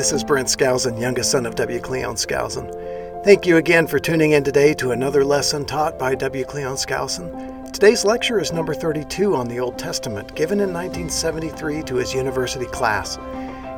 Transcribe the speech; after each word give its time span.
This 0.00 0.12
is 0.12 0.24
Brent 0.24 0.48
Skousen, 0.48 0.98
youngest 0.98 1.30
son 1.30 1.44
of 1.44 1.56
W. 1.56 1.78
Cleon 1.78 2.14
Skousen. 2.14 3.22
Thank 3.22 3.44
you 3.44 3.58
again 3.58 3.86
for 3.86 3.98
tuning 3.98 4.32
in 4.32 4.42
today 4.42 4.72
to 4.72 4.92
another 4.92 5.26
lesson 5.26 5.66
taught 5.66 5.98
by 5.98 6.14
W. 6.14 6.42
Cleon 6.42 6.76
Skousen. 6.76 7.70
Today's 7.70 8.02
lecture 8.02 8.40
is 8.40 8.50
number 8.50 8.72
32 8.72 9.36
on 9.36 9.46
the 9.46 9.60
Old 9.60 9.76
Testament, 9.78 10.34
given 10.34 10.60
in 10.60 10.72
1973 10.72 11.82
to 11.82 11.96
his 11.96 12.14
university 12.14 12.64
class. 12.64 13.18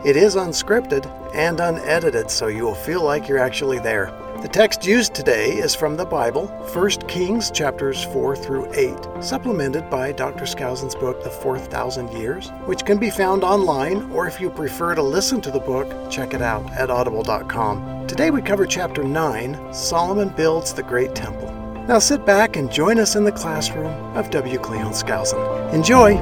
It 0.05 0.15
is 0.15 0.37
unscripted 0.37 1.11
and 1.35 1.59
unedited, 1.59 2.31
so 2.31 2.47
you 2.47 2.63
will 2.63 2.77
feel 2.77 3.03
like 3.03 3.27
you're 3.27 3.39
actually 3.39 3.81
there. 3.81 4.13
The 4.43 4.49
text 4.49 4.87
used 4.87 5.15
today 5.15 5.55
is 5.55 5.75
from 5.75 5.97
the 5.97 6.05
Bible, 6.05 6.47
1 6.73 6.91
Kings 7.09 7.51
chapters 7.51 8.05
4 8.05 8.37
through 8.37 8.73
8, 8.75 8.95
supplemented 9.23 9.89
by 9.89 10.13
Dr. 10.13 10.45
Skousen's 10.45 10.95
book, 10.95 11.23
The 11.23 11.31
Fourth 11.31 11.71
Thousand 11.71 12.13
Years, 12.13 12.51
which 12.67 12.85
can 12.85 12.99
be 12.99 13.11
found 13.11 13.45
online, 13.45 14.11
or 14.11 14.27
if 14.27 14.41
you 14.41 14.51
prefer 14.51 14.95
to 14.95 15.03
listen 15.03 15.41
to 15.43 15.51
the 15.51 15.61
book, 15.61 16.11
check 16.11 16.35
it 16.35 16.43
out 16.43 16.69
at 16.73 16.91
audible.com. 16.91 18.07
Today 18.07 18.31
we 18.31 18.43
cover 18.43 18.67
chapter 18.67 19.05
9 19.05 19.73
Solomon 19.73 20.29
Builds 20.31 20.75
the 20.75 20.83
Great 20.83 21.15
Temple. 21.15 21.51
Now 21.87 21.99
sit 21.99 22.27
back 22.27 22.57
and 22.57 22.71
join 22.71 22.99
us 22.99 23.17
in 23.17 23.25
the 23.25 23.33
classroom 23.33 23.93
of 24.17 24.31
W. 24.31 24.59
Cleon 24.59 24.93
Skousen. 24.93 25.73
Enjoy! 25.73 26.15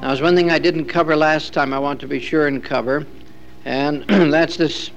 Now, 0.00 0.08
there's 0.08 0.20
one 0.20 0.36
thing 0.36 0.50
I 0.50 0.58
didn't 0.58 0.84
cover 0.84 1.16
last 1.16 1.54
time 1.54 1.72
I 1.72 1.78
want 1.78 1.98
to 2.00 2.06
be 2.06 2.20
sure 2.20 2.46
and 2.46 2.62
cover, 2.62 3.06
and 3.64 4.04
that's 4.08 4.56
this 4.56 4.90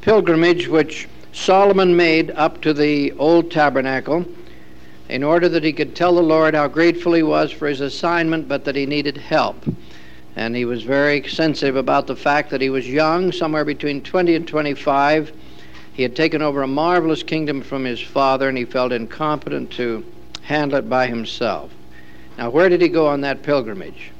pilgrimage 0.00 0.68
which 0.68 1.08
Solomon 1.32 1.96
made 1.96 2.30
up 2.32 2.60
to 2.62 2.72
the 2.72 3.12
old 3.12 3.50
tabernacle 3.50 4.24
in 5.08 5.22
order 5.22 5.48
that 5.48 5.64
he 5.64 5.72
could 5.72 5.94
tell 5.94 6.14
the 6.14 6.22
Lord 6.22 6.54
how 6.54 6.68
grateful 6.68 7.12
he 7.12 7.22
was 7.22 7.50
for 7.50 7.66
his 7.66 7.80
assignment, 7.80 8.48
but 8.48 8.64
that 8.64 8.76
he 8.76 8.86
needed 8.86 9.16
help. 9.16 9.64
And 10.36 10.54
he 10.54 10.64
was 10.64 10.84
very 10.84 11.28
sensitive 11.28 11.74
about 11.74 12.06
the 12.06 12.14
fact 12.14 12.50
that 12.50 12.60
he 12.60 12.70
was 12.70 12.88
young, 12.88 13.32
somewhere 13.32 13.64
between 13.64 14.02
20 14.02 14.36
and 14.36 14.46
25. 14.46 15.32
He 15.92 16.02
had 16.02 16.14
taken 16.14 16.40
over 16.40 16.62
a 16.62 16.68
marvelous 16.68 17.24
kingdom 17.24 17.60
from 17.60 17.84
his 17.84 18.00
father, 18.00 18.48
and 18.48 18.56
he 18.56 18.64
felt 18.64 18.92
incompetent 18.92 19.72
to 19.72 20.04
handle 20.42 20.78
it 20.78 20.88
by 20.88 21.08
himself. 21.08 21.72
Now, 22.38 22.50
where 22.50 22.68
did 22.68 22.80
he 22.80 22.88
go 22.88 23.08
on 23.08 23.20
that 23.22 23.42
pilgrimage? 23.42 24.12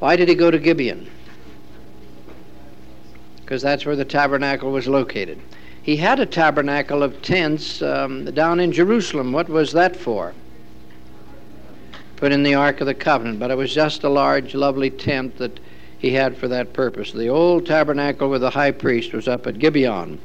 Why 0.00 0.16
did 0.16 0.28
he 0.28 0.34
go 0.34 0.50
to 0.50 0.58
Gibeon? 0.58 1.08
Because 3.36 3.62
that's 3.62 3.84
where 3.84 3.96
the 3.96 4.04
tabernacle 4.04 4.72
was 4.72 4.88
located. 4.88 5.40
He 5.82 5.96
had 5.96 6.20
a 6.20 6.26
tabernacle 6.26 7.02
of 7.02 7.20
tents 7.22 7.82
um, 7.82 8.24
down 8.26 8.60
in 8.60 8.72
Jerusalem. 8.72 9.32
What 9.32 9.48
was 9.48 9.72
that 9.72 9.96
for? 9.96 10.34
Put 12.16 12.32
in 12.32 12.42
the 12.42 12.54
Ark 12.54 12.80
of 12.80 12.86
the 12.86 12.94
Covenant, 12.94 13.38
but 13.38 13.50
it 13.50 13.56
was 13.56 13.74
just 13.74 14.04
a 14.04 14.08
large, 14.08 14.54
lovely 14.54 14.90
tent 14.90 15.36
that 15.38 15.60
he 15.98 16.12
had 16.12 16.36
for 16.36 16.48
that 16.48 16.72
purpose. 16.72 17.12
The 17.12 17.28
old 17.28 17.66
tabernacle 17.66 18.30
with 18.30 18.40
the 18.40 18.50
high 18.50 18.72
priest 18.72 19.12
was 19.12 19.28
up 19.28 19.46
at 19.46 19.58
Gibeon. 19.58 20.18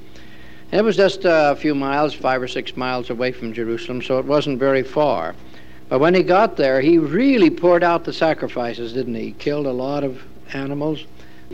It 0.71 0.83
was 0.83 0.95
just 0.95 1.21
a 1.25 1.55
few 1.55 1.75
miles, 1.75 2.13
five 2.13 2.41
or 2.41 2.47
six 2.47 2.77
miles 2.77 3.09
away 3.09 3.31
from 3.31 3.53
Jerusalem, 3.53 4.01
so 4.01 4.19
it 4.19 4.25
wasn't 4.25 4.59
very 4.59 4.83
far. 4.83 5.35
But 5.87 5.99
when 5.99 6.15
he 6.15 6.23
got 6.23 6.57
there, 6.57 6.81
he 6.81 6.97
really 6.97 7.49
poured 7.49 7.83
out 7.83 8.05
the 8.05 8.13
sacrifices, 8.13 8.93
didn't 8.93 9.15
he? 9.15 9.25
He 9.25 9.31
killed 9.33 9.67
a 9.67 9.71
lot 9.71 10.03
of 10.03 10.23
animals. 10.53 11.05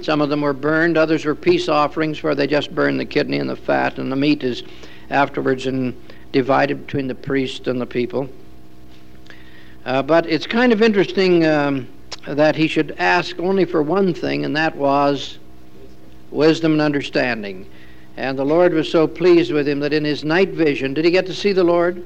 Some 0.01 0.21
of 0.21 0.29
them 0.29 0.41
were 0.41 0.53
burned, 0.53 0.97
others 0.97 1.25
were 1.25 1.35
peace 1.35 1.67
offerings 1.67 2.23
where 2.23 2.33
they 2.33 2.47
just 2.47 2.73
burn 2.73 2.97
the 2.97 3.05
kidney 3.05 3.37
and 3.37 3.49
the 3.49 3.57
fat, 3.57 3.99
and 3.99 4.09
the 4.11 4.15
meat 4.15 4.43
is 4.43 4.63
afterwards 5.09 5.65
and 5.65 5.93
divided 6.31 6.85
between 6.85 7.07
the 7.07 7.15
priest 7.15 7.67
and 7.67 7.79
the 7.79 7.85
people. 7.85 8.29
Uh, 9.85 10.01
but 10.01 10.25
it's 10.27 10.47
kind 10.47 10.71
of 10.71 10.81
interesting 10.81 11.45
um, 11.45 11.87
that 12.25 12.55
he 12.55 12.67
should 12.67 12.95
ask 12.99 13.37
only 13.39 13.65
for 13.65 13.83
one 13.83 14.13
thing, 14.13 14.45
and 14.45 14.55
that 14.55 14.75
was 14.77 15.39
wisdom 16.29 16.73
and 16.73 16.81
understanding. 16.81 17.67
And 18.15 18.39
the 18.39 18.45
Lord 18.45 18.73
was 18.73 18.89
so 18.89 19.07
pleased 19.07 19.51
with 19.51 19.67
him 19.67 19.81
that 19.81 19.91
in 19.91 20.05
his 20.05 20.23
night 20.23 20.49
vision, 20.49 20.93
did 20.93 21.03
he 21.03 21.11
get 21.11 21.25
to 21.25 21.33
see 21.33 21.51
the 21.51 21.63
Lord? 21.63 22.05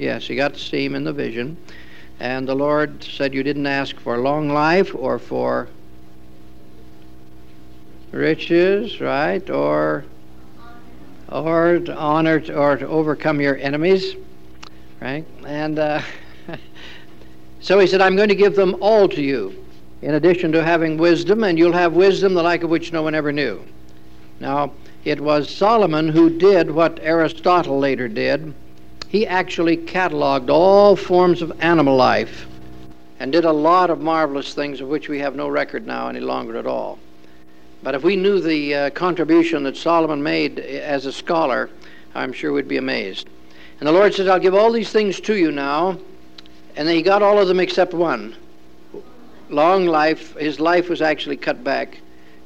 Yes, 0.00 0.26
he 0.26 0.34
got 0.34 0.54
to 0.54 0.58
see 0.58 0.82
him 0.82 0.94
in 0.94 1.04
the 1.04 1.12
vision. 1.12 1.58
And 2.20 2.48
the 2.48 2.54
Lord 2.54 3.04
said, 3.04 3.34
You 3.34 3.42
didn't 3.42 3.66
ask 3.66 3.94
for 3.96 4.16
long 4.16 4.48
life 4.48 4.94
or 4.94 5.18
for 5.18 5.68
riches, 8.10 8.98
right? 9.02 9.48
Or 9.50 10.06
or 11.28 11.80
to 11.80 11.94
honor 11.94 12.42
or 12.56 12.78
to 12.78 12.88
overcome 12.88 13.42
your 13.42 13.58
enemies, 13.58 14.16
right? 15.02 15.26
And 15.46 15.78
uh, 15.78 16.00
so 17.60 17.78
he 17.78 17.86
said, 17.86 18.00
I'm 18.00 18.16
going 18.16 18.30
to 18.30 18.34
give 18.34 18.56
them 18.56 18.76
all 18.80 19.06
to 19.06 19.20
you, 19.20 19.66
in 20.00 20.14
addition 20.14 20.50
to 20.52 20.64
having 20.64 20.96
wisdom, 20.96 21.44
and 21.44 21.58
you'll 21.58 21.74
have 21.74 21.92
wisdom 21.92 22.32
the 22.32 22.42
like 22.42 22.62
of 22.62 22.70
which 22.70 22.90
no 22.90 23.02
one 23.02 23.14
ever 23.14 23.32
knew. 23.32 23.62
Now, 24.40 24.72
it 25.04 25.20
was 25.20 25.54
Solomon 25.54 26.08
who 26.08 26.38
did 26.38 26.70
what 26.70 26.98
Aristotle 27.02 27.78
later 27.78 28.08
did 28.08 28.54
he 29.10 29.26
actually 29.26 29.76
cataloged 29.76 30.48
all 30.50 30.94
forms 30.94 31.42
of 31.42 31.60
animal 31.60 31.96
life 31.96 32.46
and 33.18 33.32
did 33.32 33.44
a 33.44 33.52
lot 33.52 33.90
of 33.90 34.00
marvelous 34.00 34.54
things 34.54 34.80
of 34.80 34.86
which 34.86 35.08
we 35.08 35.18
have 35.18 35.34
no 35.34 35.48
record 35.48 35.84
now 35.84 36.06
any 36.06 36.20
longer 36.20 36.56
at 36.56 36.64
all. 36.64 36.96
But 37.82 37.96
if 37.96 38.04
we 38.04 38.14
knew 38.14 38.40
the 38.40 38.74
uh, 38.74 38.90
contribution 38.90 39.64
that 39.64 39.76
Solomon 39.76 40.22
made 40.22 40.60
as 40.60 41.06
a 41.06 41.12
scholar, 41.12 41.70
I'm 42.14 42.32
sure 42.32 42.52
we'd 42.52 42.68
be 42.68 42.76
amazed. 42.76 43.28
And 43.80 43.88
the 43.88 43.92
Lord 43.92 44.14
says, 44.14 44.28
I'll 44.28 44.38
give 44.38 44.54
all 44.54 44.70
these 44.70 44.92
things 44.92 45.18
to 45.22 45.34
you 45.34 45.50
now. 45.50 45.98
And 46.76 46.88
he 46.88 47.02
got 47.02 47.20
all 47.20 47.40
of 47.40 47.48
them 47.48 47.58
except 47.58 47.92
one. 47.92 48.36
Long 49.48 49.86
life, 49.86 50.36
his 50.36 50.60
life 50.60 50.88
was 50.88 51.02
actually 51.02 51.36
cut 51.36 51.64
back 51.64 51.98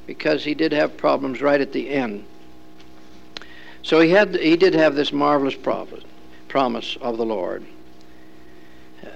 because 0.07 0.43
he 0.43 0.55
did 0.55 0.71
have 0.71 0.97
problems 0.97 1.43
right 1.43 1.61
at 1.61 1.73
the 1.73 1.91
end. 1.91 2.25
So 3.83 3.99
he 3.99 4.09
had 4.09 4.35
he 4.35 4.57
did 4.57 4.73
have 4.73 4.95
this 4.95 5.13
marvelous 5.13 5.53
problem 5.53 6.01
promise 6.55 6.97
of 7.01 7.17
the 7.17 7.25
Lord. 7.25 7.65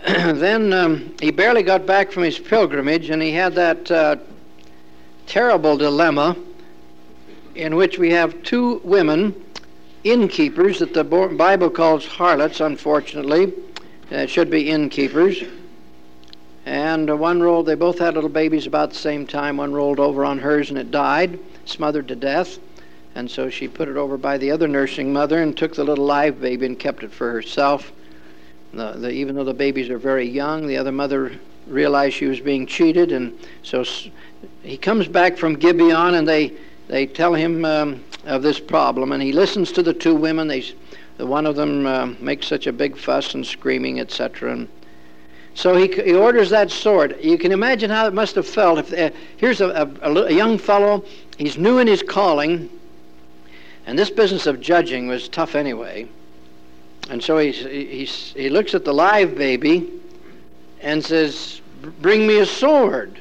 then 0.05 0.73
um, 0.73 1.15
he 1.21 1.31
barely 1.31 1.63
got 1.63 1.85
back 1.85 2.11
from 2.11 2.23
his 2.23 2.37
pilgrimage, 2.37 3.09
and 3.09 3.21
he 3.21 3.31
had 3.31 3.55
that 3.55 3.89
uh, 3.89 4.17
terrible 5.25 5.77
dilemma 5.77 6.35
in 7.55 7.77
which 7.77 7.97
we 7.97 8.09
have 8.09 8.43
two 8.43 8.81
women, 8.83 9.33
innkeepers, 10.03 10.79
that 10.79 10.93
the 10.93 11.05
Bible 11.05 11.69
calls 11.69 12.05
harlots, 12.05 12.59
unfortunately. 12.59 13.53
Uh, 14.11 14.25
should 14.25 14.49
be 14.49 14.69
innkeepers. 14.69 15.41
And 16.65 17.09
uh, 17.09 17.15
one 17.15 17.41
rolled, 17.41 17.67
they 17.67 17.75
both 17.75 17.99
had 17.99 18.15
little 18.15 18.29
babies 18.29 18.67
about 18.67 18.89
the 18.89 18.97
same 18.97 19.25
time. 19.25 19.55
One 19.55 19.71
rolled 19.71 20.01
over 20.01 20.25
on 20.25 20.39
hers 20.39 20.71
and 20.71 20.77
it 20.77 20.91
died, 20.91 21.39
smothered 21.63 22.09
to 22.09 22.17
death. 22.17 22.59
And 23.19 23.29
so 23.29 23.49
she 23.49 23.67
put 23.67 23.89
it 23.89 23.97
over 23.97 24.15
by 24.15 24.37
the 24.37 24.49
other 24.49 24.65
nursing 24.65 25.11
mother 25.11 25.43
and 25.43 25.55
took 25.55 25.75
the 25.75 25.83
little 25.83 26.05
live 26.05 26.39
baby 26.39 26.65
and 26.65 26.79
kept 26.79 27.03
it 27.03 27.11
for 27.11 27.29
herself. 27.29 27.91
The, 28.73 28.93
the, 28.93 29.11
even 29.11 29.35
though 29.35 29.43
the 29.43 29.53
babies 29.53 29.89
are 29.89 29.97
very 29.97 30.25
young, 30.25 30.67
the 30.67 30.77
other 30.77 30.93
mother 30.93 31.33
realized 31.67 32.15
she 32.15 32.27
was 32.27 32.39
being 32.39 32.65
cheated, 32.65 33.11
and 33.11 33.37
so 33.61 33.83
he 34.63 34.77
comes 34.77 35.09
back 35.09 35.37
from 35.37 35.55
Gibeon, 35.55 36.15
and 36.15 36.25
they 36.25 36.53
they 36.87 37.05
tell 37.05 37.33
him 37.33 37.65
um, 37.65 38.01
of 38.23 38.41
this 38.41 38.57
problem, 38.57 39.11
and 39.11 39.21
he 39.21 39.33
listens 39.33 39.73
to 39.73 39.83
the 39.83 39.93
two 39.93 40.15
women. 40.15 40.47
They, 40.47 40.63
the 41.17 41.25
one 41.25 41.45
of 41.45 41.57
them 41.57 41.85
uh, 41.85 42.05
makes 42.21 42.47
such 42.47 42.67
a 42.67 42.71
big 42.71 42.95
fuss 42.95 43.33
and 43.33 43.45
screaming, 43.45 43.99
etc. 43.99 44.53
And 44.53 44.69
so 45.55 45.75
he, 45.75 45.87
he 45.91 46.13
orders 46.13 46.51
that 46.51 46.71
sword. 46.71 47.17
You 47.21 47.37
can 47.37 47.51
imagine 47.51 47.89
how 47.89 48.07
it 48.07 48.13
must 48.13 48.35
have 48.35 48.47
felt. 48.47 48.79
If 48.79 48.93
uh, 48.93 49.13
here's 49.35 49.59
a, 49.59 49.91
a, 50.01 50.09
a 50.09 50.31
young 50.31 50.57
fellow, 50.57 51.03
he's 51.37 51.57
new 51.57 51.79
in 51.79 51.87
his 51.87 52.01
calling 52.01 52.69
and 53.89 53.97
this 53.97 54.11
business 54.11 54.45
of 54.45 54.61
judging 54.61 55.07
was 55.07 55.27
tough 55.27 55.55
anyway. 55.55 56.07
And 57.09 57.23
so 57.23 57.39
he, 57.39 57.51
he, 57.51 58.05
he 58.05 58.47
looks 58.47 58.75
at 58.75 58.85
the 58.85 58.93
live 58.93 59.35
baby 59.35 59.89
and 60.79 61.03
says, 61.03 61.59
Bring 61.99 62.27
me 62.27 62.37
a 62.37 62.45
sword. 62.45 63.19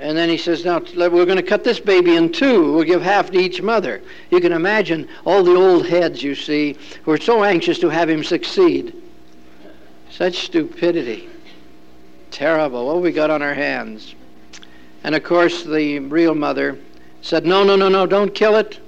And 0.00 0.18
then 0.18 0.28
he 0.28 0.36
says, 0.36 0.64
Now 0.64 0.80
we're 0.80 1.24
going 1.24 1.36
to 1.36 1.42
cut 1.44 1.62
this 1.62 1.78
baby 1.78 2.16
in 2.16 2.32
two. 2.32 2.72
We'll 2.72 2.82
give 2.82 3.00
half 3.00 3.30
to 3.30 3.38
each 3.38 3.62
mother. 3.62 4.02
You 4.28 4.40
can 4.40 4.50
imagine 4.50 5.08
all 5.24 5.44
the 5.44 5.54
old 5.54 5.86
heads, 5.86 6.20
you 6.20 6.34
see, 6.34 6.76
who 7.04 7.12
are 7.12 7.20
so 7.20 7.44
anxious 7.44 7.78
to 7.78 7.90
have 7.90 8.10
him 8.10 8.24
succeed. 8.24 8.92
Such 10.10 10.38
stupidity. 10.38 11.28
Terrible. 12.32 12.86
What 12.86 13.02
we 13.02 13.12
got 13.12 13.30
on 13.30 13.40
our 13.40 13.54
hands. 13.54 14.16
And 15.04 15.14
of 15.14 15.22
course, 15.22 15.62
the 15.62 16.00
real 16.00 16.34
mother 16.34 16.76
said, 17.24 17.46
No, 17.46 17.64
no, 17.64 17.74
no, 17.74 17.88
no, 17.88 18.06
don't 18.06 18.34
kill 18.34 18.54
it. 18.56 18.78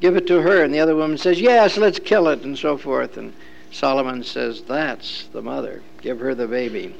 Give 0.00 0.16
it 0.16 0.26
to 0.26 0.42
her. 0.42 0.62
And 0.62 0.72
the 0.72 0.80
other 0.80 0.94
woman 0.94 1.16
says, 1.16 1.40
Yes, 1.40 1.78
let's 1.78 1.98
kill 1.98 2.28
it, 2.28 2.42
and 2.42 2.56
so 2.56 2.76
forth. 2.76 3.16
And 3.16 3.32
Solomon 3.72 4.22
says, 4.22 4.62
That's 4.62 5.26
the 5.32 5.40
mother. 5.40 5.82
Give 6.02 6.20
her 6.20 6.34
the 6.34 6.46
baby. 6.46 6.94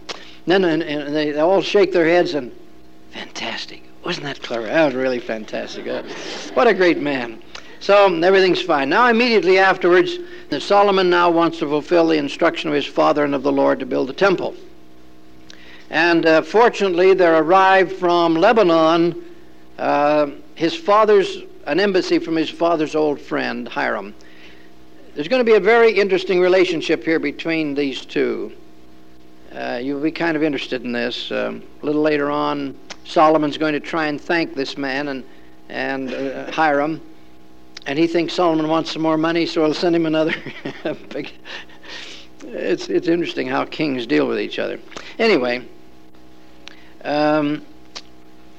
And 0.46 0.64
then 0.64 0.82
and 0.82 1.14
they 1.14 1.38
all 1.38 1.60
shake 1.60 1.92
their 1.92 2.06
heads 2.06 2.34
and, 2.34 2.50
Fantastic. 3.10 3.82
Wasn't 4.04 4.24
that 4.24 4.42
clever? 4.42 4.66
That 4.66 4.86
was 4.86 4.94
really 4.94 5.18
fantastic. 5.18 5.86
What 6.54 6.66
a 6.66 6.74
great 6.74 6.98
man. 6.98 7.42
So 7.80 8.06
everything's 8.22 8.62
fine. 8.62 8.88
Now, 8.88 9.08
immediately 9.08 9.58
afterwards, 9.58 10.16
Solomon 10.60 11.10
now 11.10 11.30
wants 11.30 11.58
to 11.58 11.66
fulfill 11.66 12.06
the 12.06 12.16
instruction 12.16 12.68
of 12.68 12.74
his 12.74 12.86
father 12.86 13.24
and 13.24 13.34
of 13.34 13.42
the 13.42 13.52
Lord 13.52 13.80
to 13.80 13.86
build 13.86 14.08
the 14.08 14.14
temple. 14.14 14.54
And 15.90 16.26
uh, 16.26 16.42
fortunately, 16.42 17.12
there 17.14 17.36
arrived 17.36 17.92
from 17.92 18.34
Lebanon 18.34 19.27
uh, 19.78 20.30
his 20.54 20.74
father's, 20.74 21.42
an 21.66 21.78
embassy 21.80 22.18
from 22.18 22.36
his 22.36 22.50
father's 22.50 22.94
old 22.94 23.20
friend, 23.20 23.68
Hiram. 23.68 24.14
There's 25.14 25.28
going 25.28 25.40
to 25.40 25.44
be 25.44 25.56
a 25.56 25.60
very 25.60 25.92
interesting 25.92 26.40
relationship 26.40 27.04
here 27.04 27.18
between 27.18 27.74
these 27.74 28.04
two. 28.04 28.52
Uh, 29.52 29.80
you'll 29.82 30.00
be 30.00 30.12
kind 30.12 30.36
of 30.36 30.42
interested 30.42 30.84
in 30.84 30.92
this. 30.92 31.30
Um, 31.30 31.62
a 31.82 31.86
little 31.86 32.02
later 32.02 32.30
on, 32.30 32.76
Solomon's 33.04 33.56
going 33.56 33.72
to 33.72 33.80
try 33.80 34.06
and 34.06 34.20
thank 34.20 34.54
this 34.54 34.76
man 34.76 35.08
and, 35.08 35.24
and 35.68 36.12
uh, 36.12 36.50
Hiram. 36.52 37.00
And 37.86 37.98
he 37.98 38.06
thinks 38.06 38.34
Solomon 38.34 38.68
wants 38.68 38.92
some 38.92 39.02
more 39.02 39.16
money, 39.16 39.46
so 39.46 39.64
he'll 39.64 39.74
send 39.74 39.96
him 39.96 40.06
another. 40.06 40.34
it's, 42.44 42.88
it's 42.88 43.08
interesting 43.08 43.46
how 43.46 43.64
kings 43.64 44.06
deal 44.06 44.28
with 44.28 44.38
each 44.38 44.58
other. 44.58 44.78
Anyway, 45.18 45.66
um, 47.04 47.64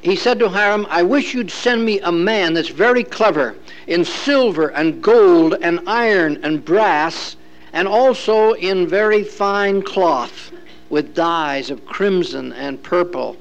he 0.02 0.16
said 0.16 0.40
to 0.40 0.50
Hiram, 0.50 0.88
I 0.90 1.04
wish 1.04 1.34
you'd 1.34 1.52
send 1.52 1.84
me 1.84 2.00
a 2.00 2.12
man 2.12 2.54
that's 2.54 2.70
very 2.70 3.04
clever 3.04 3.56
in 3.88 4.06
silver 4.06 4.70
and 4.70 5.02
gold 5.02 5.56
and 5.62 5.82
iron 5.88 6.40
and 6.44 6.64
brass, 6.64 7.36
and 7.74 7.88
also 7.88 8.54
in 8.54 8.88
very 8.88 9.24
fine 9.24 9.82
cloth 9.82 10.52
with 10.90 11.14
dyes 11.14 11.70
of 11.70 11.86
crimson 11.86 12.54
and 12.54 12.82
purple, 12.82 13.38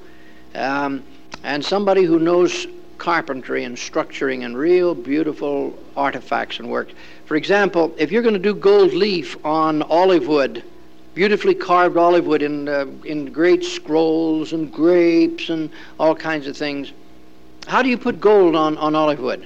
um, 0.54 1.02
and 1.44 1.64
somebody 1.64 2.02
who 2.02 2.18
knows 2.18 2.66
carpentry 2.98 3.64
and 3.64 3.76
structuring 3.76 4.44
and 4.44 4.58
real 4.58 4.94
beautiful 4.94 5.78
artifacts 5.96 6.58
and 6.58 6.68
work. 6.68 6.90
For 7.24 7.36
example, 7.36 7.94
if 7.96 8.10
you're 8.10 8.22
going 8.22 8.34
to 8.34 8.40
do 8.40 8.54
gold 8.54 8.92
leaf 8.92 9.36
on 9.44 9.82
olive 9.82 10.26
wood, 10.26 10.64
beautifully 11.18 11.52
carved 11.52 11.96
olive 11.96 12.28
wood 12.28 12.42
in, 12.42 12.68
uh, 12.68 12.86
in 13.04 13.32
great 13.32 13.64
scrolls 13.64 14.52
and 14.52 14.72
grapes 14.72 15.48
and 15.48 15.68
all 15.98 16.14
kinds 16.14 16.46
of 16.46 16.56
things, 16.56 16.92
how 17.66 17.82
do 17.82 17.88
you 17.88 17.98
put 17.98 18.20
gold 18.20 18.54
on, 18.54 18.78
on 18.78 18.94
olive 18.94 19.18
wood? 19.18 19.44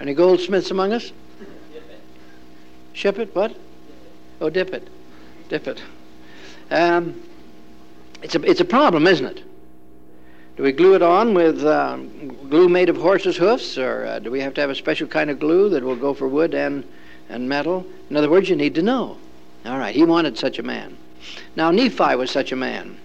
Any 0.00 0.14
goldsmiths 0.14 0.72
among 0.72 0.92
us? 0.92 1.12
Ship 2.92 3.16
it? 3.20 3.32
What? 3.32 3.54
Oh, 4.40 4.50
dip 4.50 4.74
it. 4.74 4.88
Dip 5.48 5.68
it. 5.68 5.80
Um, 6.72 7.22
it's, 8.24 8.34
a, 8.34 8.42
it's 8.42 8.60
a 8.60 8.64
problem, 8.64 9.06
isn't 9.06 9.26
it? 9.26 9.44
Do 10.56 10.64
we 10.64 10.72
glue 10.72 10.96
it 10.96 11.02
on 11.02 11.34
with 11.34 11.64
uh, 11.64 11.98
glue 12.48 12.68
made 12.68 12.88
of 12.88 12.96
horse's 12.96 13.36
hoofs, 13.36 13.78
or 13.78 14.06
uh, 14.06 14.18
do 14.18 14.32
we 14.32 14.40
have 14.40 14.54
to 14.54 14.60
have 14.60 14.70
a 14.70 14.74
special 14.74 15.06
kind 15.06 15.30
of 15.30 15.38
glue 15.38 15.68
that 15.68 15.84
will 15.84 15.94
go 15.94 16.14
for 16.14 16.26
wood 16.26 16.52
and, 16.52 16.82
and 17.30 17.48
metal? 17.48 17.86
In 18.10 18.16
other 18.16 18.28
words, 18.28 18.48
you 18.48 18.56
need 18.56 18.74
to 18.74 18.82
know. 18.82 19.16
All 19.64 19.78
right, 19.78 19.94
he 19.94 20.04
wanted 20.04 20.36
such 20.36 20.58
a 20.58 20.62
man. 20.62 20.96
Now, 21.56 21.70
Nephi 21.70 22.16
was 22.16 22.30
such 22.30 22.52
a 22.52 22.56
man. 22.56 22.98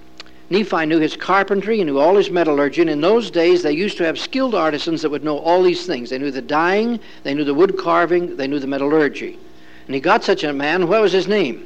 Nephi 0.50 0.86
knew 0.86 1.00
his 1.00 1.16
carpentry, 1.16 1.78
he 1.78 1.84
knew 1.84 1.98
all 1.98 2.16
his 2.16 2.30
metallurgy, 2.30 2.82
and 2.82 2.90
in 2.90 3.02
those 3.02 3.32
days 3.32 3.64
they 3.64 3.72
used 3.72 3.98
to 3.98 4.06
have 4.06 4.20
skilled 4.20 4.54
artisans 4.54 5.02
that 5.02 5.10
would 5.10 5.24
know 5.24 5.40
all 5.40 5.64
these 5.64 5.88
things. 5.88 6.12
They 6.12 6.20
knew 6.20 6.30
the 6.30 6.42
dyeing, 6.42 7.00
they 7.24 7.34
knew 7.34 7.44
the 7.44 7.54
wood 7.54 7.78
carving, 7.78 8.38
they 8.38 8.48
knew 8.48 8.60
the 8.60 8.68
metallurgy. 8.68 9.40
And 9.88 9.96
he 9.96 10.02
got 10.02 10.24
such 10.24 10.44
a 10.44 10.54
man. 10.54 10.88
What 10.88 11.02
was 11.02 11.12
his 11.12 11.28
name? 11.28 11.66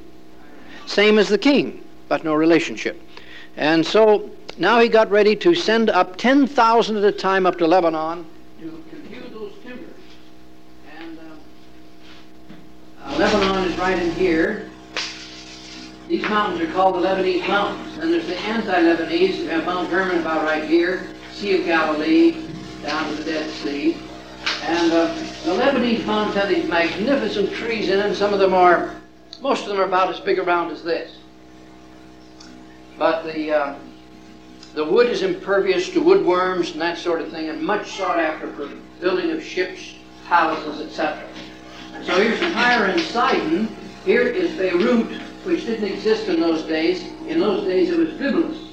Same 0.85 1.19
as 1.19 1.27
the 1.27 1.37
king, 1.37 1.83
but 2.07 2.23
no 2.23 2.33
relationship. 2.33 3.01
And 3.57 3.85
so 3.85 4.29
now 4.57 4.79
he 4.79 4.87
got 4.87 5.11
ready 5.11 5.35
to 5.37 5.53
send 5.53 5.89
up 5.89 6.17
10,000 6.17 6.97
at 6.97 7.03
a 7.03 7.11
time 7.11 7.45
up 7.45 7.57
to 7.57 7.67
Lebanon 7.67 8.25
to 8.59 8.83
compute 8.89 9.33
those 9.33 9.53
timbers. 9.63 9.93
And 10.97 11.19
uh, 11.19 13.05
uh, 13.05 13.08
Lebanon 13.19 13.65
is 13.65 13.77
right 13.77 14.01
in 14.01 14.11
here. 14.11 14.69
These 16.07 16.21
mountains 16.29 16.61
are 16.61 16.71
called 16.71 16.95
the 16.95 16.99
Lebanese 16.99 17.45
Mountains. 17.49 17.97
And 17.97 18.13
there's 18.13 18.25
the 18.27 18.39
anti-Lebanese, 18.39 19.45
have 19.49 19.65
Mount 19.65 19.89
Hermon 19.89 20.19
about 20.19 20.45
right 20.45 20.63
here, 20.63 21.05
Sea 21.33 21.59
of 21.59 21.65
Galilee, 21.65 22.45
down 22.81 23.09
to 23.09 23.21
the 23.21 23.29
Dead 23.29 23.49
Sea. 23.49 23.97
And 24.63 24.93
uh, 24.93 25.13
the 25.43 25.51
Lebanese 25.51 26.05
mountains 26.05 26.37
have 26.37 26.47
these 26.47 26.65
magnificent 26.69 27.51
trees 27.51 27.89
in 27.89 27.99
them. 27.99 28.15
Some 28.15 28.31
of 28.33 28.39
them 28.39 28.53
are, 28.53 28.95
most 29.41 29.63
of 29.63 29.67
them 29.67 29.81
are 29.81 29.83
about 29.83 30.09
as 30.09 30.21
big 30.21 30.39
around 30.39 30.71
as 30.71 30.81
this. 30.81 31.17
But 32.97 33.23
the, 33.23 33.51
uh, 33.51 33.75
the 34.75 34.85
wood 34.85 35.07
is 35.07 35.23
impervious 35.23 35.89
to 35.89 36.01
woodworms 36.01 36.71
and 36.71 36.79
that 36.79 36.97
sort 36.97 37.19
of 37.19 37.31
thing, 37.31 37.49
and 37.49 37.61
much 37.61 37.97
sought 37.97 38.17
after 38.17 38.49
for 38.53 38.69
building 39.01 39.29
of 39.31 39.43
ships, 39.43 39.95
palaces, 40.25 40.79
etc. 40.87 41.27
So 42.05 42.15
here's 42.21 42.39
Tyre 42.53 42.85
and 42.85 42.99
Sidon. 43.01 43.67
Here 44.05 44.21
is 44.21 44.57
Beirut, 44.57 45.21
which 45.43 45.65
didn't 45.65 45.91
exist 45.91 46.27
in 46.29 46.39
those 46.39 46.63
days. 46.63 47.03
In 47.27 47.39
those 47.39 47.65
days, 47.65 47.89
it 47.89 47.99
was 47.99 48.09
Byblos, 48.11 48.69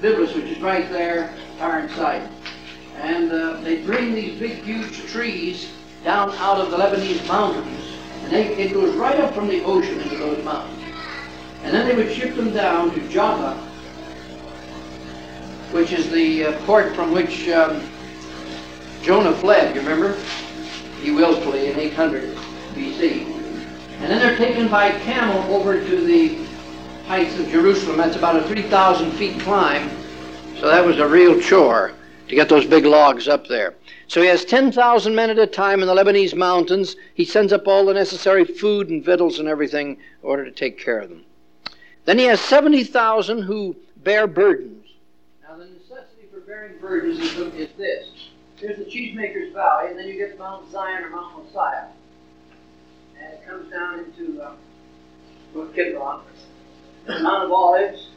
Byblos, 0.00 0.34
which 0.34 0.44
is 0.44 0.60
right 0.60 0.88
there, 0.90 1.34
Tyre 1.58 1.80
and 1.80 1.90
Sidon. 1.92 2.30
And 2.96 3.32
uh, 3.32 3.60
they 3.62 3.82
bring 3.82 4.14
these 4.14 4.38
big, 4.38 4.62
huge 4.62 5.06
trees 5.10 5.72
down 6.04 6.30
out 6.32 6.58
of 6.58 6.70
the 6.70 6.76
Lebanese 6.76 7.26
mountains, 7.26 7.96
and 8.22 8.32
they, 8.32 8.54
it 8.56 8.74
goes 8.74 8.94
right 8.94 9.18
up 9.20 9.34
from 9.34 9.48
the 9.48 9.64
ocean 9.64 9.98
into 10.00 10.16
those 10.18 10.44
mountains. 10.44 10.82
And 11.62 11.74
then 11.74 11.88
they 11.88 11.94
would 11.94 12.14
ship 12.14 12.36
them 12.36 12.52
down 12.52 12.94
to 12.94 13.08
Joppa, 13.08 13.56
which 15.72 15.92
is 15.92 16.10
the 16.10 16.46
uh, 16.46 16.66
port 16.66 16.94
from 16.94 17.12
which 17.12 17.48
um, 17.48 17.82
Jonah 19.02 19.32
fled, 19.32 19.74
you 19.74 19.80
remember? 19.80 20.16
He 21.02 21.10
will 21.10 21.40
flee 21.40 21.70
in 21.70 21.78
800 21.78 22.36
BC. 22.76 23.24
And 24.00 24.10
then 24.10 24.18
they're 24.18 24.36
taken 24.36 24.68
by 24.68 24.90
camel 24.90 25.54
over 25.54 25.82
to 25.82 26.00
the 26.04 26.36
heights 27.06 27.38
of 27.38 27.48
Jerusalem. 27.48 27.96
That's 27.96 28.16
about 28.16 28.36
a 28.36 28.46
3,000 28.46 29.10
feet 29.12 29.40
climb. 29.40 29.90
So 30.58 30.68
that 30.68 30.84
was 30.84 30.98
a 30.98 31.08
real 31.08 31.40
chore 31.40 31.92
to 32.28 32.34
get 32.34 32.48
those 32.48 32.66
big 32.66 32.84
logs 32.84 33.28
up 33.28 33.46
there. 33.46 33.74
So 34.08 34.20
he 34.20 34.28
has 34.28 34.44
10,000 34.44 35.14
men 35.14 35.30
at 35.30 35.38
a 35.38 35.46
time 35.46 35.80
in 35.80 35.88
the 35.88 35.94
Lebanese 35.94 36.34
mountains. 36.34 36.96
He 37.14 37.24
sends 37.24 37.52
up 37.52 37.66
all 37.66 37.86
the 37.86 37.94
necessary 37.94 38.44
food 38.44 38.90
and 38.90 39.04
victuals 39.04 39.38
and 39.38 39.48
everything 39.48 39.92
in 39.92 39.98
order 40.22 40.44
to 40.44 40.50
take 40.50 40.78
care 40.78 40.98
of 40.98 41.08
them. 41.08 41.24
Then 42.04 42.18
he 42.18 42.26
has 42.26 42.40
70,000 42.40 43.42
who 43.42 43.74
bear 43.98 44.26
burdens. 44.26 44.86
Now, 45.42 45.56
the 45.56 45.64
necessity 45.64 46.28
for 46.32 46.40
bearing 46.40 46.78
burdens 46.80 47.18
is, 47.18 47.36
is 47.54 47.72
this. 47.76 48.06
There's 48.60 48.78
the 48.78 48.84
Cheesemaker's 48.84 49.52
Valley, 49.52 49.90
and 49.90 49.98
then 49.98 50.06
you 50.06 50.16
get 50.16 50.38
Mount 50.38 50.70
Zion 50.70 51.04
or 51.04 51.10
Mount 51.10 51.52
Moriah 51.52 51.88
and 53.20 53.32
it 53.32 53.46
comes 53.46 53.70
down 53.70 54.00
into 54.00 54.42
uh, 54.42 54.52
Kidron, 55.74 56.22
the 57.06 57.18
Mount 57.20 57.44
of 57.44 57.52
Olives, 57.52 58.08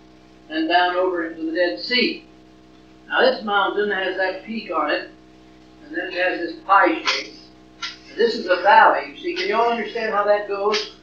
and 0.50 0.68
down 0.68 0.96
over 0.96 1.30
into 1.30 1.46
the 1.46 1.56
Dead 1.56 1.80
Sea. 1.80 2.26
Now 3.08 3.22
this 3.22 3.44
mountain 3.44 3.92
has 3.92 4.18
that 4.18 4.46
peak 4.46 4.72
on 4.72 4.92
it, 4.92 5.10
and 5.86 5.96
then 5.96 6.08
it 6.08 6.14
has 6.14 6.40
this 6.40 6.60
pie 6.66 7.04
shape. 7.04 7.34
This 8.18 8.36
is 8.36 8.48
a 8.48 8.62
valley. 8.62 9.12
You 9.12 9.18
see, 9.18 9.36
can 9.36 9.48
you 9.48 9.56
all 9.56 9.72
understand 9.72 10.14
how 10.14 10.26
that 10.26 10.48
goes? 10.48 10.96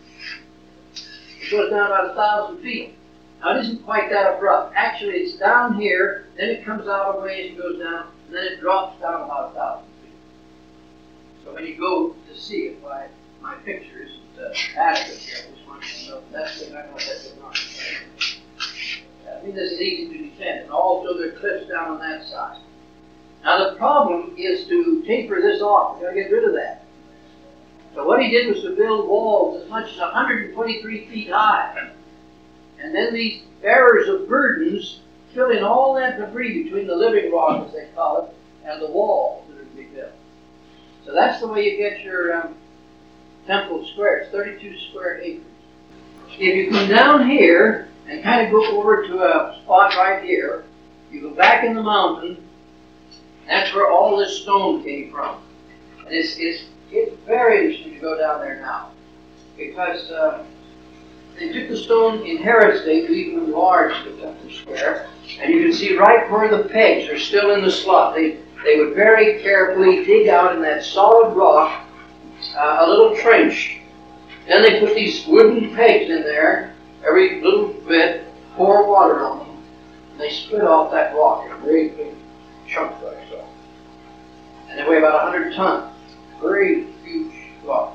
It 0.95 1.50
goes 1.50 1.71
down 1.71 1.87
about 1.87 2.11
a 2.11 2.15
thousand 2.15 2.62
feet. 2.62 2.95
Now 3.41 3.57
it 3.57 3.61
isn't 3.61 3.85
quite 3.85 4.11
that 4.11 4.35
abrupt. 4.35 4.75
Actually, 4.76 5.15
it's 5.15 5.38
down 5.38 5.81
here, 5.81 6.26
then 6.37 6.50
it 6.50 6.65
comes 6.65 6.88
out 6.88 7.17
a 7.17 7.21
ways 7.21 7.50
and 7.50 7.59
goes 7.59 7.79
down, 7.79 8.09
and 8.26 8.37
then 8.37 8.45
it 8.45 8.61
drops 8.61 9.00
down 9.00 9.23
about 9.23 9.53
a 9.53 9.55
thousand 9.55 9.88
feet. 10.03 10.12
So 11.45 11.55
when 11.55 11.67
you 11.67 11.76
go 11.76 12.15
to 12.29 12.38
see 12.38 12.67
it 12.69 12.83
by 12.83 13.07
my 13.40 13.55
picture 13.57 13.97
uh, 14.38 14.52
adequate 14.76 15.19
here. 15.19 15.37
I 15.38 15.55
just 15.55 15.69
want 15.69 15.83
you 15.83 16.05
to 16.05 16.11
know 16.11 16.23
that's 16.33 16.61
the, 16.61 16.78
I 16.78 16.87
know 16.87 16.93
that's 16.93 17.31
the 17.31 17.40
not. 17.40 17.59
I 19.28 19.40
think 19.40 19.55
this 19.55 19.73
is 19.73 19.81
easy 19.81 20.19
to 20.19 20.25
defend. 20.31 20.61
And 20.62 20.71
also 20.71 21.16
there 21.19 21.28
are 21.28 21.38
cliffs 21.38 21.69
down 21.69 21.90
on 21.90 21.99
that 22.00 22.26
side. 22.26 22.61
Now 23.45 23.71
the 23.71 23.76
problem 23.76 24.35
is 24.37 24.66
to 24.69 25.02
taper 25.07 25.40
this 25.40 25.62
off. 25.62 25.97
We've 25.97 26.05
got 26.05 26.14
to 26.14 26.16
get 26.16 26.31
rid 26.31 26.45
of 26.45 26.55
that. 26.55 26.85
So 27.95 28.07
what 28.07 28.23
he 28.23 28.31
did 28.31 28.55
was 28.55 28.62
to 28.62 28.76
build 28.76 29.09
walls 29.09 29.62
as 29.62 29.71
much 29.71 29.90
as 29.93 29.99
123 29.99 31.07
feet 31.07 31.31
high. 31.31 31.90
And 32.78 32.95
then 32.95 33.14
these 33.14 33.43
bearers 33.62 34.09
of 34.09 34.28
burdens 34.28 35.00
fill 35.33 35.50
in 35.50 35.64
all 35.64 35.95
that 35.95 36.19
debris 36.19 36.64
between 36.64 36.87
the 36.87 36.95
living 36.95 37.33
rock, 37.33 37.66
as 37.66 37.73
they 37.73 37.88
call 37.95 38.25
it, 38.25 38.35
and 38.69 38.83
the 38.83 38.90
walls 38.90 39.45
that 39.49 39.59
are 39.59 39.64
to 39.64 39.76
be 39.76 39.85
built. 39.85 40.12
So 41.07 41.14
that's 41.14 41.40
the 41.40 41.47
way 41.47 41.71
you 41.71 41.78
get 41.78 42.02
your 42.02 42.37
um, 42.37 42.55
Temple 43.47 43.87
Square. 43.93 44.19
It's 44.19 44.33
32 44.33 44.79
square 44.91 45.21
acres. 45.21 45.45
If 46.38 46.41
you 46.41 46.71
come 46.71 46.88
down 46.88 47.31
here 47.31 47.88
and 48.09 48.23
kind 48.23 48.45
of 48.45 48.53
go 48.53 48.76
over 48.76 49.07
to 49.07 49.23
a 49.23 49.59
spot 49.62 49.95
right 49.97 50.23
here, 50.23 50.65
you 51.11 51.21
go 51.21 51.31
back 51.31 51.65
in 51.65 51.75
the 51.75 51.83
mountain, 51.83 52.43
that's 53.47 53.73
where 53.75 53.91
all 53.91 54.17
this 54.17 54.43
stone 54.43 54.83
came 54.83 55.11
from. 55.11 55.41
And 56.05 56.15
it's, 56.15 56.37
it's, 56.38 56.65
it's 56.91 57.17
very 57.26 57.67
interesting 57.67 57.95
to 57.95 58.00
go 58.00 58.19
down 58.19 58.41
there 58.41 58.61
now 58.61 58.91
because 59.57 60.11
uh, 60.11 60.45
they 61.38 61.53
took 61.53 61.69
the 61.69 61.76
stone 61.76 62.26
in 62.26 62.38
Herod's 62.38 62.85
day 62.85 63.07
to 63.07 63.12
even 63.12 63.45
enlarge 63.45 63.93
the 64.05 64.11
Temple 64.21 64.50
Square, 64.50 65.09
and 65.41 65.53
you 65.53 65.62
can 65.62 65.73
see 65.73 65.97
right 65.97 66.31
where 66.31 66.49
the 66.49 66.69
pegs 66.69 67.09
are 67.11 67.19
still 67.19 67.55
in 67.55 67.62
the 67.62 67.71
slot. 67.71 68.15
They, 68.15 68.38
they 68.65 68.79
would 68.79 68.95
very 68.95 69.41
carefully 69.43 70.05
dig 70.05 70.29
out 70.29 70.55
in 70.55 70.62
that 70.62 70.85
solid 70.85 71.35
rock 71.35 71.86
uh, 72.56 72.78
a 72.80 72.88
little 72.88 73.16
trench. 73.16 73.78
Then 74.48 74.62
they 74.62 74.80
put 74.80 74.94
these 74.94 75.26
wooden 75.26 75.75
pegs 75.75 76.10
in 76.10 76.22
there, 76.22 76.75
every 77.06 77.40
little 77.42 77.68
bit, 77.86 78.25
pour 78.54 78.88
water 78.88 79.25
on 79.25 79.38
them, 79.40 79.62
and 80.12 80.20
they 80.20 80.30
split 80.30 80.62
off 80.62 80.90
that 80.92 81.14
rock 81.14 81.46
in 81.46 81.52
a 81.52 81.56
very 81.58 81.88
big 81.88 82.14
chunk 82.68 82.92
like 83.02 83.18
so. 83.28 83.44
And 84.68 84.78
they 84.78 84.88
weigh 84.88 84.98
about 84.98 85.32
100 85.32 85.54
tons. 85.54 85.92
Very 86.40 86.86
huge 87.04 87.34
rock. 87.64 87.94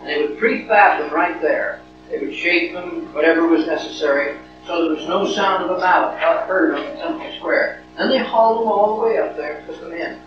And 0.00 0.08
they 0.08 0.22
would 0.22 0.38
prefab 0.38 1.00
them 1.00 1.12
right 1.12 1.40
there. 1.42 1.80
They 2.08 2.18
would 2.18 2.34
shape 2.34 2.72
them, 2.72 3.12
whatever 3.12 3.46
was 3.46 3.66
necessary, 3.66 4.38
so 4.66 4.84
there 4.84 4.96
was 4.96 5.08
no 5.08 5.30
sound 5.32 5.64
of 5.64 5.76
a 5.76 5.80
mallet 5.80 6.18
heard 6.18 6.74
on 6.74 6.84
the 6.84 7.02
Temple 7.02 7.32
Square. 7.38 7.82
Then 7.96 8.10
they 8.10 8.18
hauled 8.18 8.60
them 8.60 8.68
all 8.68 8.96
the 8.96 9.06
way 9.06 9.18
up 9.18 9.36
there 9.36 9.58
and 9.58 9.66
put 9.66 9.80
them 9.80 9.92
in. 9.92 10.20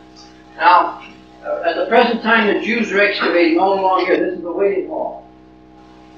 Now, 0.58 1.04
uh, 1.44 1.64
at 1.66 1.76
the 1.76 1.86
present 1.88 2.22
time, 2.22 2.54
the 2.54 2.64
Jews 2.64 2.92
are 2.92 3.02
excavating 3.02 3.60
all 3.60 3.80
along 3.80 4.06
here. 4.06 4.18
This 4.18 4.38
is 4.38 4.44
the 4.44 4.52
waiting 4.52 4.88
hall. 4.88 5.28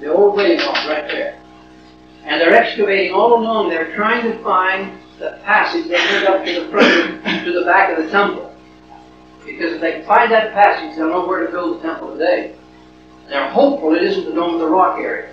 The 0.00 0.12
old 0.12 0.36
waiting 0.36 0.58
hall 0.58 0.74
right 0.88 1.06
there. 1.08 1.38
And 2.24 2.40
they're 2.40 2.54
excavating 2.54 3.12
all 3.14 3.38
along 3.38 3.70
there, 3.70 3.94
trying 3.94 4.30
to 4.30 4.42
find 4.42 4.98
the 5.18 5.38
passage 5.44 5.88
that 5.88 6.12
went 6.12 6.26
up 6.28 6.44
to 6.44 6.60
the 6.60 6.70
front, 6.70 7.44
to 7.44 7.52
the 7.52 7.64
back 7.64 7.96
of 7.96 8.04
the 8.04 8.10
temple. 8.10 8.54
Because 9.44 9.74
if 9.74 9.80
they 9.80 10.02
find 10.04 10.30
that 10.32 10.52
passage, 10.52 10.96
they'll 10.96 11.08
know 11.08 11.26
where 11.26 11.46
to 11.46 11.52
build 11.52 11.78
the 11.78 11.82
temple 11.82 12.12
today. 12.12 12.54
They're 13.28 13.50
hopeful 13.50 13.94
it 13.94 14.02
isn't 14.02 14.24
the 14.26 14.32
Dome 14.32 14.54
of 14.54 14.60
the 14.60 14.68
Rock 14.68 14.98
area, 14.98 15.30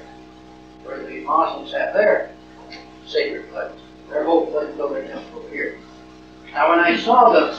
where 0.83 1.05
the 1.05 1.21
Muslims 1.21 1.74
have 1.74 1.93
their 1.93 2.31
sacred 3.05 3.50
place. 3.51 3.71
They're 4.10 4.25
hopeful 4.25 4.62
they 4.62 4.67
can 4.67 4.77
build 4.77 4.93
their 4.93 5.07
temple 5.07 5.45
here. 5.51 5.77
Now, 6.53 6.69
when 6.69 6.79
I 6.79 6.98
saw 6.98 7.31
the 7.31 7.57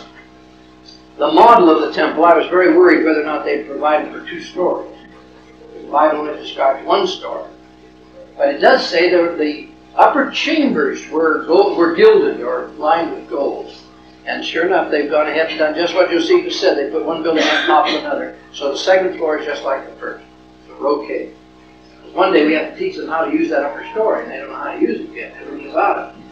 the 1.19 1.31
model 1.31 1.71
of 1.71 1.83
the 1.83 1.93
temple, 1.93 2.25
I 2.25 2.35
was 2.35 2.47
very 2.49 2.77
worried 2.77 3.05
whether 3.05 3.21
or 3.21 3.25
not 3.25 3.45
they'd 3.45 3.67
provided 3.67 4.13
for 4.13 4.27
two 4.27 4.41
stories. 4.41 4.97
The 5.75 5.91
Bible 5.91 6.21
only 6.21 6.43
describes 6.43 6.87
one 6.87 7.07
story. 7.07 7.51
But 8.37 8.49
it 8.49 8.59
does 8.59 8.87
say 8.87 9.11
that 9.11 9.39
the 9.39 9.69
upper 9.95 10.31
chambers 10.31 11.09
were 11.11 11.45
gold, 11.45 11.77
were 11.77 11.95
gilded 11.95 12.41
or 12.41 12.69
lined 12.79 13.13
with 13.13 13.29
gold. 13.29 13.75
And 14.25 14.45
sure 14.45 14.67
enough, 14.67 14.91
they've 14.91 15.11
gone 15.11 15.29
ahead 15.29 15.51
and 15.51 15.59
done 15.59 15.75
just 15.75 15.95
what 15.95 16.11
Josephus 16.11 16.59
said. 16.59 16.79
They 16.79 16.91
put 16.91 17.05
one 17.05 17.23
building 17.23 17.45
on 17.45 17.67
top 17.67 17.89
of 17.89 17.95
another. 17.95 18.39
So 18.53 18.71
the 18.71 18.79
second 18.79 19.19
floor 19.19 19.39
is 19.39 19.47
just 19.47 19.65
like 19.65 19.85
the 19.89 19.97
first. 19.97 20.25
A 20.71 20.75
roquet. 20.75 21.35
One 22.13 22.33
day 22.33 22.47
we 22.47 22.53
have 22.55 22.73
to 22.73 22.79
teach 22.79 22.97
them 22.97 23.09
how 23.09 23.25
to 23.25 23.33
use 23.33 23.51
that 23.51 23.65
upper 23.65 23.85
story, 23.93 24.23
and 24.23 24.31
they 24.31 24.39
don't 24.39 24.51
know 24.51 24.57
how 24.57 24.73
to 24.73 24.81
use 24.81 25.01
it 25.01 25.15
yet. 25.15 25.35
Everything 25.41 25.71
about 25.71 26.15
it. 26.15 26.23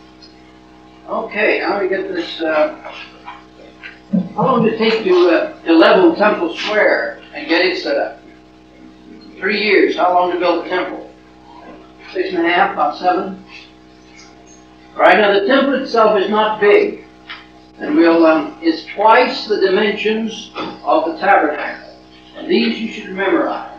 Okay, 1.08 1.58
now 1.60 1.80
we 1.80 1.88
get 1.88 2.06
this. 2.08 2.40
Uh, 2.40 2.94
how 4.12 4.42
long 4.44 4.64
did 4.64 4.74
it 4.74 4.78
take 4.78 5.04
to, 5.04 5.28
uh, 5.28 5.62
to 5.62 5.72
level 5.72 6.16
Temple 6.16 6.56
Square 6.56 7.22
and 7.32 7.48
get 7.48 7.64
it 7.64 7.82
set 7.82 7.96
up? 7.96 8.20
Three 9.38 9.62
years. 9.62 9.96
How 9.96 10.12
long 10.12 10.32
to 10.32 10.38
build 10.38 10.64
the 10.64 10.68
temple? 10.68 11.10
Six 12.12 12.34
and 12.34 12.44
a 12.44 12.50
half, 12.50 12.72
about 12.72 12.98
seven. 12.98 13.44
All 14.94 15.00
right, 15.02 15.16
now 15.16 15.32
the 15.32 15.46
temple 15.46 15.82
itself 15.82 16.20
is 16.20 16.28
not 16.28 16.60
big, 16.60 17.04
and 17.78 17.94
we'll, 17.96 18.26
um, 18.26 18.58
is 18.60 18.84
twice 18.94 19.46
the 19.46 19.60
dimensions 19.60 20.50
of 20.82 21.06
the 21.06 21.18
tabernacle. 21.18 21.96
And 22.36 22.50
these 22.50 22.78
you 22.78 22.92
should 22.92 23.10
memorize. 23.14 23.78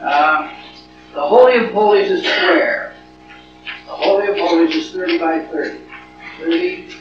Uh, 0.00 0.52
the 1.14 1.22
Holy 1.22 1.64
of 1.64 1.72
Holies 1.72 2.10
is 2.10 2.20
square. 2.24 2.94
The 3.86 3.92
Holy 3.92 4.28
of 4.28 4.36
Holies 4.36 4.74
is 4.74 4.92
30 4.92 5.18
by 5.18 5.46
30. 5.46 5.80
30 6.38 6.96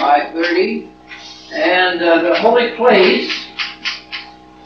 by 0.00 0.30
30. 0.32 0.90
And 1.52 2.02
uh, 2.02 2.22
the 2.22 2.40
holy 2.40 2.76
place 2.76 3.32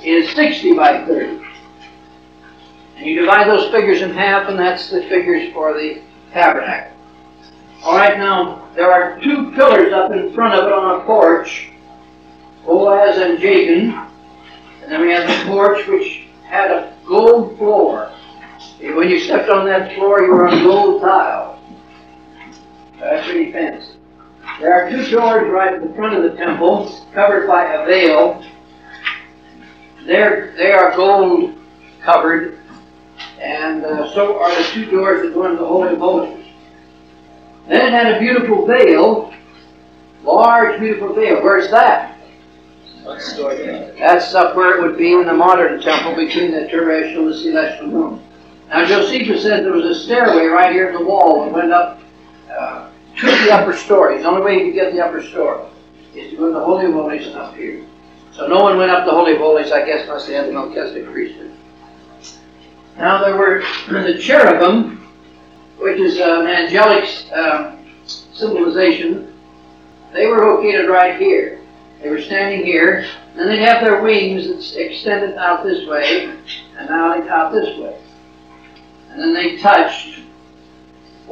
is 0.03 0.35
60 0.35 0.75
by 0.75 1.05
30. 1.07 1.45
And 2.97 3.07
you 3.07 3.21
divide 3.21 3.47
those 3.49 3.71
figures 3.71 4.03
in 4.03 4.11
half, 4.11 4.49
and 4.49 4.59
that's 4.59 4.91
the 4.91 5.03
figures 5.03 5.53
for 5.53 5.75
the 5.75 6.03
tabernacle. 6.33 6.97
All 7.85 7.97
right, 7.97 8.17
now, 8.17 8.69
there 8.75 8.91
are 8.93 9.21
two 9.21 9.53
pillars 9.53 9.93
up 9.93 10.13
in 10.13 10.33
front 10.35 10.55
of 10.55 10.67
it 10.67 10.73
on 10.73 11.01
a 11.01 11.05
porch, 11.05 11.71
Boaz 12.65 13.19
and 13.19 13.39
Jachin. 13.39 14.09
And 14.83 14.91
then 14.91 15.01
we 15.01 15.11
have 15.13 15.27
the 15.27 15.51
porch, 15.51 15.87
which 15.87 16.27
had 16.45 16.71
a 16.71 16.97
gold 17.07 17.59
floor. 17.59 18.13
When 18.81 19.09
you 19.09 19.21
stepped 19.21 19.49
on 19.49 19.67
that 19.67 19.95
floor, 19.95 20.23
you 20.23 20.33
were 20.33 20.47
on 20.49 20.63
gold 20.63 21.03
tile. 21.03 21.61
That's 22.99 23.27
pretty 23.27 23.53
fancy. 23.53 23.97
There 24.63 24.73
are 24.73 24.89
two 24.89 25.11
doors 25.11 25.51
right 25.51 25.75
at 25.75 25.83
the 25.83 25.93
front 25.97 26.15
of 26.15 26.23
the 26.23 26.39
temple, 26.39 27.05
covered 27.13 27.49
by 27.49 27.75
a 27.75 27.85
veil. 27.85 28.45
They're, 30.07 30.55
they 30.57 30.71
are 30.71 30.95
gold 30.95 31.57
covered, 32.01 32.61
and 33.41 33.85
uh, 33.85 34.15
so 34.15 34.39
are 34.39 34.55
the 34.55 34.63
two 34.71 34.89
doors 34.89 35.23
that 35.23 35.35
go 35.35 35.47
into 35.47 35.61
the 35.61 35.67
Holy 35.67 35.93
of 35.93 35.99
Holies. 35.99 36.47
Then 37.67 37.87
it 37.89 37.93
had 37.93 38.15
a 38.15 38.21
beautiful 38.21 38.65
veil, 38.65 39.35
large, 40.23 40.79
beautiful 40.79 41.13
veil. 41.13 41.43
Where's 41.43 41.69
that? 41.73 42.17
That's 43.99 44.33
up 44.33 44.55
where 44.55 44.79
it 44.79 44.83
would 44.89 44.97
be 44.97 45.13
in 45.13 45.27
the 45.27 45.35
modern 45.35 45.81
temple 45.81 46.15
between 46.15 46.53
the 46.53 46.69
terrestrial 46.69 47.25
and 47.25 47.35
the 47.35 47.37
celestial 47.37 47.89
room. 47.89 48.23
Now, 48.69 48.87
Josephus 48.87 49.43
said 49.43 49.65
there 49.65 49.73
was 49.73 49.87
a 49.87 50.05
stairway 50.05 50.47
right 50.47 50.71
here 50.73 50.87
in 50.87 50.95
the 50.95 51.05
wall 51.05 51.45
that 51.45 51.53
went 51.53 51.73
up 51.73 51.99
uh, 52.49 52.92
to 53.19 53.27
the 53.27 53.53
upper 53.53 53.77
story. 53.77 54.19
The 54.19 54.29
only 54.29 54.43
way 54.43 54.59
you 54.59 54.65
could 54.67 54.75
get 54.75 54.93
the 54.93 55.05
upper 55.05 55.23
story 55.23 55.69
is 56.15 56.31
to 56.31 56.37
go 56.37 56.49
to 56.49 56.55
the 56.55 56.65
Holy 56.65 56.87
of 56.87 56.93
Holies 56.93 57.27
and 57.27 57.37
up 57.37 57.55
here. 57.55 57.85
So 58.33 58.47
no 58.47 58.63
one 58.63 58.79
went 58.79 58.91
up 58.91 59.05
the 59.05 59.11
Holy 59.11 59.33
of 59.33 59.39
Holies, 59.39 59.73
I 59.73 59.85
guess, 59.85 60.05
unless 60.05 60.27
they 60.27 60.35
had 60.35 60.49
the 60.49 60.53
Melchizedek 60.53 61.11
priesthood. 61.13 61.53
Now 62.97 63.25
there 63.25 63.37
were 63.37 63.63
the 63.89 64.19
cherubim, 64.19 65.09
which 65.79 65.99
is 65.99 66.19
an 66.19 66.47
angelic 66.47 67.09
um, 67.33 67.79
symbolization. 68.07 69.35
They 70.13 70.27
were 70.27 70.55
located 70.55 70.89
right 70.89 71.19
here. 71.19 71.61
They 72.01 72.11
were 72.11 72.21
standing 72.21 72.67
here, 72.67 73.07
and 73.37 73.49
they'd 73.49 73.61
have 73.61 73.83
their 73.83 74.03
wings 74.03 74.75
extended 74.75 75.37
out 75.37 75.63
this 75.63 75.87
way, 75.87 76.37
and 76.77 76.91
out, 76.91 77.29
out 77.29 77.53
this 77.53 77.79
way. 77.79 77.97
And 79.11 79.21
then 79.21 79.35
they 79.35 79.57
touched 79.59 80.19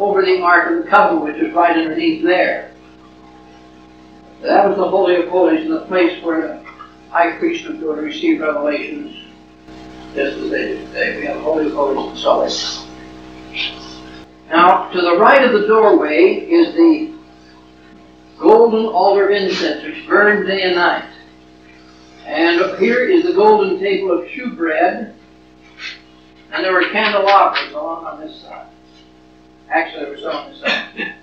over 0.01 0.23
the 0.23 0.41
Ark 0.41 0.71
of 0.71 0.83
the 0.83 0.91
Covenant, 0.91 1.25
which 1.25 1.37
is 1.37 1.55
right 1.55 1.77
underneath 1.77 2.25
there. 2.25 2.73
That 4.41 4.67
was 4.67 4.79
the 4.79 4.89
Holy 4.89 5.17
of 5.17 5.29
Holies, 5.29 5.61
and 5.61 5.73
the 5.73 5.85
place 5.85 6.23
where 6.25 6.41
the 6.41 6.65
high 7.11 7.37
priest 7.37 7.69
would 7.69 7.81
go 7.81 7.95
to 7.95 8.01
receive 8.01 8.41
revelations, 8.41 9.15
just 10.15 10.39
as 10.39 10.51
they 10.51 10.69
do 10.69 10.87
today. 10.87 11.19
We 11.19 11.27
have 11.27 11.43
Holy 11.43 11.67
of 11.67 11.73
Holies 11.73 12.13
in 12.13 12.17
Salt 12.17 12.87
Now, 14.49 14.89
to 14.89 15.01
the 15.03 15.19
right 15.19 15.45
of 15.45 15.53
the 15.53 15.67
doorway 15.67 16.47
is 16.49 16.75
the 16.75 17.15
golden 18.39 18.87
altar 18.87 19.29
incense, 19.29 19.85
which 19.85 20.09
burned 20.09 20.47
day 20.47 20.63
and 20.63 20.77
night. 20.77 21.11
And 22.25 22.63
up 22.63 22.79
here 22.79 23.05
is 23.05 23.25
the 23.25 23.35
golden 23.35 23.79
table 23.79 24.19
of 24.19 24.31
shewbread, 24.31 25.15
and 26.53 26.65
there 26.65 26.73
were 26.73 26.89
candelabras 26.91 27.73
along 27.73 28.07
on 28.07 28.21
this 28.21 28.41
side. 28.41 28.67
Actually, 29.71 30.05
there 30.05 30.13
was 30.13 30.23
some 30.23 30.35
on 30.35 30.51
this 30.51 30.61
side. 30.61 31.15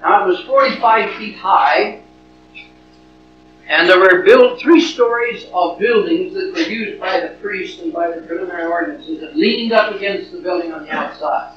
Now, 0.00 0.24
it 0.24 0.28
was 0.28 0.40
45 0.46 1.16
feet 1.16 1.36
high, 1.36 2.02
and 3.68 3.88
there 3.88 4.00
were 4.00 4.22
built 4.22 4.60
three 4.60 4.80
stories 4.80 5.46
of 5.52 5.78
buildings 5.78 6.34
that 6.34 6.52
were 6.52 6.60
used 6.60 7.00
by 7.00 7.20
the 7.20 7.28
priests 7.40 7.80
and 7.80 7.92
by 7.92 8.10
the 8.10 8.22
preliminary 8.22 8.70
ordinances 8.70 9.20
that 9.20 9.36
leaned 9.36 9.72
up 9.72 9.94
against 9.94 10.32
the 10.32 10.40
building 10.40 10.72
on 10.72 10.84
the 10.84 10.90
outside. 10.90 11.56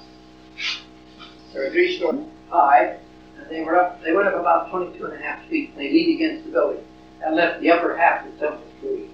There 1.53 1.63
were 1.63 1.71
three 1.71 1.97
stories 1.97 2.25
high, 2.49 2.97
and 3.39 3.49
they 3.49 3.61
were 3.61 3.77
up. 3.77 4.01
They 4.03 4.13
went 4.13 4.27
up 4.27 4.35
about 4.35 4.69
22 4.69 5.05
and 5.05 5.13
a 5.13 5.17
half 5.17 5.45
feet. 5.47 5.71
And 5.71 5.79
they 5.79 5.91
leaned 5.91 6.21
against 6.21 6.45
the 6.45 6.51
building 6.51 6.83
and 7.23 7.35
left 7.35 7.61
the 7.61 7.71
upper 7.71 7.97
half 7.97 8.25
of 8.25 8.33
the 8.33 8.39
temple 8.39 8.67
free. 8.81 9.09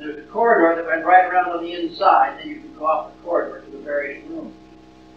There's 0.00 0.18
a 0.18 0.28
corridor 0.30 0.80
that 0.80 0.86
went 0.86 1.04
right 1.04 1.30
around 1.30 1.50
on 1.50 1.62
the 1.62 1.74
inside, 1.74 2.40
and 2.40 2.48
you 2.50 2.60
could 2.60 2.78
go 2.78 2.86
off 2.86 3.14
the 3.14 3.22
corridor 3.22 3.60
to 3.60 3.70
the 3.70 3.82
various 3.84 4.26
rooms. 4.30 4.54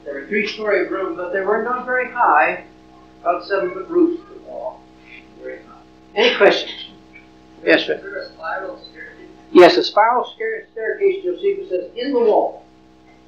There 0.03 0.13
were 0.13 0.27
three-story 0.27 0.89
rooms, 0.89 1.15
but 1.15 1.31
they 1.31 1.39
were 1.39 1.63
not 1.63 1.85
very 1.85 2.11
high, 2.11 2.65
about 3.21 3.45
seven-foot 3.45 3.87
roofs 3.87 4.21
to 4.27 4.33
the 4.33 4.41
wall. 4.41 4.81
Very 5.41 5.63
high. 5.63 5.79
Any 6.15 6.35
questions? 6.35 6.89
Yes, 7.63 7.85
sir. 7.85 7.93
Is 7.95 8.31
a 8.31 8.33
spiral 8.33 8.77
staircase? 8.91 9.29
Yes, 9.53 9.77
a 9.77 9.83
spiral 9.85 10.25
staircase, 10.35 11.23
Josephus 11.23 11.69
says, 11.69 11.89
in 11.95 12.11
the 12.11 12.19
wall. 12.19 12.65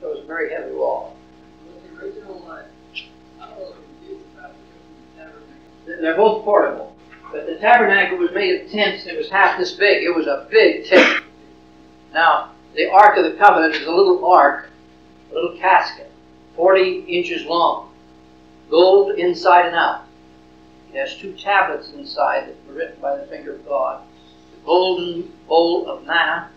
So 0.02 0.10
it 0.10 0.16
was 0.16 0.24
a 0.26 0.28
very 0.28 0.52
heavy 0.52 0.76
wall. 0.76 1.16
The 1.90 2.06
original, 2.06 2.46
uh, 2.50 2.64
I'm 3.40 3.54
a 3.54 3.58
little 3.58 3.76
confused 4.02 4.26
about 4.38 4.52
the. 5.86 6.02
They're 6.02 6.18
both 6.18 6.44
portable. 6.44 6.94
But 7.32 7.46
the 7.46 7.56
tabernacle 7.56 8.18
was 8.18 8.32
made 8.34 8.60
of 8.62 8.72
tents, 8.72 9.04
and 9.04 9.12
it 9.12 9.18
was 9.18 9.30
half 9.30 9.58
this 9.58 9.72
big. 9.74 10.04
It 10.04 10.14
was 10.14 10.28
a 10.28 10.48
big 10.52 10.86
tent. 10.88 11.24
Now, 12.16 12.52
the 12.76 12.90
Ark 12.90 13.18
of 13.18 13.26
the 13.26 13.38
Covenant 13.38 13.76
is 13.76 13.86
a 13.86 13.92
little 13.92 14.26
ark, 14.26 14.70
a 15.32 15.36
little 15.36 15.58
casket, 15.58 16.10
40 16.56 17.00
inches 17.00 17.46
long, 17.46 17.92
gold 18.70 19.20
inside 19.20 19.66
and 19.66 19.76
out. 19.76 20.06
It 20.94 20.98
has 20.98 21.18
two 21.18 21.34
tablets 21.34 21.92
inside 21.92 22.48
that 22.48 22.56
were 22.66 22.76
written 22.76 23.02
by 23.02 23.18
the 23.18 23.26
finger 23.26 23.56
of 23.56 23.68
God. 23.68 24.02
The 24.54 24.66
golden 24.66 25.34
bowl 25.46 25.90
of 25.90 26.06
manna 26.06 26.52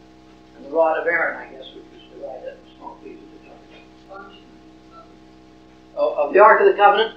and 0.56 0.64
the 0.64 0.70
rod 0.70 0.96
of 0.96 1.08
Aaron, 1.08 1.36
I 1.36 1.52
guess, 1.52 1.66
which 1.74 1.84
was 1.92 2.02
divided 2.14 2.56
into 2.56 2.76
small 2.78 2.94
pieces 3.02 3.24
of, 5.96 6.18
of 6.18 6.32
the 6.32 6.38
Ark 6.38 6.60
of 6.60 6.68
the 6.68 6.74
Covenant. 6.74 7.16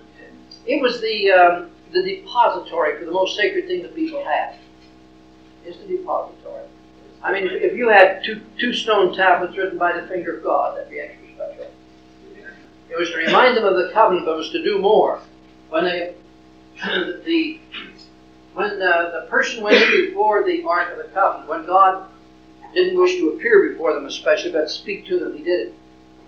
It 0.65 0.81
was 0.81 0.99
the 0.99 1.31
um, 1.31 1.69
the 1.91 2.01
depository 2.01 2.97
for 2.97 3.05
the 3.05 3.11
most 3.11 3.35
sacred 3.35 3.67
thing 3.67 3.83
that 3.83 3.93
people 3.93 4.23
had. 4.23 4.55
It's 5.63 5.77
the 5.77 5.85
depository. 5.85 6.65
I 7.23 7.31
mean, 7.31 7.47
if 7.47 7.75
you 7.75 7.89
had 7.89 8.23
two 8.23 8.41
two 8.57 8.73
stone 8.73 9.15
tablets 9.15 9.55
written 9.57 9.77
by 9.77 9.99
the 9.99 10.07
finger 10.07 10.37
of 10.37 10.43
God, 10.43 10.77
that'd 10.77 10.89
be 10.89 10.99
extra 10.99 11.27
special. 11.35 11.71
It 12.89 12.99
was 12.99 13.09
to 13.11 13.17
remind 13.17 13.55
them 13.55 13.63
of 13.63 13.75
the 13.75 13.91
covenant, 13.93 14.25
but 14.25 14.33
it 14.33 14.37
was 14.37 14.49
to 14.51 14.63
do 14.63 14.79
more. 14.79 15.21
When 15.69 15.85
they 15.85 16.15
the 17.25 17.59
when 18.53 18.79
the, 18.79 19.21
the 19.21 19.27
person 19.29 19.63
went 19.63 19.77
in 19.77 20.07
before 20.07 20.43
the 20.43 20.63
Ark 20.63 20.91
of 20.91 20.97
the 20.97 21.09
Covenant, 21.13 21.49
when 21.49 21.65
God 21.65 22.07
didn't 22.73 22.99
wish 22.99 23.17
to 23.17 23.29
appear 23.29 23.69
before 23.69 23.93
them 23.93 24.05
especially, 24.05 24.51
but 24.51 24.69
speak 24.69 25.05
to 25.07 25.19
them, 25.19 25.37
he 25.37 25.43
did 25.43 25.67
it 25.67 25.73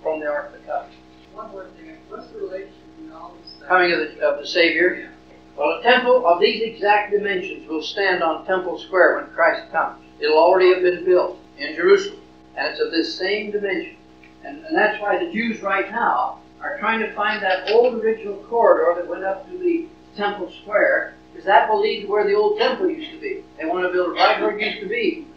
from 0.02 0.20
the 0.20 0.28
Ark 0.28 0.54
of 0.54 0.54
the 0.54 0.60
Covenant. 0.60 0.96
One 1.34 1.52
more 1.52 1.66
thing, 1.78 1.98
what's 2.08 2.28
the 2.28 2.40
relation 2.40 2.72
between 2.96 3.12
all 3.12 3.36
this 3.42 3.52
stuff? 3.52 3.68
Coming 3.68 3.92
of 3.92 4.00
the, 4.00 4.22
of 4.22 4.40
the 4.40 4.48
Savior. 4.48 5.10
Well, 5.58 5.80
a 5.80 5.84
temple 5.84 6.26
of 6.26 6.40
these 6.40 6.62
exact 6.64 7.12
dimensions 7.12 7.68
will 7.68 7.84
stand 7.84 8.24
on 8.24 8.46
Temple 8.46 8.80
Square 8.80 9.18
when 9.18 9.34
Christ 9.34 9.72
comes. 9.72 10.03
It'll 10.24 10.38
already 10.38 10.74
have 10.74 10.82
been 10.82 11.04
built 11.04 11.38
in 11.58 11.76
Jerusalem, 11.76 12.22
and 12.56 12.68
it's 12.68 12.80
of 12.80 12.92
this 12.92 13.14
same 13.18 13.52
dimension. 13.52 13.98
And, 14.46 14.64
and 14.66 14.76
that's 14.76 15.02
why 15.02 15.24
the 15.24 15.32
Jews 15.32 15.62
right 15.62 15.92
now 15.92 16.40
are 16.62 16.80
trying 16.80 17.02
to 17.02 17.14
find 17.14 17.44
that 17.44 17.70
old 17.72 17.96
original 17.96 18.38
corridor 18.46 19.02
that 19.02 19.10
went 19.10 19.26
up 19.26 19.50
to 19.50 19.58
the 19.58 19.86
Temple 20.16 20.50
Square, 20.62 21.16
because 21.32 21.46
that 21.46 21.70
will 21.70 21.82
lead 21.82 22.04
to 22.04 22.08
where 22.08 22.26
the 22.26 22.34
old 22.34 22.58
temple 22.58 22.90
used 22.90 23.12
to 23.12 23.20
be. 23.20 23.44
They 23.58 23.66
want 23.66 23.86
to 23.86 23.92
build 23.92 24.16
it 24.16 24.20
right 24.20 24.40
where 24.40 24.58
it 24.58 24.66
used 24.66 24.80
to 24.80 24.88
be. 24.88 25.28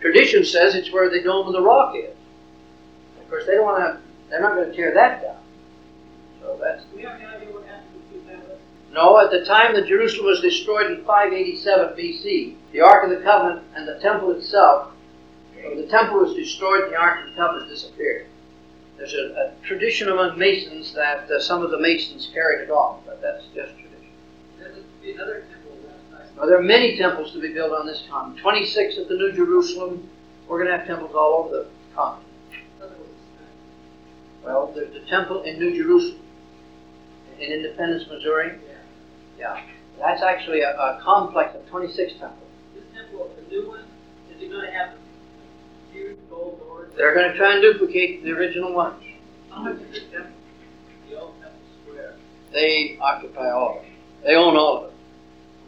Tradition 0.00 0.44
says 0.44 0.76
it's 0.76 0.92
where 0.92 1.10
the 1.10 1.22
Dome 1.22 1.48
of 1.48 1.52
the 1.52 1.62
Rock 1.62 1.96
is. 1.96 2.14
Of 3.20 3.28
course, 3.28 3.46
they 3.46 3.54
don't 3.54 3.64
want 3.64 3.82
to. 3.82 4.00
They're 4.28 4.40
not 4.40 4.54
going 4.54 4.70
to 4.70 4.76
tear 4.76 4.94
that 4.94 5.22
down. 5.22 5.36
So 6.40 6.56
that's 6.62 6.84
we 6.94 7.02
have 7.02 7.16
any 7.16 7.24
idea 7.24 7.48
to 7.48 7.52
the 7.52 7.62
two 8.10 8.40
no, 8.92 9.18
at 9.20 9.30
the 9.30 9.44
time 9.44 9.74
that 9.74 9.86
Jerusalem 9.86 10.26
was 10.26 10.40
destroyed 10.40 10.90
in 10.90 11.04
587 11.04 11.96
BC, 11.96 12.54
the 12.72 12.80
Ark 12.80 13.04
of 13.04 13.10
the 13.10 13.24
Covenant 13.24 13.64
and 13.74 13.86
the 13.88 13.98
temple 14.00 14.30
itself, 14.32 14.92
so 15.62 15.74
the 15.74 15.86
temple 15.88 16.20
was 16.20 16.34
destroyed 16.34 16.90
the 16.90 16.96
Ark 16.96 17.24
of 17.24 17.30
the 17.30 17.36
Covenant 17.36 17.68
disappeared. 17.68 18.26
There's 18.96 19.14
a, 19.14 19.52
a 19.60 19.66
tradition 19.66 20.08
among 20.10 20.38
Masons 20.38 20.92
that 20.94 21.30
uh, 21.30 21.40
some 21.40 21.62
of 21.62 21.70
the 21.70 21.78
Masons 21.80 22.30
carried 22.32 22.60
it 22.62 22.70
off, 22.70 23.00
but 23.06 23.20
that's 23.22 23.44
just 23.54 23.72
tradition. 23.74 24.12
There's 24.58 24.76
a- 24.78 25.02
be 25.02 25.12
another 25.12 25.40
temple. 25.50 25.56
Well, 26.36 26.46
there 26.48 26.58
are 26.58 26.62
many 26.62 26.96
temples 26.96 27.32
to 27.32 27.40
be 27.40 27.52
built 27.52 27.72
on 27.72 27.86
this 27.86 28.04
continent. 28.10 28.40
26 28.40 28.98
at 28.98 29.08
the 29.08 29.14
New 29.14 29.32
Jerusalem. 29.32 30.08
We're 30.48 30.58
going 30.58 30.70
to 30.70 30.76
have 30.78 30.86
temples 30.86 31.14
all 31.14 31.44
over 31.44 31.50
the 31.56 31.66
continent. 31.94 32.26
Well, 34.44 34.72
there's 34.74 34.92
the 34.92 35.00
temple 35.00 35.42
in 35.42 35.58
New 35.58 35.76
Jerusalem, 35.76 36.20
in 37.38 37.52
Independence, 37.52 38.04
Missouri. 38.08 38.58
yeah. 39.38 39.62
That's 39.98 40.22
actually 40.22 40.62
a, 40.62 40.70
a 40.70 41.00
complex 41.02 41.54
of 41.54 41.66
26 41.68 42.14
temples. 42.14 42.38
This 43.12 43.20
the 43.48 43.54
new 43.54 43.68
one, 43.68 43.80
is 44.34 44.42
it 44.42 44.50
gonna 44.50 44.70
have 44.70 44.90
huge 45.92 46.16
gold 46.28 46.60
doors? 46.60 46.92
They're 46.96 47.14
going 47.14 47.30
to 47.30 47.36
try 47.36 47.54
and 47.54 47.62
duplicate 47.62 48.22
the 48.24 48.32
original 48.32 48.72
ones. 48.74 49.02
How 49.50 49.62
much 49.62 49.80
is 49.80 49.92
the 49.92 50.00
temple, 50.00 50.32
the 51.08 51.20
old 51.20 51.34
temple 51.40 51.58
square? 51.86 52.14
They 52.52 52.98
occupy 53.00 53.50
all 53.50 53.78
of 53.78 53.84
it. 53.84 53.90
They 54.24 54.34
own 54.34 54.56
all 54.56 54.76
of 54.78 54.84
it. 54.84 54.92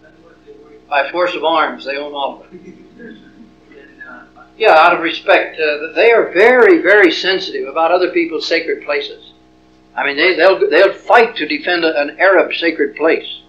That's 0.03 0.15
what 0.23 0.35
they 0.47 0.53
were, 0.53 0.79
By 0.89 1.11
force 1.11 1.35
of 1.35 1.45
arms, 1.45 1.85
they 1.85 1.97
own 1.97 2.13
all 2.13 2.43
of 2.45 2.53
it. 2.55 2.75
uh, 4.09 4.21
Yeah, 4.59 4.73
out 4.77 4.95
of 4.95 5.01
respect, 5.01 5.59
uh, 5.59 5.93
they 5.95 6.13
are 6.13 6.31
very, 6.33 6.83
very 6.83 7.11
sensitive 7.11 7.67
about 7.69 7.91
other 7.91 8.11
people's 8.11 8.47
sacred 8.47 8.85
places. 8.85 9.33
I 9.97 10.05
mean, 10.07 10.17
they, 10.17 10.37
they'll 10.37 10.59
they'll 10.71 10.93
fight 10.93 11.37
to 11.37 11.47
defend 11.47 11.85
a, 11.85 12.01
an 12.01 12.19
Arab 12.19 12.53
sacred 12.55 12.97
place. 12.97 13.41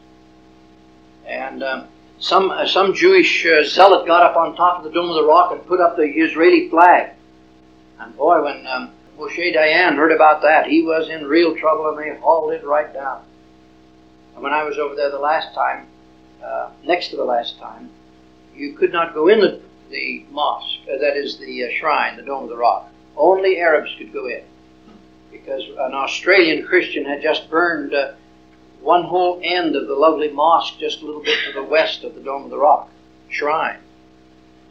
And 1.26 1.64
um, 1.64 1.88
some 2.24 2.52
uh, 2.52 2.66
some 2.66 2.94
Jewish 2.94 3.46
uh, 3.46 3.64
zealot 3.66 4.08
got 4.08 4.24
up 4.24 4.38
on 4.38 4.56
top 4.56 4.78
of 4.78 4.86
the 4.86 4.92
dome 4.92 5.10
of 5.10 5.16
the 5.16 5.26
rock 5.26 5.52
and 5.52 5.66
put 5.68 5.82
up 5.82 5.98
the 5.98 6.04
Israeli 6.04 6.70
flag. 6.70 7.12
And 8.00 8.16
boy, 8.16 8.42
when 8.42 8.66
um, 8.66 8.92
Moshe 9.20 9.54
Dayan 9.54 9.98
heard 9.98 10.14
about 10.14 10.42
that, 10.42 10.66
he 10.66 10.82
was 10.84 11.10
in 11.10 11.26
real 11.26 11.54
trouble, 11.58 11.90
and 11.90 12.00
they 12.00 12.18
hauled 12.22 12.54
it 12.54 12.64
right 12.64 12.92
down. 12.94 13.26
And 14.36 14.42
when 14.42 14.54
I 14.54 14.64
was 14.64 14.78
over 14.78 14.96
there 14.96 15.12
the 15.12 15.20
last 15.20 15.54
time, 15.54 15.86
uh, 16.42 16.70
next 16.86 17.10
to 17.10 17.18
the 17.18 17.26
last 17.26 17.60
time, 17.60 17.90
you 18.56 18.72
could 18.72 18.94
not 18.94 19.14
go 19.14 19.28
in 19.28 19.42
the, 19.42 19.62
the 19.90 20.26
mosque, 20.32 20.80
uh, 20.84 20.98
that 21.00 21.18
is 21.18 21.38
the 21.40 21.66
uh, 21.66 21.68
shrine, 21.78 22.16
the 22.16 22.24
Dome 22.24 22.44
of 22.44 22.50
the 22.50 22.58
Rock. 22.58 22.90
Only 23.18 23.60
Arabs 23.60 23.94
could 23.98 24.14
go 24.14 24.28
in. 24.28 24.44
Because 25.30 25.64
an 25.68 25.94
Australian 25.94 26.66
Christian 26.66 27.04
had 27.04 27.22
just 27.22 27.50
burned 27.50 27.94
uh, 27.94 28.14
one 28.84 29.04
whole 29.06 29.40
end 29.44 29.76
of 29.76 29.88
the 29.88 29.96
lovely 29.96 30.30
mosque 30.30 30.78
just 30.80 31.02
a 31.02 31.06
little 31.06 31.24
bit 31.24 31.38
to 31.46 31.54
the 31.54 31.64
west 31.64 32.04
of 32.04 32.16
the 32.16 32.22
Dome 32.22 32.44
of 32.44 32.50
the 32.50 32.58
Rock 32.58 32.90
shrine. 33.30 33.80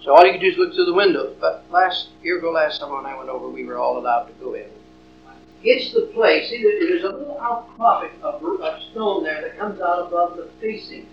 So 0.02 0.14
all 0.14 0.26
you 0.26 0.32
could 0.32 0.40
do 0.40 0.48
is 0.48 0.58
look 0.58 0.74
through 0.74 0.86
the 0.86 0.94
windows. 0.94 1.36
But 1.40 1.64
last 1.70 2.08
year 2.22 2.38
ago, 2.38 2.50
last 2.50 2.78
summer 2.78 2.96
when 2.96 3.06
I 3.06 3.16
went 3.16 3.28
over, 3.28 3.48
we 3.48 3.64
were 3.64 3.78
all 3.78 3.98
allowed 3.98 4.24
to 4.24 4.32
go 4.34 4.54
in. 4.54 4.66
It's 5.64 5.92
the 5.94 6.10
place. 6.12 6.50
See, 6.50 6.62
there's 6.62 7.04
a 7.04 7.08
little 7.08 7.38
outcropping 7.40 8.20
of, 8.22 8.42
of 8.42 8.82
stone 8.90 9.22
there 9.22 9.40
that 9.42 9.58
comes 9.58 9.80
out 9.80 10.08
above 10.08 10.36
the 10.36 10.48
facing 10.60 11.06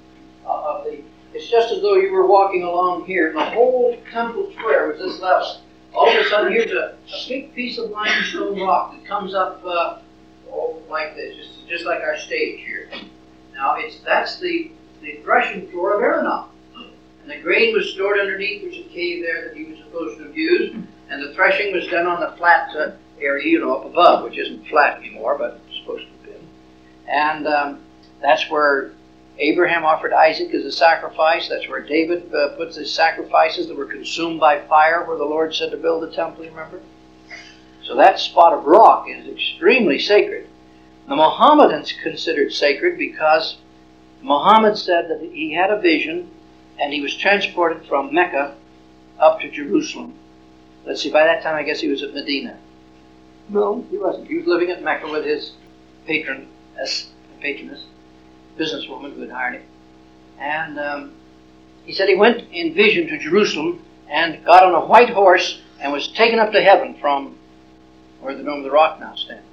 of 0.46 0.66
of 0.80 0.86
the. 0.86 1.02
It's 1.34 1.48
just 1.48 1.72
as 1.72 1.82
though 1.82 1.96
you 1.96 2.12
were 2.12 2.26
walking 2.26 2.64
along 2.64 3.06
here, 3.06 3.30
and 3.30 3.38
the 3.38 3.46
whole 3.52 3.96
temple 4.12 4.52
square 4.58 4.88
was 4.88 4.98
this 4.98 5.20
level. 5.20 5.62
All 5.94 6.10
of 6.10 6.26
a 6.26 6.28
sudden, 6.28 6.52
here's 6.52 6.72
a, 6.72 6.96
a 6.96 7.28
big 7.28 7.54
piece 7.54 7.78
of 7.78 7.92
limestone 7.92 8.60
rock 8.60 8.94
that 8.94 9.06
comes 9.06 9.36
up 9.36 9.62
uh, 9.64 10.00
like 10.90 11.16
this, 11.16 11.36
just 11.36 11.68
just 11.68 11.86
like 11.86 12.02
our 12.02 12.18
stage 12.18 12.62
here. 12.66 12.90
Now, 13.54 13.76
it's 13.78 14.00
that's 14.00 14.40
the 14.40 14.72
the 15.02 15.20
threshing 15.24 15.68
floor 15.70 15.96
of 15.96 16.02
Araunah. 16.02 16.48
And 17.22 17.32
the 17.32 17.44
grain 17.44 17.74
was 17.74 17.94
stored 17.94 18.20
underneath. 18.20 18.62
There's 18.62 18.86
a 18.86 18.90
cave 18.90 19.24
there 19.24 19.48
that 19.48 19.56
he 19.56 19.66
was 19.66 19.78
supposed 19.80 20.18
to 20.18 20.24
have 20.26 20.38
used. 20.38 20.76
And 21.10 21.24
the 21.24 21.34
threshing 21.34 21.74
was 21.74 21.88
done 21.88 22.08
on 22.08 22.20
the 22.20 22.36
flat 22.38 22.76
uh, 22.76 22.92
area, 23.20 23.48
you 23.48 23.60
know, 23.60 23.76
up 23.76 23.86
above, 23.86 24.24
which 24.24 24.38
isn't 24.38 24.68
flat 24.68 24.98
anymore, 24.98 25.38
but 25.38 25.60
it's 25.68 25.80
supposed 25.80 26.06
to 26.06 26.12
have 26.12 26.24
been. 26.24 26.48
And 27.08 27.48
um, 27.48 27.80
that's 28.22 28.50
where 28.50 28.92
Abraham 29.38 29.86
offered 29.86 30.14
Isaac 30.14 30.54
as 30.54 30.66
a 30.66 30.72
sacrifice. 30.72 31.50
That's 31.50 31.68
where 31.68 31.82
David 31.82 32.34
uh, 32.34 32.50
puts 32.56 32.76
his 32.76 32.94
sacrifices 32.94 33.68
that 33.68 33.78
were 33.78 33.86
consumed 33.86 34.40
by 34.40 34.62
fire, 34.62 35.06
where 35.06 35.18
the 35.18 35.26
Lord 35.26 35.54
said 35.54 35.72
to 35.72 35.78
build 35.78 36.04
the 36.04 36.12
temple, 36.12 36.46
remember? 36.46 36.82
So 37.90 37.96
that 37.96 38.20
spot 38.20 38.54
of 38.54 38.66
rock 38.66 39.08
is 39.10 39.28
extremely 39.28 39.98
sacred. 39.98 40.48
The 41.08 41.16
Mohammedans 41.16 41.92
considered 41.92 42.54
sacred 42.54 43.00
because 43.00 43.58
Muhammad 44.22 44.78
said 44.78 45.10
that 45.10 45.22
he 45.22 45.54
had 45.54 45.72
a 45.72 45.82
vision 45.82 46.30
and 46.80 46.94
he 46.94 47.02
was 47.02 47.18
transported 47.18 47.88
from 47.88 48.14
Mecca 48.14 48.56
up 49.18 49.42
to 49.42 49.50
Jerusalem. 49.50 50.14
Let's 50.86 51.02
see, 51.02 51.10
by 51.10 51.24
that 51.24 51.42
time 51.42 51.56
I 51.56 51.64
guess 51.64 51.80
he 51.80 51.88
was 51.88 52.04
at 52.04 52.14
Medina. 52.14 52.60
No, 53.50 53.84
he 53.90 53.98
wasn't. 53.98 54.28
He 54.28 54.38
was 54.38 54.46
living 54.46 54.70
at 54.70 54.84
Mecca 54.84 55.08
with 55.08 55.26
his 55.26 55.54
patron, 56.06 56.48
patroness, 57.42 57.86
businesswoman 58.56 59.16
who 59.16 59.22
had 59.22 59.32
hired 59.32 59.56
him. 59.56 59.64
And 60.38 60.80
um, 60.80 61.12
he 61.86 61.94
said 61.94 62.08
he 62.08 62.14
went 62.14 62.44
in 62.52 62.76
vision 62.76 63.08
to 63.08 63.18
Jerusalem 63.18 63.84
and 64.08 64.46
got 64.46 64.64
on 64.64 64.76
a 64.76 64.86
white 64.86 65.10
horse 65.10 65.60
and 65.80 65.92
was 65.92 66.10
taken 66.10 66.38
up 66.38 66.52
to 66.52 66.62
heaven 66.62 66.94
from 67.02 67.39
where 68.20 68.36
the 68.36 68.44
Dome 68.44 68.60
of 68.60 68.64
the 68.64 68.72
Rock 68.72 69.00
now 69.00 69.16
stands. 69.16 69.46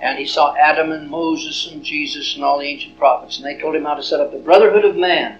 And 0.00 0.18
he 0.18 0.26
saw 0.26 0.54
Adam 0.56 0.92
and 0.92 1.10
Moses 1.10 1.70
and 1.72 1.82
Jesus 1.82 2.34
and 2.34 2.44
all 2.44 2.58
the 2.58 2.66
ancient 2.66 2.98
prophets, 2.98 3.36
and 3.36 3.46
they 3.46 3.60
told 3.60 3.74
him 3.74 3.84
how 3.84 3.94
to 3.94 4.02
set 4.02 4.20
up 4.20 4.30
the 4.30 4.38
Brotherhood 4.38 4.84
of 4.84 4.96
Man, 4.96 5.38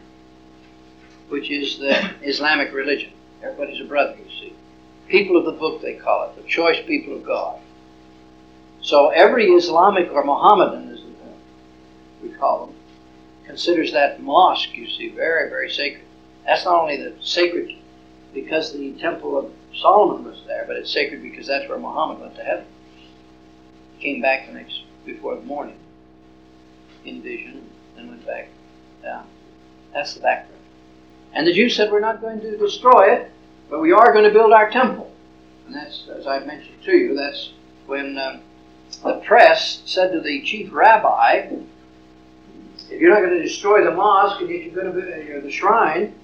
which 1.28 1.50
is 1.50 1.78
the 1.78 2.12
Islamic 2.22 2.72
religion. 2.72 3.12
Everybody's 3.42 3.80
a 3.80 3.84
brother, 3.84 4.16
you 4.16 4.30
see. 4.30 4.52
People 5.06 5.36
of 5.36 5.44
the 5.44 5.52
book, 5.52 5.80
they 5.80 5.94
call 5.94 6.28
it, 6.28 6.36
the 6.36 6.48
choice 6.48 6.84
people 6.86 7.14
of 7.14 7.24
God. 7.24 7.60
So 8.82 9.10
every 9.10 9.46
Islamic 9.46 10.10
or 10.12 10.24
Mohammedan, 10.24 10.92
as 10.92 11.00
we 12.22 12.30
call 12.30 12.66
them, 12.66 12.74
considers 13.46 13.92
that 13.92 14.20
mosque, 14.20 14.74
you 14.74 14.88
see, 14.88 15.08
very, 15.10 15.48
very 15.48 15.70
sacred. 15.70 16.04
That's 16.44 16.64
not 16.64 16.80
only 16.82 16.96
the 16.96 17.14
sacred 17.20 17.74
because 18.34 18.72
the 18.72 18.92
temple 18.92 19.38
of 19.38 19.52
Solomon 19.74 20.24
was 20.24 20.42
there, 20.46 20.64
but 20.66 20.76
it's 20.76 20.92
sacred 20.92 21.22
because 21.22 21.46
that's 21.46 21.68
where 21.68 21.78
Muhammad 21.78 22.20
went 22.20 22.34
to 22.36 22.42
heaven. 22.42 22.66
He 23.96 24.12
Came 24.12 24.22
back 24.22 24.46
the 24.46 24.54
next 24.54 24.82
before 25.04 25.36
the 25.36 25.42
morning 25.42 25.78
in 27.04 27.22
vision, 27.22 27.68
and 27.96 28.08
went 28.08 28.26
back 28.26 28.48
down. 29.02 29.26
That's 29.92 30.14
the 30.14 30.20
background. 30.20 30.62
And 31.32 31.46
the 31.46 31.52
Jews 31.52 31.76
said, 31.76 31.90
We're 31.90 32.00
not 32.00 32.20
going 32.20 32.40
to 32.40 32.56
destroy 32.56 33.12
it, 33.14 33.30
but 33.70 33.80
we 33.80 33.92
are 33.92 34.12
going 34.12 34.24
to 34.24 34.30
build 34.30 34.52
our 34.52 34.70
temple. 34.70 35.10
And 35.66 35.74
that's, 35.74 36.08
as 36.08 36.26
I 36.26 36.40
mentioned 36.40 36.82
to 36.84 36.96
you, 36.96 37.14
that's 37.14 37.52
when 37.86 38.18
um, 38.18 38.40
the 39.02 39.20
press 39.24 39.82
said 39.84 40.12
to 40.12 40.20
the 40.20 40.42
chief 40.42 40.72
rabbi, 40.72 41.48
If 42.90 43.00
you're 43.00 43.10
not 43.10 43.20
going 43.20 43.36
to 43.36 43.42
destroy 43.42 43.84
the 43.84 43.90
mosque 43.90 44.40
and 44.40 44.48
you're 44.48 44.74
going 44.74 44.92
to 44.92 45.00
build 45.00 45.44
the 45.44 45.50
shrine, 45.50 46.14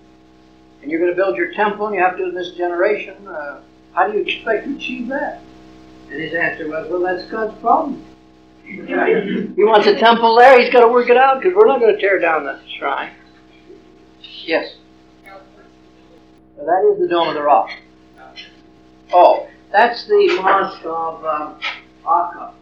and 0.85 0.91
you're 0.91 1.01
going 1.01 1.11
to 1.11 1.17
build 1.17 1.35
your 1.35 1.51
temple, 1.55 1.87
and 1.87 1.97
you 1.97 2.03
have 2.03 2.19
to 2.19 2.19
do 2.19 2.29
in 2.29 2.35
this 2.35 2.51
generation, 2.51 3.27
uh, 3.27 3.63
how 3.95 4.07
do 4.07 4.19
you 4.19 4.23
expect 4.23 4.67
to 4.67 4.77
achieve 4.77 5.09
that? 5.09 5.41
And 6.11 6.21
his 6.21 6.35
answer 6.35 6.69
was, 6.69 6.91
well, 6.91 7.01
that's 7.01 7.25
God's 7.31 7.59
problem. 7.61 8.05
he 8.67 9.65
wants 9.65 9.87
a 9.87 9.99
temple 9.99 10.37
there, 10.37 10.61
he's 10.61 10.71
got 10.71 10.81
to 10.81 10.89
work 10.89 11.09
it 11.09 11.17
out 11.17 11.41
because 11.41 11.57
we're 11.57 11.67
not 11.67 11.81
going 11.81 11.95
to 11.95 11.99
tear 11.99 12.19
down 12.19 12.45
the 12.45 12.61
shrine. 12.79 13.13
Yes. 14.45 14.75
Well, 15.25 16.67
that 16.67 16.93
is 16.93 17.01
the 17.01 17.09
Dome 17.09 17.29
of 17.29 17.35
the 17.35 17.43
Rock. 17.43 17.71
Oh, 19.11 19.49
that's 19.73 20.07
the 20.07 20.39
mosque 20.43 20.85
of 20.85 21.25
um, 21.25 21.59
Akka. 22.07 22.53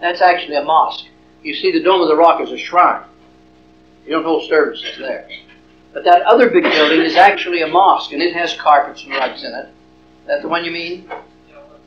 That's 0.00 0.20
actually 0.20 0.56
a 0.56 0.64
mosque. 0.64 1.06
You 1.44 1.54
see, 1.54 1.70
the 1.70 1.82
Dome 1.82 2.00
of 2.00 2.08
the 2.08 2.16
Rock 2.16 2.40
is 2.40 2.50
a 2.50 2.58
shrine. 2.58 3.04
You 4.04 4.12
don't 4.12 4.24
hold 4.24 4.48
services 4.48 4.98
there. 4.98 5.28
But 5.96 6.04
that 6.04 6.26
other 6.26 6.50
big 6.50 6.64
building 6.64 7.00
is 7.00 7.16
actually 7.16 7.62
a 7.62 7.66
mosque, 7.66 8.12
and 8.12 8.20
it 8.20 8.34
has 8.34 8.52
carpets 8.52 9.02
and 9.04 9.12
rugs 9.12 9.42
in 9.42 9.54
it. 9.54 9.70
That 10.26 10.42
the 10.42 10.48
one 10.48 10.62
you 10.62 10.70
mean? 10.70 11.10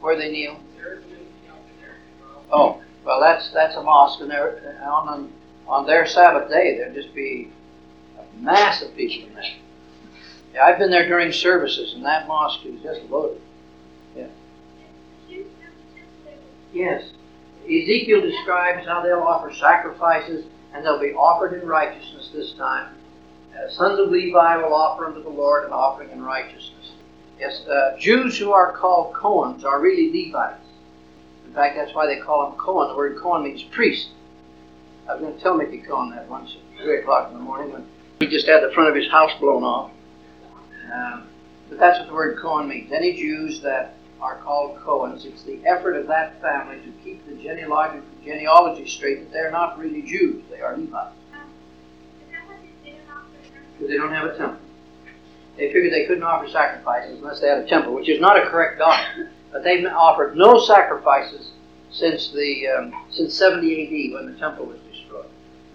Where 0.02 0.18
they 0.18 0.32
kneel? 0.32 0.60
Oh, 2.52 2.82
well, 3.06 3.22
that's 3.22 3.52
that's 3.52 3.76
a 3.76 3.84
mosque, 3.84 4.20
and 4.22 4.32
they're, 4.32 4.80
uh, 4.82 4.90
on 4.90 5.32
on 5.68 5.86
their 5.86 6.08
Sabbath 6.08 6.50
day, 6.50 6.76
there'd 6.76 6.96
just 6.96 7.14
be 7.14 7.52
a 8.18 8.42
mass 8.42 8.82
of 8.82 8.98
people 8.98 9.28
in 9.28 9.36
there. 9.36 9.44
Yeah, 10.56 10.64
I've 10.64 10.80
been 10.80 10.90
there 10.90 11.08
during 11.08 11.32
services, 11.32 11.94
and 11.94 12.04
that 12.04 12.28
mosque 12.28 12.66
is 12.66 12.82
just 12.82 13.04
loaded. 13.12 13.40
Yeah. 14.18 15.38
Yes. 16.74 17.12
Ezekiel 17.66 18.22
describes 18.22 18.88
how 18.88 19.04
they'll 19.04 19.20
offer 19.20 19.54
sacrifices, 19.54 20.46
and 20.74 20.84
they'll 20.84 21.00
be 21.00 21.14
offered 21.14 21.62
in 21.62 21.68
righteousness 21.68 22.32
this 22.34 22.54
time. 22.54 22.96
Uh, 23.60 23.70
sons 23.70 24.00
of 24.00 24.10
Levi 24.10 24.58
will 24.58 24.74
offer 24.74 25.06
unto 25.06 25.22
the 25.22 25.30
Lord 25.30 25.66
an 25.66 25.74
offering 25.74 26.12
in 26.12 26.24
righteousness. 26.24 26.94
Yes, 27.40 27.66
uh, 27.68 27.98
Jews 27.98 28.38
who 28.38 28.52
are 28.52 28.72
called 28.74 29.14
Cohens 29.14 29.64
are 29.64 29.82
really 29.82 30.12
Levites. 30.12 30.66
In 31.46 31.54
fact, 31.54 31.76
that's 31.76 31.94
why 31.94 32.06
they 32.06 32.20
call 32.20 32.50
them 32.50 32.60
Cohen. 32.60 32.90
The 32.90 32.96
word 32.96 33.18
Cohen 33.18 33.44
means 33.44 33.64
priest. 33.64 34.10
I 35.10 35.14
was 35.14 35.22
going 35.22 35.36
to 35.36 35.40
tell 35.42 35.58
Mickey 35.58 35.80
Cohen 35.80 36.12
that 36.12 36.30
once 36.30 36.56
at 36.56 36.84
3 36.84 37.00
o'clock 37.00 37.30
in 37.30 37.34
the 37.34 37.44
morning 37.44 37.74
when 37.74 37.88
he 38.20 38.28
just 38.28 38.46
had 38.46 38.62
the 38.62 38.72
front 38.72 38.90
of 38.90 38.96
his 38.96 39.10
house 39.10 39.32
blown 39.40 39.64
off. 39.64 39.92
Um, 40.94 41.28
but 41.70 41.80
that's 41.80 42.00
what 42.00 42.08
the 42.08 42.14
word 42.14 42.38
Cohen 42.40 42.68
means. 42.68 42.92
Any 42.92 43.16
Jews 43.16 43.62
that 43.62 43.96
are 44.22 44.36
called 44.38 44.78
Cohens, 44.80 45.26
it's 45.26 45.44
the 45.44 45.66
effort 45.66 45.96
of 45.96 46.08
that 46.08 46.40
family 46.42 46.78
to 46.82 46.92
keep 47.04 47.26
the 47.26 47.36
genealogy, 47.36 48.02
genealogy 48.24 48.88
straight 48.88 49.20
that 49.22 49.32
they're 49.32 49.52
not 49.52 49.80
really 49.80 50.02
Jews, 50.02 50.44
they 50.52 50.62
are 50.62 50.78
Levites. 50.78 51.16
Because 53.80 53.92
they 53.92 53.98
don't 53.98 54.12
have 54.12 54.26
a 54.26 54.38
temple. 54.38 54.60
They 55.56 55.72
figured 55.72 55.94
they 55.94 56.06
couldn't 56.06 56.24
offer 56.24 56.50
sacrifices 56.50 57.20
unless 57.20 57.40
they 57.40 57.48
had 57.48 57.60
a 57.60 57.68
temple, 57.68 57.94
which 57.94 58.10
is 58.10 58.20
not 58.20 58.38
a 58.38 58.50
correct 58.50 58.80
doctrine. 58.80 59.30
But 59.52 59.64
they've 59.64 59.86
offered 59.86 60.36
no 60.36 60.60
sacrifices 60.60 61.52
since 61.92 62.32
the 62.32 62.68
um, 62.68 63.06
since 63.10 63.34
70 63.34 64.12
AD 64.12 64.14
when 64.14 64.32
the 64.32 64.38
temple 64.38 64.66
was 64.66 64.80
destroyed. 64.92 65.26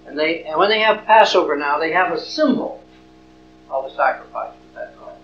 And 0.07 0.19
they 0.19 0.45
and 0.45 0.59
when 0.59 0.69
they 0.69 0.81
have 0.81 1.05
Passover 1.07 1.57
now, 1.57 1.79
they 1.79 1.93
have 1.93 2.13
a 2.13 2.21
symbol 2.21 2.85
of 3.71 3.85
the 3.85 3.97
sacrifice. 3.97 4.53
That's 4.75 4.97
all. 4.99 5.19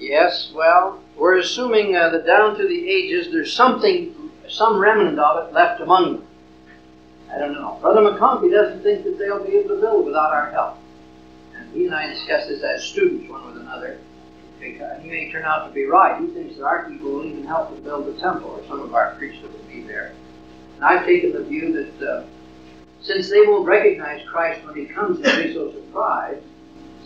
Yes, 0.00 0.50
well, 0.54 0.98
we're 1.14 1.36
assuming 1.36 1.94
uh, 1.94 2.08
that 2.08 2.26
down 2.26 2.56
to 2.56 2.66
the 2.66 2.90
ages 2.90 3.30
there's 3.30 3.52
something, 3.52 4.14
some 4.48 4.78
remnant 4.78 5.18
of 5.18 5.46
it 5.48 5.52
left 5.52 5.82
among 5.82 6.12
them. 6.12 6.26
I 7.32 7.38
don't 7.38 7.52
know. 7.54 7.78
Brother 7.80 8.00
McConkie 8.00 8.50
doesn't 8.50 8.82
think 8.82 9.04
that 9.04 9.18
they'll 9.18 9.44
be 9.44 9.56
able 9.56 9.76
to 9.76 9.80
build 9.80 10.06
without 10.06 10.32
our 10.32 10.50
help. 10.50 10.78
And 11.56 11.70
he 11.72 11.86
and 11.86 11.94
I 11.94 12.08
discussed 12.08 12.48
this 12.48 12.62
as 12.62 12.82
students, 12.84 13.30
one 13.30 13.46
with 13.46 13.62
another. 13.62 13.98
He 14.58 15.08
may 15.08 15.30
turn 15.30 15.44
out 15.44 15.66
to 15.68 15.72
be 15.72 15.86
right. 15.86 16.20
He 16.20 16.26
thinks 16.28 16.56
that 16.56 16.64
our 16.64 16.84
people 16.88 17.12
will 17.12 17.24
even 17.24 17.44
help 17.44 17.74
to 17.74 17.80
build 17.80 18.06
the 18.06 18.20
temple, 18.20 18.50
or 18.50 18.66
some 18.68 18.80
of 18.80 18.94
our 18.94 19.14
priests 19.14 19.42
will 19.42 19.50
be 19.68 19.82
there. 19.82 20.12
And 20.76 20.84
I've 20.84 21.06
taken 21.06 21.32
the 21.32 21.44
view 21.44 21.72
that 21.72 22.06
uh, 22.06 22.24
since 23.00 23.30
they 23.30 23.40
won't 23.42 23.66
recognize 23.66 24.26
Christ 24.28 24.66
when 24.66 24.76
he 24.76 24.84
comes 24.86 25.20
and 25.20 25.42
be 25.42 25.54
so 25.54 25.72
surprised, 25.72 26.42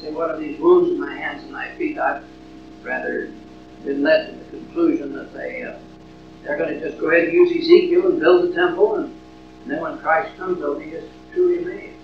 say, 0.01 0.11
What 0.11 0.31
are 0.31 0.39
these 0.39 0.59
wounds 0.59 0.91
in 0.91 1.01
my 1.01 1.15
hands 1.15 1.45
and 1.45 1.53
my 1.53 1.71
feet? 1.77 1.99
I've 1.99 2.25
rather 2.83 3.31
been 3.85 4.03
led 4.03 4.31
to 4.31 4.33
the 4.33 4.45
conclusion 4.59 5.13
that 5.15 5.33
they, 5.33 5.63
uh, 5.63 5.79
they're 6.43 6.59
going 6.59 6.75
to 6.75 6.81
just 6.81 7.01
go 7.01 7.11
ahead 7.11 7.29
and 7.29 7.33
use 7.33 7.51
Ezekiel 7.53 8.09
and 8.09 8.19
build 8.19 8.51
the 8.51 8.55
temple, 8.55 8.97
and, 8.97 9.15
and 9.65 9.73
then 9.73 9.81
when 9.81 9.99
Christ 9.99 10.37
comes, 10.37 10.61
they'll 10.61 10.79
be 10.79 10.91
just 10.91 11.09
truly 11.33 11.63
amazed. 11.63 11.99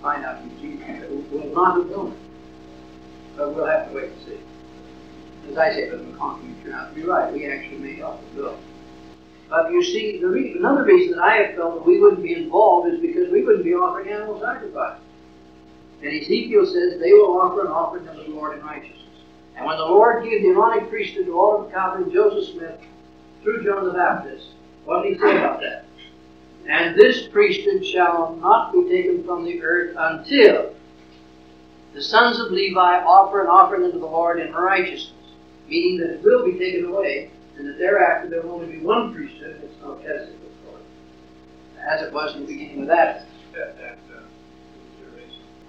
Find 0.00 0.24
out 0.24 0.38
who 0.38 0.50
Jesus 0.60 1.10
will 1.32 1.52
not 1.52 1.76
have 1.76 1.90
known 1.90 2.12
it. 2.12 2.18
But 3.36 3.54
we'll 3.54 3.66
have 3.66 3.88
to 3.88 3.94
wait 3.94 4.12
and 4.12 4.20
see 4.26 4.38
as 5.50 5.58
I 5.58 5.72
say, 5.72 5.90
but 5.90 6.00
McConkie 6.00 6.62
turned 6.62 6.74
out 6.74 6.90
to 6.90 6.94
be 6.94 7.06
right. 7.06 7.32
We 7.32 7.50
actually 7.50 7.78
made 7.78 8.02
off 8.02 8.20
the 8.30 8.42
bill. 8.42 8.58
But 9.48 9.70
you 9.72 9.82
see, 9.82 10.22
re- 10.24 10.56
another 10.56 10.84
reason 10.84 11.16
that 11.16 11.24
I 11.24 11.36
have 11.36 11.56
felt 11.56 11.74
that 11.74 11.86
we 11.86 12.00
wouldn't 12.00 12.22
be 12.22 12.34
involved 12.34 12.92
is 12.92 13.00
because 13.00 13.30
we 13.32 13.42
wouldn't 13.42 13.64
be 13.64 13.74
offering 13.74 14.08
animal 14.08 14.40
sacrifice. 14.40 14.98
And 16.02 16.12
Ezekiel 16.12 16.66
says 16.66 17.00
they 17.00 17.12
will 17.12 17.40
offer 17.40 17.62
an 17.62 17.72
offering 17.72 18.06
to 18.06 18.12
the 18.12 18.30
Lord 18.30 18.58
in 18.58 18.64
righteousness. 18.64 18.96
And 19.56 19.66
when 19.66 19.76
the 19.76 19.84
Lord 19.84 20.24
gave 20.24 20.42
the 20.42 20.48
Aaronic 20.48 20.88
priesthood 20.88 21.26
to 21.26 21.38
all 21.38 21.60
of 21.60 21.66
the 21.66 21.74
Calvin 21.74 22.12
Joseph 22.12 22.54
Smith 22.54 22.80
through 23.42 23.64
John 23.64 23.84
the 23.84 23.92
Baptist, 23.92 24.46
what 24.84 25.02
did 25.02 25.14
he 25.14 25.18
say 25.18 25.36
about 25.36 25.60
that? 25.60 25.84
And 26.70 26.96
this 26.96 27.26
priesthood 27.28 27.84
shall 27.84 28.36
not 28.36 28.72
be 28.72 28.88
taken 28.88 29.24
from 29.24 29.44
the 29.44 29.62
earth 29.62 29.94
until 29.98 30.72
the 31.92 32.02
sons 32.02 32.38
of 32.38 32.52
Levi 32.52 33.02
offer 33.04 33.42
an 33.42 33.48
offering 33.48 33.84
unto 33.84 33.98
the 33.98 34.06
Lord 34.06 34.38
in 34.38 34.52
righteousness 34.52 35.12
meaning 35.70 36.00
that 36.00 36.10
it 36.10 36.22
will 36.22 36.44
be 36.44 36.58
taken 36.58 36.86
away, 36.86 37.30
and 37.56 37.66
that 37.66 37.78
thereafter 37.78 38.28
there 38.28 38.42
will 38.42 38.56
only 38.56 38.72
be 38.72 38.78
one 38.78 39.14
priesthood, 39.14 39.60
it's 39.62 39.80
Melchizedek, 39.80 40.34
of 40.68 40.80
as 41.78 42.02
it 42.02 42.12
was 42.12 42.34
in 42.34 42.42
the 42.42 42.46
beginning 42.46 42.80
with 42.80 42.90
Adam. 42.90 43.24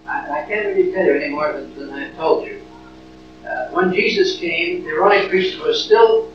I, 0.07 0.41
I 0.41 0.45
can't 0.47 0.75
really 0.75 0.91
tell 0.91 1.05
you 1.05 1.13
any 1.13 1.29
more 1.29 1.53
than, 1.53 1.77
than 1.77 1.91
I've 1.91 2.15
told 2.15 2.47
you. 2.47 2.65
Uh, 3.47 3.69
when 3.69 3.93
Jesus 3.93 4.39
came, 4.39 4.83
the 4.83 4.89
Aaronic 4.89 5.29
priesthood 5.29 5.67
was 5.67 5.83
still 5.83 6.31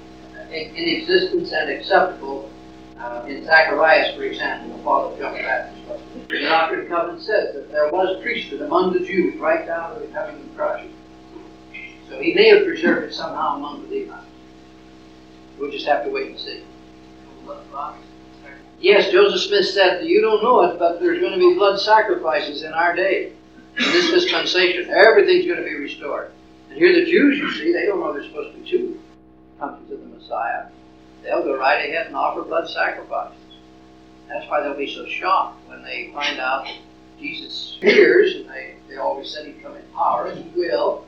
in 0.51 0.77
existence 0.77 1.53
and 1.53 1.71
acceptable 1.71 2.49
uh, 2.99 3.25
in 3.27 3.45
Zacharias, 3.45 4.15
for 4.17 4.23
example, 4.23 4.77
the 4.77 4.83
father 4.83 5.15
of 5.15 5.19
John 5.21 5.33
the 5.35 5.41
Baptist. 5.41 6.29
The 6.29 6.41
Doctrine 6.41 6.81
and 6.81 6.89
Covenant 6.89 7.23
says 7.23 7.55
that 7.55 7.71
there 7.71 7.91
was 7.91 8.23
priesthood 8.23 8.63
among 8.63 8.93
the 8.93 9.01
Jews 9.01 9.39
right 9.39 9.67
down 9.67 9.95
to 9.95 10.01
the 10.01 10.13
coming 10.13 10.41
of 10.41 10.57
Christ. 10.57 10.93
So 12.09 12.21
he 12.21 12.35
may 12.35 12.49
have 12.49 12.65
preserved 12.65 13.11
it 13.11 13.15
somehow 13.15 13.57
among 13.57 13.89
the 13.89 14.01
Levites. 14.01 14.27
We'll 15.59 15.71
just 15.71 15.87
have 15.87 16.05
to 16.05 16.11
wait 16.11 16.31
and 16.31 16.39
see. 16.39 16.63
Yes, 18.81 19.11
Joseph 19.11 19.41
Smith 19.41 19.67
said, 19.67 20.05
you 20.05 20.21
don't 20.21 20.43
know 20.43 20.63
it, 20.65 20.79
but 20.79 21.01
there's 21.01 21.21
going 21.21 21.33
to 21.33 21.39
be 21.39 21.55
blood 21.55 21.81
sacrifices 21.81 22.63
in 22.63 22.73
our 22.73 22.95
day. 22.95 23.33
In 23.79 23.85
this 23.93 24.11
dispensation, 24.11 24.91
everything's 24.91 25.47
going 25.47 25.59
to 25.59 25.65
be 25.65 25.75
restored. 25.75 26.33
And 26.71 26.79
here 26.79 26.93
the 26.93 27.11
Jews, 27.11 27.39
you 27.39 27.51
see, 27.53 27.73
they 27.73 27.87
don't 27.87 28.01
know 28.01 28.13
there's 28.13 28.27
supposed 28.27 28.55
to 28.55 28.61
be 28.61 28.71
two 28.71 29.01
comings 29.59 29.91
of 29.91 30.01
the 30.01 30.07
Messiah. 30.07 30.67
They'll 31.27 31.43
go 31.43 31.59
right 31.59 31.85
ahead 31.85 32.07
and 32.07 32.15
offer 32.15 32.43
blood 32.43 32.69
sacrifices. 32.69 33.37
That's 34.29 34.49
why 34.49 34.61
they'll 34.63 34.77
be 34.77 34.95
so 34.95 35.07
shocked 35.07 35.69
when 35.69 35.83
they 35.83 36.11
find 36.15 36.39
out 36.39 36.67
that 36.67 36.77
Jesus 37.19 37.77
appears, 37.79 38.37
and 38.37 38.49
they, 38.49 38.77
they 38.89 38.97
always 38.97 39.29
said 39.31 39.47
he'd 39.47 39.61
come 39.61 39.75
in 39.75 39.83
power, 39.93 40.29
and 40.29 40.45
he 40.45 40.61
will. 40.61 41.05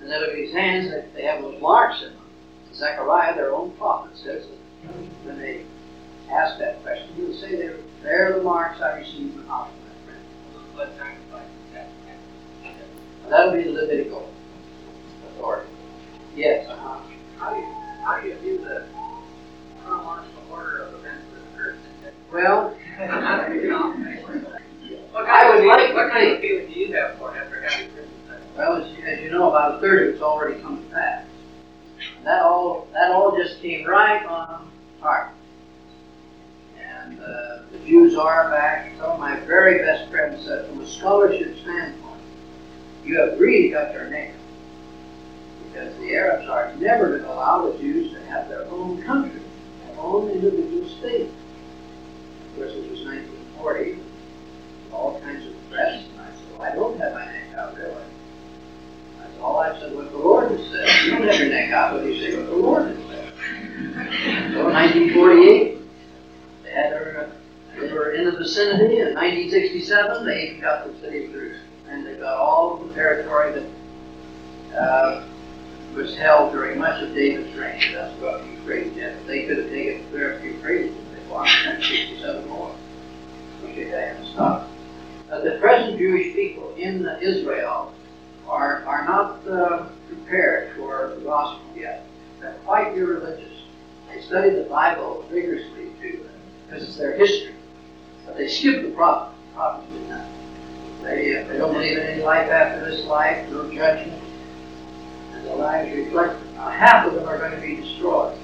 And 0.00 0.10
then 0.10 0.22
of 0.24 0.34
his 0.34 0.52
hands, 0.52 0.92
they 1.14 1.22
have 1.22 1.42
those 1.42 1.60
marks 1.62 2.02
in 2.02 2.08
them. 2.08 2.22
Zechariah, 2.74 3.34
their 3.36 3.54
own 3.54 3.70
prophet, 3.72 4.16
says 4.16 4.46
that 4.46 4.90
when 5.24 5.38
they 5.38 5.62
ask 6.30 6.58
that 6.58 6.82
question, 6.82 7.08
he 7.14 7.22
will 7.22 7.34
say, 7.34 7.54
there, 7.54 7.76
there 8.02 8.30
are 8.32 8.38
the 8.38 8.42
marks 8.42 8.80
I 8.80 8.98
received 8.98 9.34
from 9.34 9.48
out 9.48 9.68
my 10.76 10.86
friend. 10.86 10.88
That'll 13.28 13.52
be 13.52 13.62
the 13.62 13.72
Levitical 13.72 14.28
authority. 15.28 15.70
Yes. 16.34 16.68
Uh-huh. 16.68 16.98
How 17.38 17.54
do 17.54 17.60
you 17.60 17.74
how 18.04 18.20
do 18.20 18.28
you 18.28 18.34
view 18.38 18.58
the 18.58 18.86
Well, 22.32 22.76
I 23.00 23.48
would 25.54 25.66
like 25.66 25.94
what 25.94 26.12
kind 26.12 26.32
of 26.32 26.40
feeling 26.40 26.72
do 26.72 26.78
you 26.78 26.92
have 26.94 27.18
for 27.18 27.30
well, 28.56 28.82
as, 28.82 29.20
you 29.20 29.30
know, 29.30 29.48
about 29.48 29.76
a 29.76 29.80
third 29.80 30.08
of 30.08 30.14
it's 30.14 30.22
already 30.22 30.60
come 30.60 30.84
to 30.84 30.94
pass. 30.94 31.24
That 32.24 32.42
all 32.42 32.88
that 32.92 33.10
all 33.10 33.34
just 33.36 33.60
came 33.62 33.86
right 33.86 34.24
on 34.26 34.70
target. 35.00 35.34
And 36.78 37.18
uh, 37.20 37.60
the 37.72 37.78
Jews 37.86 38.16
are 38.16 38.50
back. 38.50 38.92
Some 38.98 39.12
of 39.12 39.18
my 39.18 39.40
very 39.40 39.78
best 39.78 40.10
friends 40.10 40.44
said, 40.44 40.68
from 40.68 40.80
a 40.80 40.86
scholarship 40.86 41.56
standpoint, 41.62 42.20
you 43.04 43.18
have 43.18 43.40
really 43.40 43.70
got 43.70 43.94
your 43.94 44.10
name. 44.10 44.34
Because 45.64 45.96
the 45.96 46.14
Arabs 46.14 46.46
are 46.48 46.74
never 46.76 47.08
going 47.08 47.22
to 47.22 47.32
allow 47.32 47.70
the 47.70 47.78
Jews 47.78 48.12
to 48.12 48.20
have 48.26 48.48
their 48.48 48.66
own 48.66 49.02
country, 49.04 49.40
own 50.00 50.30
individual 50.30 50.88
state. 50.88 51.28
Of 51.28 52.56
course, 52.56 52.72
this 52.72 52.90
was 52.90 53.04
1940, 53.04 53.98
all 54.92 55.20
kinds 55.20 55.46
of 55.46 55.70
press, 55.70 56.04
and 56.10 56.20
I 56.20 56.30
said, 56.30 56.58
well, 56.58 56.62
I 56.62 56.74
don't 56.74 57.00
have 57.00 57.14
my 57.14 57.24
neck 57.26 57.54
out, 57.56 57.76
really. 57.76 58.04
That's 59.18 59.38
all 59.40 59.58
I 59.58 59.78
said 59.78 59.94
what 59.94 60.10
the 60.10 60.18
Lord 60.18 60.50
has 60.50 60.60
said. 60.70 61.04
You 61.04 61.10
don't 61.12 61.28
have 61.28 61.40
your 61.40 61.48
neck 61.50 61.72
out, 61.72 61.92
but 61.92 62.06
you 62.06 62.20
say 62.20 62.36
what 62.36 62.46
the 62.46 62.56
Lord 62.56 62.86
has 62.88 62.96
said. 63.08 63.32
so 64.52 64.68
in 64.68 64.74
1948, 64.74 65.78
they 66.64 66.70
had 66.70 66.92
their, 66.92 67.32
they 67.78 67.92
were 67.92 68.12
in 68.12 68.24
the 68.24 68.32
vicinity. 68.32 69.00
In 69.00 69.14
1967, 69.14 70.26
they 70.26 70.58
got 70.60 70.86
the 70.86 70.98
city 71.00 71.26
of 71.26 71.32
Jerusalem, 71.32 71.66
and 71.88 72.06
they 72.06 72.14
got 72.16 72.36
all 72.36 72.80
of 72.80 72.88
the 72.88 72.94
territory 72.94 73.52
that 73.52 74.76
uh, 74.76 75.24
was 75.94 76.16
held 76.16 76.52
during 76.52 76.78
much 76.78 77.02
of 77.02 77.14
David's 77.14 77.56
reign. 77.56 77.92
That's 77.92 78.18
what 78.20 78.44
Euphrates 78.46 78.94
did. 78.94 79.26
They 79.26 79.46
could 79.46 79.58
have 79.58 79.68
taken 79.68 80.10
the 80.12 80.18
rest 80.18 80.38
of 80.38 80.44
Euphrates 80.44 80.96
if 80.96 81.24
they 81.24 81.30
wanted 81.30 81.82
67 81.82 82.48
more. 82.48 82.74
Okay, 83.64 83.84
they 83.84 83.90
haven't 83.90 84.26
stopped. 84.26 84.70
Uh, 85.30 85.40
the 85.40 85.58
present 85.60 85.98
Jewish 85.98 86.34
people 86.34 86.74
in 86.76 87.06
Israel 87.20 87.92
are, 88.48 88.84
are 88.84 89.04
not 89.04 89.46
uh, 89.48 89.88
prepared 90.08 90.76
for 90.76 91.14
the 91.16 91.20
gospel 91.22 91.64
yet. 91.76 92.04
They're 92.40 92.54
quite 92.64 92.96
irreligious. 92.96 93.52
They 94.08 94.22
study 94.22 94.50
the 94.50 94.62
Bible 94.62 95.24
vigorously 95.30 95.90
too, 96.00 96.28
because 96.66 96.82
it's 96.82 96.96
their 96.96 97.16
history. 97.16 97.54
But 98.26 98.36
they 98.36 98.48
skip 98.48 98.82
the 98.82 98.90
prophets. 98.90 99.36
The 99.48 99.54
prophets 99.54 99.92
did 99.92 100.08
not. 100.08 100.26
They, 101.02 101.38
uh, 101.38 101.48
they 101.48 101.58
don't 101.58 101.72
believe 101.72 101.98
in 101.98 102.06
any 102.06 102.22
life 102.22 102.48
after 102.48 102.90
this 102.90 103.04
life, 103.06 103.48
no 103.50 103.72
judgment. 103.72 104.22
The 105.44 105.54
lives 105.56 105.96
reflect, 105.96 106.38
uh, 106.58 106.70
half 106.70 107.06
of 107.06 107.14
them 107.14 107.28
are 107.28 107.38
going 107.38 107.52
to 107.52 107.60
be 107.60 107.76
destroyed. 107.76 108.36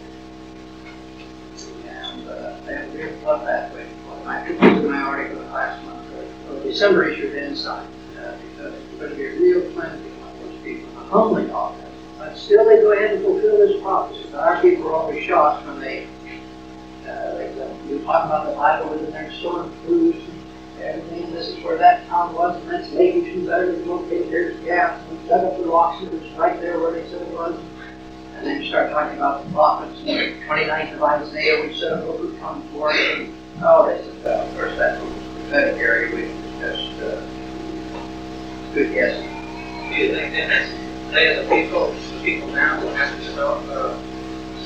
And 1.86 2.28
uh, 2.28 2.56
they 2.66 2.74
have 2.74 2.94
real 2.94 3.20
tough 3.22 3.44
that 3.44 3.74
way. 3.74 3.86
I 4.26 4.48
in 4.48 4.90
my 4.90 4.98
article 4.98 5.38
last 5.52 5.84
month, 5.84 6.10
or 6.50 6.60
December 6.64 7.08
issue 7.08 7.28
of 7.28 7.34
Insight, 7.36 7.86
uh, 8.18 8.36
because 8.38 8.74
it's 8.74 8.94
going 8.98 9.10
to 9.10 9.16
be 9.16 9.26
a 9.26 9.32
real 9.32 9.72
cleansing 9.72 10.22
of 10.22 10.40
those 10.40 10.60
people, 10.64 10.90
a 10.98 11.04
humbling 11.04 11.50
of. 11.50 11.76
But 12.18 12.36
still, 12.36 12.64
they 12.64 12.80
go 12.80 12.92
ahead 12.92 13.14
and 13.14 13.24
fulfill 13.24 13.58
this 13.58 13.80
prophecy. 13.80 14.34
Our 14.34 14.60
people 14.60 14.88
are 14.88 14.94
always 14.94 15.22
shocked 15.24 15.66
when 15.66 15.78
they, 15.80 16.08
uh, 17.06 17.34
they, 17.34 17.76
we 17.88 18.02
talk 18.04 18.24
about 18.24 18.46
the 18.48 18.56
Bible 18.56 18.90
within 18.90 19.12
their 19.12 19.30
storm 19.32 19.72
crews 19.84 20.16
and 20.16 20.35
everything. 20.82 21.32
This 21.32 21.48
is 21.48 21.62
where 21.64 21.76
that 21.78 22.06
town 22.08 22.34
was, 22.34 22.56
and 22.62 22.70
that's 22.70 22.90
making 22.92 23.24
sure 23.32 23.46
better 23.46 23.72
than 23.72 23.88
located. 23.88 24.30
There's 24.30 24.60
gas. 24.64 25.00
We 25.10 25.16
dug 25.28 25.44
up 25.44 25.56
the 25.58 25.64
rocks, 25.64 26.02
and 26.02 26.12
it 26.14 26.36
right 26.38 26.60
there 26.60 26.78
where 26.80 26.92
they 26.92 27.08
said 27.10 27.22
it 27.22 27.28
was. 27.28 27.58
And 28.36 28.46
then 28.46 28.60
you 28.62 28.68
start 28.68 28.90
talking 28.90 29.16
about 29.16 29.44
the 29.46 29.52
prophets, 29.52 29.98
and 30.00 30.08
the 30.08 30.44
29th 30.46 30.94
of 30.94 31.02
Isaiah, 31.02 31.62
which 31.66 31.78
said 31.80 31.92
a 31.92 31.96
book 31.96 32.20
would 32.20 32.38
come 32.38 32.62
forth. 32.68 32.94
And, 32.94 33.34
oh, 33.62 33.86
they 33.86 34.02
said, 34.04 34.24
well, 34.24 34.46
of 34.46 34.54
course, 34.54 34.76
that 34.76 35.00
was 35.02 35.12
prophetic 35.12 35.76
area, 35.80 36.14
was 36.14 36.60
just 36.60 37.00
uh, 37.02 38.74
good 38.74 38.92
guess. 38.92 39.16
Do 39.88 39.94
you 39.94 40.14
think 40.14 40.34
that 40.34 40.68
they 41.12 41.28
are 41.28 41.42
the 41.42 41.48
people, 41.48 41.92
the 41.92 42.20
people 42.22 42.48
now 42.48 42.78
who 42.80 42.88
have 42.88 43.16
to 43.18 43.24
develop 43.24 43.64
uh, 43.70 43.96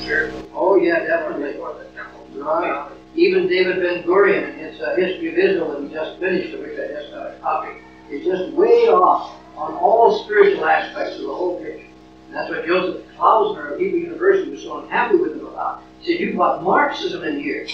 spiritual 0.01 0.43
Oh, 0.53 0.75
yeah, 0.75 0.99
definitely. 0.99 1.53
for 1.53 1.73
the 1.75 1.85
temple? 1.95 2.27
Right. 2.33 2.91
Even 3.15 3.47
David 3.47 3.81
Ben 3.81 4.03
Gurion, 4.03 4.57
his 4.57 4.79
uh, 4.81 4.95
History 4.95 5.29
of 5.29 5.37
Israel 5.37 5.71
that 5.71 5.87
he 5.87 5.93
just 5.93 6.19
finished, 6.19 6.57
which 6.57 6.79
I 6.79 6.87
just 6.93 7.11
got 7.11 7.31
a 7.31 7.35
copy, 7.41 7.73
is 8.09 8.25
just 8.25 8.53
way 8.53 8.87
off 8.87 9.35
on 9.55 9.73
all 9.73 10.23
spiritual 10.23 10.65
aspects 10.65 11.17
of 11.17 11.23
the 11.23 11.33
whole 11.33 11.61
picture. 11.61 11.87
And 12.27 12.35
that's 12.35 12.49
what 12.49 12.65
Joseph 12.65 13.03
Klausner 13.17 13.73
of 13.73 13.79
Hebrew 13.79 13.99
University 13.99 14.51
was 14.51 14.63
so 14.63 14.79
unhappy 14.79 15.17
with 15.17 15.33
him 15.33 15.45
about. 15.45 15.83
He 15.99 16.13
said, 16.13 16.21
You 16.21 16.35
brought 16.35 16.63
Marxism 16.63 17.23
in 17.23 17.39
here. 17.39 17.67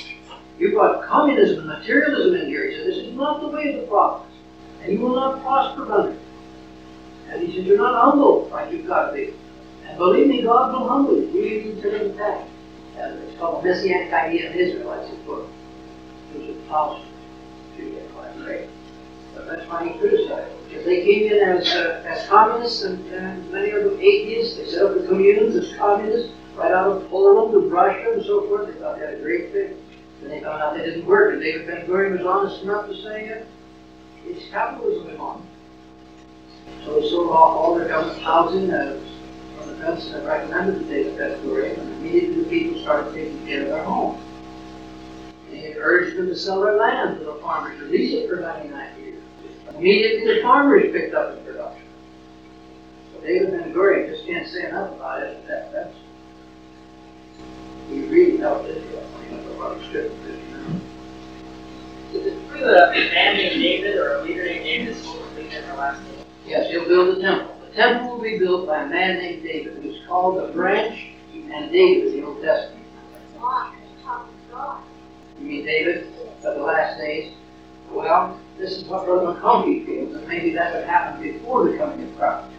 You 0.57 0.71
brought 0.71 1.05
communism 1.05 1.59
and 1.59 1.67
materialism 1.67 2.35
in 2.35 2.47
here. 2.47 2.69
He 2.69 2.75
said, 2.75 2.87
This 2.87 2.97
is 2.97 3.13
not 3.15 3.41
the 3.41 3.49
way 3.49 3.75
of 3.75 3.81
the 3.81 3.87
prophets. 3.87 4.33
And 4.81 4.93
you 4.93 4.99
will 4.99 5.15
not 5.15 5.41
prosper 5.43 5.91
under 5.91 6.11
it. 6.11 6.19
And 7.29 7.47
he 7.47 7.55
said, 7.55 7.65
You're 7.65 7.77
not 7.77 8.01
humble 8.03 8.49
like 8.51 8.71
you've 8.71 8.87
got 8.87 9.11
to 9.11 9.13
be. 9.13 9.33
And 9.85 9.97
believe 9.97 10.27
me, 10.27 10.41
God 10.41 10.73
will 10.73 10.87
humble 10.87 11.15
you. 11.15 11.27
You 11.27 11.73
need 11.73 11.81
to 11.81 11.99
take 11.99 12.17
back. 12.17 12.47
And 12.97 13.23
it's 13.23 13.37
called 13.37 13.63
The 13.63 13.69
Messianic 13.69 14.11
Idea 14.11 14.51
in 14.51 14.57
Israel. 14.57 14.89
That's 14.91 15.09
his 15.09 15.19
book. 15.19 15.47
It 16.33 16.39
was 16.39 16.49
a 16.49 16.59
policy. 16.67 17.07
quite 18.13 18.37
great. 18.37 18.69
But 19.35 19.47
that's 19.47 19.69
why 19.69 19.87
he 19.87 19.99
criticized 19.99 20.51
it. 20.51 20.69
Because 20.69 20.85
they 20.85 21.03
came 21.03 21.31
in 21.31 21.37
as, 21.37 21.67
uh, 21.67 22.03
as 22.07 22.27
communists, 22.27 22.83
and, 22.83 23.05
and 23.13 23.51
many 23.51 23.69
of 23.71 23.83
them 23.83 23.99
atheists. 23.99 24.57
They 24.57 24.65
set 24.65 24.81
up 24.83 24.95
the 24.95 25.07
communes 25.07 25.55
as 25.55 25.75
communists, 25.77 26.33
right 26.55 26.71
out 26.71 26.89
of 26.89 27.07
Poland 27.09 27.53
and 27.55 27.71
Russia 27.71 28.13
and 28.13 28.23
so 28.25 28.47
forth. 28.47 28.73
They 28.73 28.79
thought 28.79 28.99
they 28.99 29.05
had 29.05 29.13
a 29.15 29.21
great 29.21 29.51
thing. 29.51 29.77
Then 30.21 30.29
they 30.31 30.41
found 30.41 30.61
out 30.61 30.75
they 30.75 30.83
didn't 30.83 31.05
work, 31.05 31.33
and 31.33 31.41
David 31.41 31.67
Ben 31.67 31.85
Gurion 31.85 32.17
was 32.17 32.25
honest 32.25 32.63
enough 32.63 32.87
to 32.87 33.01
say, 33.03 33.29
uh, 33.29 33.43
it's 34.25 34.49
capitalism 34.49 35.17
want. 35.17 35.45
So 36.83 36.99
they 36.99 37.09
sold 37.09 37.29
off 37.29 37.55
all 37.55 37.75
their 37.75 37.87
government 37.87 38.21
housing, 38.21 38.71
uh, 38.71 38.99
from 39.57 39.69
the 39.69 39.83
Princeton 39.83 40.13
had 40.13 40.25
recommended 40.25 40.79
to 40.79 40.85
David 40.85 41.17
Ben 41.17 41.39
Gurion, 41.41 41.79
and 41.79 41.93
immediately 41.93 42.43
the 42.43 42.49
people 42.49 42.81
started 42.81 43.13
taking 43.13 43.45
care 43.45 43.63
of 43.63 43.67
their 43.69 43.83
homes. 43.83 44.23
And 45.49 45.57
he 45.57 45.73
urged 45.75 46.17
them 46.17 46.27
to 46.27 46.35
sell 46.35 46.61
their 46.61 46.77
land 46.77 47.19
to 47.19 47.25
the 47.25 47.35
farmers, 47.35 47.79
to 47.79 47.85
lease 47.85 48.13
it 48.13 48.29
for 48.29 48.37
99 48.37 48.99
years. 48.99 49.23
Immediately 49.75 50.35
the 50.35 50.41
farmers 50.41 50.91
picked 50.91 51.13
up 51.13 51.35
the 51.35 51.41
production. 51.41 51.83
So 53.13 53.21
David 53.21 53.51
Ben 53.51 53.73
Gurion 53.73 54.09
just 54.09 54.25
can't 54.25 54.47
say 54.47 54.67
enough 54.67 54.93
about 54.95 55.23
it. 55.23 55.45
That, 55.47 55.71
that's, 55.71 55.95
he 57.89 58.01
really 58.07 58.37
helped 58.37 58.67
Israel. 58.67 59.07
Mean, 59.21 59.37
that's 59.37 59.57
what 59.57 59.81
strip 59.87 60.11
of 60.11 60.23
this, 60.23 60.39
you 60.39 60.57
know. 60.57 60.81
Is 62.13 62.25
it 62.27 62.49
true 62.49 62.61
that 62.61 62.89
a 62.91 63.13
man 63.13 63.37
named 63.37 63.61
David 63.61 63.95
or 63.97 64.15
a 64.15 64.23
leader 64.23 64.43
named 64.45 64.63
David 64.63 64.87
is 64.89 64.97
supposed 64.97 65.29
to 65.29 65.41
be 65.41 65.55
in 65.55 65.63
our 65.65 65.77
last 65.77 66.03
name? 66.03 66.25
Yes, 66.45 66.71
he'll 66.71 66.87
build 66.87 67.17
a 67.17 67.21
temple. 67.21 67.56
Temple 67.77 68.15
will 68.15 68.23
be 68.23 68.39
built 68.39 68.65
by 68.65 68.81
a 68.81 68.89
man 68.89 69.19
named 69.19 69.43
David, 69.43 69.77
who's 69.83 70.01
called 70.07 70.41
the 70.41 70.51
branch 70.51 71.09
and 71.31 71.71
David 71.71 72.07
of 72.07 72.13
the 72.13 72.23
Old 72.25 72.41
Testament. 72.41 72.83
You 75.39 75.45
mean 75.45 75.63
David 75.63 76.07
of 76.43 76.55
the 76.55 76.63
last 76.63 76.97
days? 76.97 77.33
Well, 77.91 78.39
this 78.57 78.71
is 78.71 78.85
what 78.85 79.05
Brother 79.05 79.39
McConkie 79.39 79.85
feels, 79.85 80.15
and 80.15 80.27
maybe 80.27 80.53
that 80.55 80.73
would 80.73 80.85
happen 80.85 81.21
before 81.21 81.69
the 81.69 81.77
coming 81.77 82.09
of 82.09 82.17
Christ. 82.17 82.51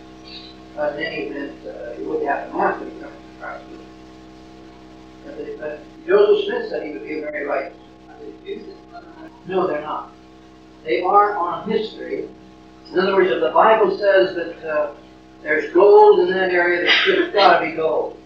But 0.77 0.95
in 0.95 1.03
any 1.03 1.23
event, 1.23 1.67
uh, 1.67 2.01
it 2.01 2.07
would 2.07 2.25
happen 2.25 2.57
after 2.61 2.85
the 2.85 2.91
coming 2.93 3.07
of 3.07 3.41
Christ. 3.41 3.65
But, 5.27 5.59
but 5.59 5.81
Joseph 6.07 6.47
Smith 6.47 6.71
said 6.71 6.87
he 6.87 6.93
would 6.93 7.03
be 7.03 7.21
very 7.21 7.45
righteous. 7.45 7.77
No, 9.49 9.67
they're 9.67 9.83
not. 9.83 10.13
They 10.85 11.03
are 11.03 11.37
on 11.37 11.69
history. 11.69 12.29
In 12.93 12.99
other 13.01 13.17
words, 13.17 13.33
if 13.33 13.41
the 13.41 13.51
Bible 13.51 13.99
says 13.99 14.37
that 14.37 14.65
uh, 14.65 14.95
there's 15.43 15.73
gold 15.73 16.21
in 16.21 16.31
that 16.31 16.51
area, 16.51 16.91
there's 17.07 17.33
got 17.33 17.61
to 17.61 17.67
be 17.67 17.77
gold. 17.77 18.21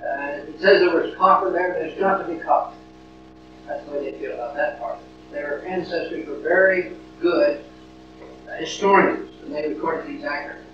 Uh, 0.00 0.42
it 0.48 0.60
says 0.60 0.80
there 0.80 0.94
was 0.94 1.14
copper 1.16 1.50
there, 1.50 1.72
there's 1.74 1.98
got 1.98 2.18
to 2.18 2.32
be 2.32 2.38
copper. 2.40 2.76
That's 3.66 3.84
the 3.86 3.92
way 3.92 4.10
they 4.10 4.18
feel 4.18 4.34
about 4.34 4.54
that 4.56 4.78
part. 4.78 4.98
Their 5.30 5.66
ancestors 5.66 6.26
were 6.28 6.38
very 6.38 6.92
good 7.20 7.64
uh, 8.48 8.56
historians, 8.56 9.30
and 9.42 9.54
they 9.54 9.68
recorded 9.68 10.06
these 10.06 10.24
accurately. 10.24 10.64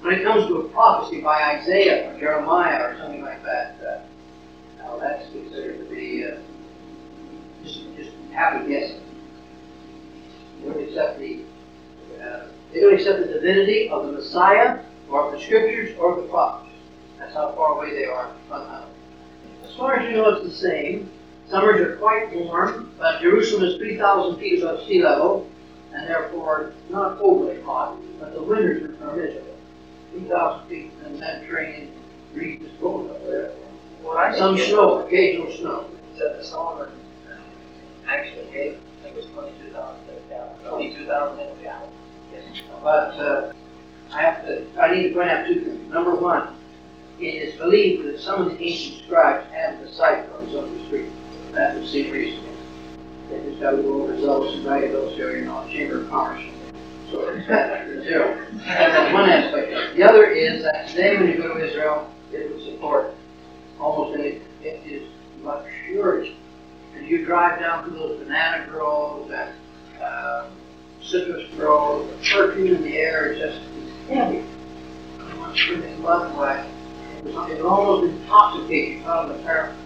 When 0.00 0.14
it 0.14 0.22
comes 0.22 0.46
to 0.46 0.58
a 0.58 0.68
prophecy 0.68 1.20
by 1.20 1.58
Isaiah 1.58 2.10
or 2.10 2.18
Jeremiah 2.18 2.84
or 2.84 2.96
something 2.98 3.22
like 3.22 3.42
that, 3.44 3.76
uh, 3.86 4.00
now 4.78 4.98
that's 4.98 5.28
considered 5.30 5.78
to 5.78 5.94
be 5.94 6.24
uh, 6.24 6.36
just, 7.64 7.80
just 7.96 8.10
happy 8.32 8.68
guessing. 8.68 9.00
They 10.62 10.68
don't 10.68 10.82
accept 10.82 11.18
the 11.18 11.42
uh, 12.22 12.46
they 12.72 12.80
don't 12.80 12.94
accept 12.94 13.20
the 13.20 13.26
divinity 13.26 13.88
of 13.88 14.06
the 14.06 14.12
Messiah 14.12 14.80
or 15.10 15.26
of 15.26 15.32
the 15.32 15.40
scriptures 15.44 15.96
or 15.98 16.12
of 16.16 16.22
the 16.24 16.28
prophets. 16.28 16.72
That's 17.18 17.34
how 17.34 17.52
far 17.52 17.76
away 17.76 17.94
they 17.94 18.04
are 18.04 18.30
fundamentally. 18.48 18.92
As 19.64 19.74
far 19.76 19.96
as 19.96 20.10
you 20.10 20.16
know, 20.16 20.28
it's 20.30 20.44
the 20.44 20.54
same. 20.68 21.10
Summers 21.48 21.80
are 21.80 21.96
quite 21.96 22.32
warm, 22.34 22.92
but 22.98 23.20
Jerusalem 23.22 23.64
is 23.64 23.76
3,000 23.76 24.38
feet 24.38 24.62
above 24.62 24.86
sea 24.86 25.02
level, 25.02 25.48
and 25.94 26.06
therefore 26.06 26.72
not 26.90 27.18
overly 27.20 27.60
hot. 27.62 27.96
But 28.20 28.34
the 28.34 28.42
winters 28.42 28.94
are 29.02 29.16
miserable. 29.16 29.56
3,000 30.12 30.68
feet 30.68 30.90
in 31.06 31.12
the 31.14 31.18
Mediterranean 31.18 31.92
region 32.34 32.66
is 32.66 32.72
cold 32.80 33.10
up 33.10 33.24
there. 33.24 33.50
What 34.02 34.16
I 34.18 34.36
Some 34.38 34.56
think 34.56 34.68
snow, 34.68 35.06
occasional 35.06 35.50
snow. 35.52 35.84
is 36.12 36.18
that 36.18 36.38
the 36.38 36.44
Solomon 36.44 36.90
uh, 37.30 37.36
actually 38.10 38.44
gave, 38.52 38.74
I 38.74 39.02
think 39.04 39.16
it 39.16 39.16
was 39.16 39.26
twenty-two 39.32 39.72
thousand, 39.72 40.04
twenty-two 40.68 41.06
thousand 41.06 41.62
gallons. 41.62 41.92
But 42.82 43.14
uh, 43.18 43.52
I 44.12 44.22
have 44.22 44.46
to, 44.46 44.64
I 44.80 44.94
need 44.94 45.08
to 45.08 45.14
point 45.14 45.28
out 45.28 45.46
two 45.46 45.64
things. 45.64 45.92
Number 45.92 46.14
one, 46.14 46.54
it 47.20 47.24
is 47.24 47.58
believed 47.58 48.06
that 48.06 48.20
some 48.20 48.42
of 48.42 48.50
the 48.50 48.64
ancient 48.64 49.04
scribes 49.04 49.50
had 49.50 49.80
the 49.82 49.88
cyclones 49.92 50.54
on 50.54 50.78
the 50.78 50.86
street. 50.86 51.10
That 51.52 51.76
was 51.76 51.90
seen 51.90 52.10
recently. 52.12 52.48
They 53.28 53.42
just 53.50 53.60
got 53.60 53.72
to 53.72 53.86
over 53.86 54.16
those 54.16 54.54
and 54.54 54.64
write 54.64 54.92
those 54.92 55.14
here, 55.16 55.36
you 55.36 55.44
know, 55.44 55.66
Chamber 55.68 56.02
of 56.02 56.10
Commerce. 56.10 56.42
So 57.10 57.28
it's 57.28 58.04
zero. 58.04 58.46
That's 58.66 59.14
one 59.14 59.28
aspect. 59.28 59.96
The 59.96 60.02
other 60.02 60.26
is 60.26 60.62
that 60.62 60.88
today 60.88 61.16
when 61.16 61.28
you 61.28 61.38
go 61.38 61.54
to 61.54 61.66
Israel, 61.66 62.10
it 62.32 62.50
would 62.50 62.64
support 62.64 63.14
almost 63.80 64.18
it 64.18 64.42
is 64.62 65.08
luxurious. 65.42 66.34
And 66.96 67.06
you 67.06 67.24
drive 67.24 67.60
down 67.60 67.84
to 67.84 67.90
those 67.90 68.18
banana 68.18 68.66
groves 68.70 69.32
and 69.32 69.50
um, 70.02 70.50
citrus 71.02 71.48
groves, 71.56 72.10
the 72.10 72.36
perfume 72.36 72.76
in 72.76 72.82
the 72.82 72.96
air 72.96 73.32
is 73.32 73.38
just 73.38 73.60
heavy. 74.08 74.44
I 75.20 75.38
once 75.38 75.60
heard 75.60 75.84
in 75.84 76.00
blood 76.00 76.36
way. 76.38 76.70
It 77.18 77.34
was 77.34 77.50
it 77.50 77.60
almost 77.62 78.12
intoxicating 78.12 79.04
out 79.04 79.30
of 79.30 79.36
the 79.36 79.42
parapet. 79.44 79.76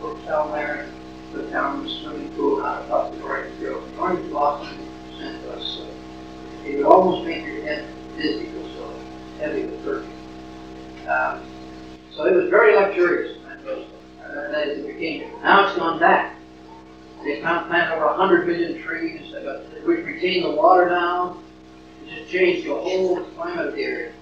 hotel 0.00 0.52
there, 0.52 0.90
the 1.32 1.50
town 1.50 1.84
was 1.84 1.92
swimming 2.02 2.28
pool 2.30 2.62
out 2.62 2.84
above 2.84 3.16
the 3.16 3.22
orange 3.22 3.58
grove. 3.58 3.98
Orange 3.98 4.30
blossom 4.30 4.78
sent 5.18 5.44
us, 5.46 5.80
uh, 5.80 6.66
it 6.66 6.76
would 6.76 6.86
almost 6.86 7.26
make 7.26 7.44
your 7.44 7.62
head 7.62 7.86
dizzy, 8.16 8.46
it 8.46 8.76
so 8.76 8.94
heavy 9.38 9.64
with 9.64 9.84
perfume. 9.84 11.08
Um, 11.08 11.42
so 12.14 12.24
it 12.24 12.34
was 12.34 12.50
very 12.50 12.76
luxurious. 12.76 13.38
Uh, 13.38 14.52
that 14.52 14.68
is 14.68 14.82
the 14.82 14.92
beginning. 14.92 15.32
Now 15.42 15.66
it's 15.66 15.76
gone 15.76 15.98
back. 15.98 16.36
They've 17.24 17.42
planted 17.42 17.94
over 17.96 18.06
100 18.06 18.46
million 18.46 18.80
trees, 18.80 19.34
which 19.84 20.06
retain 20.06 20.42
the 20.44 20.52
water 20.52 20.88
now. 20.88 21.36
It 22.10 22.18
just 22.18 22.32
changed 22.32 22.66
the 22.66 22.74
whole 22.74 23.22
climate 23.36 23.74
area. 23.76 24.12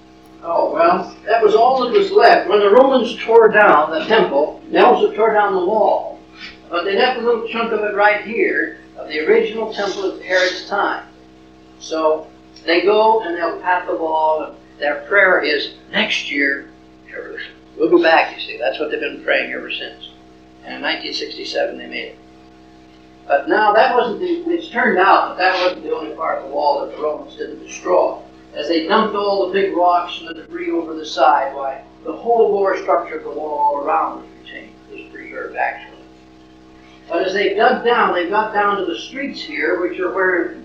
Oh, 0.42 0.72
well, 0.72 1.16
that 1.24 1.42
was 1.42 1.54
all 1.54 1.82
that 1.84 1.92
was 1.92 2.10
left. 2.12 2.48
When 2.48 2.60
the 2.60 2.70
Romans 2.70 3.16
tore 3.24 3.48
down 3.48 3.90
the 3.90 4.04
temple, 4.04 4.62
they 4.70 4.78
also 4.78 5.12
tore 5.12 5.32
down 5.32 5.54
the 5.54 5.64
wall. 5.64 6.20
But 6.68 6.84
they 6.84 6.96
left 6.96 7.18
a 7.18 7.22
little 7.22 7.48
chunk 7.48 7.72
of 7.72 7.80
it 7.80 7.94
right 7.94 8.24
here 8.24 8.78
of 8.96 9.08
the 9.08 9.26
original 9.26 9.72
temple 9.72 10.04
of 10.04 10.22
Herod's 10.22 10.68
time. 10.68 11.06
So 11.80 12.28
they 12.64 12.82
go 12.82 13.22
and 13.22 13.36
they'll 13.36 13.60
pat 13.60 13.86
the 13.86 13.96
wall, 13.96 14.44
and 14.44 14.56
their 14.78 15.06
prayer 15.08 15.42
is 15.42 15.74
next 15.90 16.30
year, 16.30 16.70
Jerusalem. 17.08 17.54
We'll 17.76 17.90
go 17.90 18.02
back, 18.02 18.36
you 18.36 18.42
see. 18.42 18.58
That's 18.58 18.78
what 18.78 18.90
they've 18.90 19.00
been 19.00 19.24
praying 19.24 19.52
ever 19.52 19.70
since. 19.70 20.10
And 20.64 20.74
in 20.76 20.82
1967, 20.82 21.78
they 21.78 21.86
made 21.86 22.04
it. 22.08 22.18
But 23.28 23.48
now 23.48 23.72
that 23.74 23.94
wasn't 23.94 24.20
the, 24.20 24.50
it's 24.50 24.70
turned 24.70 24.98
out 24.98 25.36
that 25.36 25.38
that 25.38 25.62
wasn't 25.62 25.84
the 25.84 25.94
only 25.94 26.16
part 26.16 26.38
of 26.38 26.48
the 26.48 26.54
wall 26.54 26.80
that 26.80 26.96
the 26.96 27.02
Romans 27.02 27.36
didn't 27.36 27.64
destroy. 27.64 28.18
As 28.54 28.68
they 28.68 28.86
dumped 28.86 29.14
all 29.14 29.46
the 29.46 29.52
big 29.52 29.76
rocks 29.76 30.18
and 30.20 30.30
the 30.30 30.34
debris 30.34 30.70
over 30.70 30.94
the 30.94 31.04
side, 31.04 31.54
why, 31.54 31.84
the 32.04 32.12
whole 32.12 32.54
lower 32.54 32.76
structure 32.78 33.18
of 33.18 33.24
the 33.24 33.30
wall 33.30 33.58
all 33.58 33.84
around 33.84 34.22
was 34.22 34.30
retained, 34.42 34.72
was 34.90 35.02
preserved 35.12 35.56
actually. 35.56 35.98
But 37.08 37.26
as 37.26 37.34
they 37.34 37.54
dug 37.54 37.84
down, 37.84 38.14
they 38.14 38.28
got 38.28 38.54
down 38.54 38.78
to 38.78 38.86
the 38.86 38.98
streets 38.98 39.42
here, 39.42 39.80
which 39.80 40.00
are 40.00 40.12
where 40.12 40.56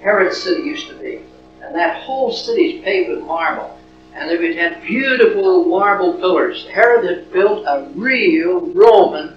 Herod's 0.00 0.42
city 0.42 0.62
used 0.62 0.88
to 0.88 0.94
be. 0.94 1.22
And 1.62 1.74
that 1.74 2.02
whole 2.02 2.32
city 2.32 2.76
is 2.76 2.84
paved 2.84 3.10
with 3.10 3.24
marble 3.24 3.78
and 4.14 4.28
they 4.28 4.54
had 4.54 4.82
beautiful 4.82 5.64
marble 5.64 6.14
pillars. 6.14 6.66
Herod 6.66 7.04
had 7.08 7.32
built 7.32 7.64
a 7.66 7.88
real 7.94 8.60
Roman 8.72 9.36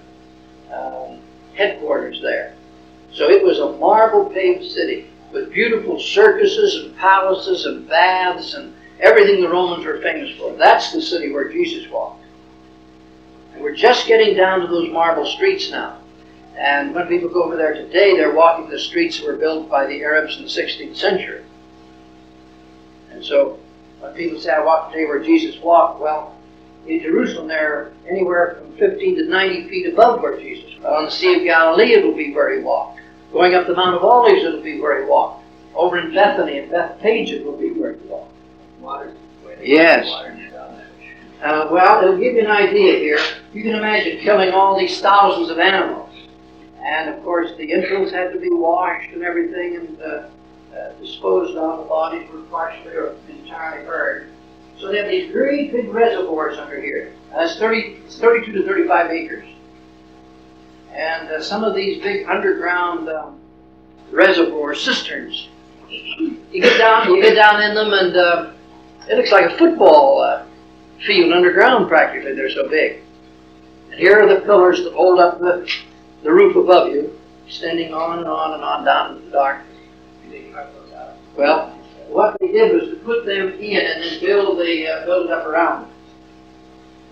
um, 0.72 1.20
headquarters 1.54 2.20
there. 2.20 2.55
So 3.16 3.30
it 3.30 3.42
was 3.42 3.58
a 3.60 3.72
marble 3.78 4.26
paved 4.26 4.70
city 4.70 5.08
with 5.32 5.50
beautiful 5.50 5.98
circuses 5.98 6.84
and 6.84 6.94
palaces 6.98 7.64
and 7.64 7.88
baths 7.88 8.52
and 8.52 8.74
everything 9.00 9.40
the 9.40 9.48
Romans 9.48 9.86
were 9.86 10.02
famous 10.02 10.36
for. 10.36 10.54
That's 10.56 10.92
the 10.92 11.00
city 11.00 11.32
where 11.32 11.50
Jesus 11.50 11.90
walked. 11.90 12.22
And 13.54 13.62
we're 13.62 13.74
just 13.74 14.06
getting 14.06 14.36
down 14.36 14.60
to 14.60 14.66
those 14.66 14.92
marble 14.92 15.24
streets 15.24 15.70
now. 15.70 15.98
And 16.58 16.94
when 16.94 17.08
people 17.08 17.30
go 17.30 17.44
over 17.44 17.56
there 17.56 17.72
today, 17.72 18.16
they're 18.16 18.34
walking 18.34 18.68
the 18.68 18.78
streets 18.78 19.18
that 19.18 19.26
were 19.26 19.36
built 19.36 19.70
by 19.70 19.86
the 19.86 20.02
Arabs 20.02 20.36
in 20.36 20.42
the 20.42 20.50
16th 20.50 20.96
century. 20.96 21.42
And 23.12 23.24
so 23.24 23.58
when 24.00 24.12
people 24.12 24.38
say, 24.38 24.52
I 24.52 24.62
walked 24.62 24.92
the 24.92 24.98
day 24.98 25.06
where 25.06 25.22
Jesus 25.22 25.58
walked, 25.62 26.00
well, 26.00 26.36
in 26.86 27.00
Jerusalem, 27.00 27.48
they're 27.48 27.92
anywhere 28.06 28.58
from 28.60 28.76
15 28.76 29.16
to 29.16 29.24
90 29.24 29.68
feet 29.70 29.86
above 29.90 30.20
where 30.20 30.38
Jesus 30.38 30.78
walked. 30.80 30.96
On 30.96 31.04
the 31.06 31.10
Sea 31.10 31.36
of 31.36 31.44
Galilee, 31.44 31.94
it'll 31.94 32.14
be 32.14 32.34
where 32.34 32.54
he 32.54 32.62
walked. 32.62 33.00
Going 33.32 33.54
up 33.54 33.66
the 33.66 33.74
Mount 33.74 33.96
of 33.96 34.04
Olives, 34.04 34.42
it'll 34.42 34.62
be 34.62 34.80
where 34.80 35.02
he 35.02 35.08
walked. 35.08 35.44
Over 35.74 35.98
in 35.98 36.14
Bethany 36.14 36.58
and 36.58 36.70
Bethpage, 36.70 37.30
it 37.30 37.44
will 37.44 37.56
be 37.56 37.72
where 37.72 37.94
he 37.94 38.06
walked. 38.06 38.32
Water. 38.80 39.12
Yes. 39.62 40.06
Uh, 41.42 41.68
well, 41.70 42.02
it'll 42.02 42.18
give 42.18 42.34
you 42.34 42.40
an 42.40 42.50
idea 42.50 42.98
here. 42.98 43.18
You 43.52 43.62
can 43.62 43.74
imagine 43.74 44.20
killing 44.20 44.50
all 44.52 44.78
these 44.78 45.00
thousands 45.00 45.50
of 45.50 45.58
animals. 45.58 46.10
And 46.82 47.10
of 47.10 47.22
course, 47.24 47.50
the 47.58 47.70
infants 47.70 48.12
had 48.12 48.32
to 48.32 48.38
be 48.38 48.48
washed 48.50 49.12
and 49.12 49.22
everything, 49.22 49.76
and 49.76 50.00
uh, 50.00 50.28
uh, 50.76 50.92
disposed 51.00 51.56
of. 51.56 51.78
The 51.80 51.84
bodies 51.84 52.30
were 52.30 52.42
partially 52.42 52.94
or 52.94 53.16
entirely 53.28 53.84
burned. 53.84 54.32
So 54.78 54.92
they 54.92 54.98
have 54.98 55.08
these 55.08 55.32
great 55.32 55.72
big 55.72 55.88
reservoirs 55.88 56.58
under 56.58 56.80
here. 56.80 57.12
Uh, 57.34 57.40
it's 57.40 57.58
30, 57.58 58.02
it's 58.04 58.18
32 58.18 58.52
to 58.52 58.62
35 58.64 59.10
acres. 59.10 59.48
And 60.96 61.28
uh, 61.28 61.42
some 61.42 61.62
of 61.62 61.74
these 61.74 62.02
big 62.02 62.26
underground 62.26 63.08
um, 63.10 63.38
reservoir 64.10 64.74
cisterns, 64.74 65.48
you 65.90 66.40
get 66.52 66.78
down, 66.78 67.10
you 67.10 67.20
get 67.20 67.34
down 67.34 67.62
in 67.62 67.74
them, 67.74 67.92
and 67.92 68.16
uh, 68.16 68.52
it 69.08 69.16
looks 69.16 69.30
like 69.30 69.44
a 69.44 69.58
football 69.58 70.22
uh, 70.22 70.46
field 71.06 71.32
underground 71.32 71.88
practically. 71.88 72.34
They're 72.34 72.50
so 72.50 72.68
big. 72.68 73.02
And 73.90 74.00
here 74.00 74.18
are 74.20 74.34
the 74.34 74.40
pillars 74.40 74.84
that 74.84 74.94
hold 74.94 75.20
up 75.20 75.38
the, 75.38 75.70
the 76.22 76.32
roof 76.32 76.56
above 76.56 76.90
you, 76.90 77.18
extending 77.46 77.92
on 77.92 78.20
and 78.20 78.26
on 78.26 78.54
and 78.54 78.62
on 78.64 78.84
down 78.84 79.16
into 79.16 79.26
the 79.26 79.32
dark. 79.32 79.62
Well, 81.36 81.78
what 82.08 82.38
they 82.40 82.48
did 82.48 82.72
was 82.72 82.88
to 82.88 82.96
put 83.04 83.26
them 83.26 83.52
in 83.52 83.76
and 83.76 84.02
then 84.02 84.20
build 84.20 84.58
the 84.58 84.88
uh, 84.88 85.04
build 85.04 85.26
it 85.26 85.32
up 85.32 85.46
around 85.46 85.82
them. 85.82 85.90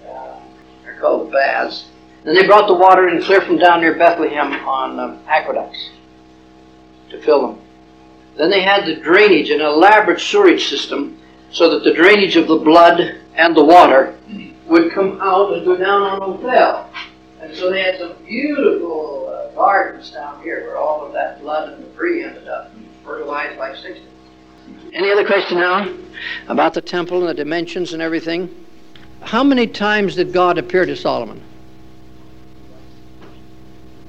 Uh, 0.08 0.40
they're 0.82 0.98
called 0.98 1.30
baths. 1.30 1.84
Then 2.24 2.34
they 2.34 2.46
brought 2.46 2.66
the 2.66 2.74
water 2.74 3.08
in 3.08 3.22
clear 3.22 3.42
from 3.42 3.58
down 3.58 3.82
near 3.82 3.94
Bethlehem 3.94 4.52
on 4.66 4.98
um, 4.98 5.20
aqueducts 5.28 5.90
to 7.10 7.20
fill 7.22 7.46
them. 7.46 7.60
Then 8.36 8.50
they 8.50 8.62
had 8.62 8.86
the 8.86 8.96
drainage, 8.96 9.50
an 9.50 9.60
elaborate 9.60 10.20
sewerage 10.20 10.68
system, 10.68 11.18
so 11.50 11.70
that 11.70 11.84
the 11.84 11.94
drainage 11.94 12.36
of 12.36 12.48
the 12.48 12.56
blood 12.56 13.20
and 13.34 13.54
the 13.54 13.62
water 13.62 14.16
would 14.66 14.92
come 14.92 15.20
out 15.20 15.52
and 15.52 15.64
go 15.64 15.76
down 15.76 16.02
on 16.02 16.40
the 16.40 16.46
well. 16.46 16.90
And 17.40 17.54
so 17.54 17.70
they 17.70 17.82
had 17.82 17.98
some 17.98 18.14
beautiful 18.24 19.28
uh, 19.28 19.54
gardens 19.54 20.10
down 20.10 20.42
here 20.42 20.62
where 20.62 20.78
all 20.78 21.06
of 21.06 21.12
that 21.12 21.40
blood 21.42 21.74
and 21.74 21.84
debris 21.84 22.24
ended 22.24 22.48
up 22.48 22.72
fertilized 23.04 23.58
by 23.58 23.74
60. 23.74 24.02
Any 24.94 25.10
other 25.10 25.26
question 25.26 25.58
now 25.58 25.92
about 26.48 26.72
the 26.72 26.80
temple 26.80 27.20
and 27.20 27.28
the 27.28 27.34
dimensions 27.34 27.92
and 27.92 28.00
everything? 28.00 28.48
How 29.20 29.44
many 29.44 29.66
times 29.66 30.16
did 30.16 30.32
God 30.32 30.56
appear 30.56 30.86
to 30.86 30.96
Solomon? 30.96 31.42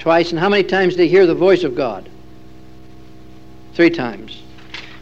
Twice. 0.05 0.29
And 0.29 0.39
how 0.39 0.49
many 0.49 0.61
times 0.61 0.95
did 0.95 1.01
he 1.01 1.09
hear 1.09 1.25
the 1.25 1.33
voice 1.33 1.63
of 1.63 1.75
God? 1.75 2.07
Three 3.73 3.89
times. 3.89 4.39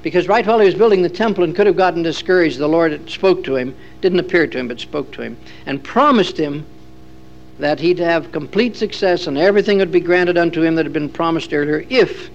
Because 0.02 0.30
right 0.30 0.48
while 0.48 0.60
he 0.60 0.66
was 0.66 0.76
building 0.76 1.02
the 1.02 1.10
temple 1.10 1.44
and 1.44 1.54
could 1.54 1.68
have 1.68 1.76
gotten 1.76 2.04
discouraged, 2.04 2.58
the 2.58 2.70
Lord 2.70 3.10
spoke 3.10 3.44
to 3.44 3.58
him, 3.58 3.76
didn't 4.00 4.22
appear 4.22 4.48
to 4.48 4.58
him, 4.58 4.70
but 4.70 4.80
spoke 4.80 5.12
to 5.12 5.22
him, 5.22 5.36
and 5.66 5.84
promised 5.84 6.38
him 6.38 6.66
that 7.60 7.82
he'd 7.82 8.00
have 8.00 8.32
complete 8.32 8.78
success 8.78 9.28
and 9.28 9.38
everything 9.38 9.80
would 9.80 9.92
be 9.92 10.00
granted 10.00 10.38
unto 10.38 10.62
him 10.62 10.76
that 10.76 10.86
had 10.86 10.94
been 10.94 11.10
promised 11.10 11.54
earlier 11.54 11.86
if 11.90 12.30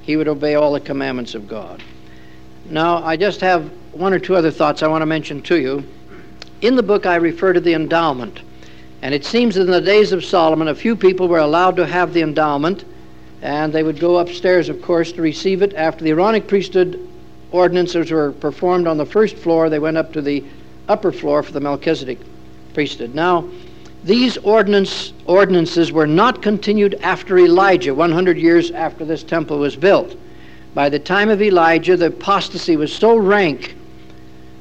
he 0.00 0.16
would 0.16 0.26
obey 0.26 0.54
all 0.54 0.72
the 0.72 0.80
commandments 0.80 1.34
of 1.34 1.46
God. 1.46 1.82
Now, 2.70 3.04
I 3.04 3.18
just 3.18 3.42
have 3.42 3.70
one 3.92 4.14
or 4.14 4.18
two 4.18 4.36
other 4.36 4.50
thoughts 4.50 4.82
I 4.82 4.88
want 4.88 5.02
to 5.02 5.06
mention 5.06 5.42
to 5.42 5.60
you. 5.60 5.84
In 6.62 6.76
the 6.76 6.82
book, 6.82 7.04
I 7.04 7.16
refer 7.16 7.52
to 7.52 7.60
the 7.60 7.74
endowment. 7.74 8.40
And 9.06 9.14
it 9.14 9.24
seems 9.24 9.54
that 9.54 9.60
in 9.60 9.70
the 9.70 9.80
days 9.80 10.10
of 10.10 10.24
Solomon, 10.24 10.66
a 10.66 10.74
few 10.74 10.96
people 10.96 11.28
were 11.28 11.38
allowed 11.38 11.76
to 11.76 11.86
have 11.86 12.12
the 12.12 12.22
endowment, 12.22 12.84
and 13.40 13.72
they 13.72 13.84
would 13.84 14.00
go 14.00 14.18
upstairs, 14.18 14.68
of 14.68 14.82
course, 14.82 15.12
to 15.12 15.22
receive 15.22 15.62
it. 15.62 15.72
After 15.74 16.02
the 16.02 16.10
Aaronic 16.10 16.48
priesthood 16.48 17.08
ordinances 17.52 18.10
were 18.10 18.32
performed 18.32 18.88
on 18.88 18.96
the 18.96 19.06
first 19.06 19.36
floor, 19.36 19.70
they 19.70 19.78
went 19.78 19.96
up 19.96 20.12
to 20.14 20.20
the 20.20 20.42
upper 20.88 21.12
floor 21.12 21.44
for 21.44 21.52
the 21.52 21.60
Melchizedek 21.60 22.18
priesthood. 22.74 23.14
Now, 23.14 23.48
these 24.02 24.38
ordinance, 24.38 25.12
ordinances 25.26 25.92
were 25.92 26.08
not 26.08 26.42
continued 26.42 26.96
after 27.00 27.38
Elijah, 27.38 27.94
100 27.94 28.36
years 28.36 28.72
after 28.72 29.04
this 29.04 29.22
temple 29.22 29.60
was 29.60 29.76
built. 29.76 30.16
By 30.74 30.88
the 30.88 30.98
time 30.98 31.28
of 31.28 31.40
Elijah, 31.40 31.96
the 31.96 32.06
apostasy 32.06 32.76
was 32.76 32.92
so 32.92 33.16
rank 33.16 33.76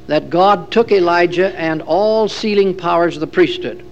that 0.06 0.30
God 0.30 0.70
took 0.70 0.92
Elijah 0.92 1.60
and 1.60 1.82
all 1.82 2.30
sealing 2.30 2.78
powers 2.78 3.16
of 3.16 3.22
the 3.22 3.26
priesthood. 3.26 3.84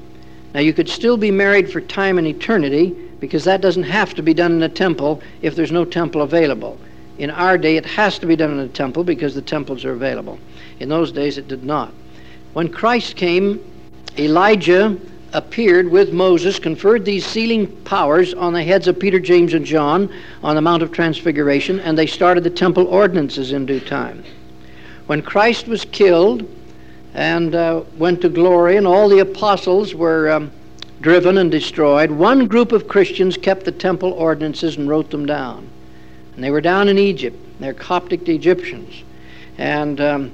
Now, 0.54 0.60
you 0.60 0.74
could 0.74 0.89
still 0.89 1.18
be 1.18 1.32
married 1.32 1.72
for 1.72 1.82
time 1.82 2.18
and 2.18 2.28
eternity 2.28 2.95
because 3.20 3.43
that 3.45 3.62
doesn't 3.62 3.84
have 3.84 4.14
to 4.16 4.22
be 4.22 4.34
done 4.34 4.51
in 4.51 4.64
a 4.64 4.70
temple 4.70 5.22
if 5.41 5.56
there's 5.56 5.72
no 5.72 5.86
temple 5.86 6.22
available. 6.22 6.78
In 7.18 7.30
our 7.30 7.58
day, 7.58 7.78
it 7.78 7.86
has 7.86 8.20
to 8.20 8.26
be 8.26 8.36
done 8.36 8.51
in 8.51 8.60
a 8.60 8.68
temple 8.68 9.04
because 9.04 9.34
the 9.34 9.41
temples 9.41 9.86
are 9.86 9.93
available. 9.93 10.38
In 10.80 10.89
those 10.89 11.12
days, 11.12 11.38
it 11.38 11.47
did 11.47 11.64
not. 11.64 11.91
When 12.54 12.70
Christ 12.70 13.16
came, 13.16 13.64
Elijah 14.18 14.97
appeared 15.34 15.89
with 15.89 16.14
Moses, 16.14 16.60
conferred 16.60 17.06
these 17.06 17.26
sealing 17.26 17.68
powers 17.84 18.34
on 18.36 18.54
the 18.54 18.64
heads 18.64 18.88
of 18.88 18.99
Peter, 18.99 19.20
James, 19.20 19.56
and 19.56 19.66
John 19.66 20.14
on 20.43 20.56
the 20.56 20.62
Mount 20.62 20.84
of 20.84 20.91
Transfiguration, 20.91 21.80
and 21.80 21.97
they 21.97 22.06
started 22.06 22.43
the 22.43 22.51
temple 22.51 22.88
ordinances 22.88 23.51
in 23.51 23.66
due 23.66 23.80
time. 23.80 24.24
When 25.08 25.24
Christ 25.24 25.68
was 25.68 25.86
killed 25.86 26.47
and 27.14 27.53
uh, 27.53 27.84
went 27.97 28.22
to 28.22 28.30
glory, 28.30 28.78
and 28.78 28.88
all 28.88 29.07
the 29.07 29.20
apostles 29.20 29.93
were 29.93 30.32
um, 30.32 30.51
driven 31.03 31.38
and 31.38 31.51
destroyed, 31.51 32.09
one 32.09 32.47
group 32.47 32.72
of 32.72 32.88
Christians 32.88 33.38
kept 33.38 33.66
the 33.66 33.72
temple 33.72 34.14
ordinances 34.14 34.78
and 34.78 34.89
wrote 34.89 35.11
them 35.11 35.26
down. 35.26 35.70
And 36.34 36.43
they 36.43 36.49
were 36.49 36.61
down 36.61 36.88
in 36.88 36.97
Egypt. 36.97 37.38
They're 37.59 37.74
Coptic 37.74 38.28
Egyptians. 38.28 39.03
And 39.57 40.01
um, 40.01 40.32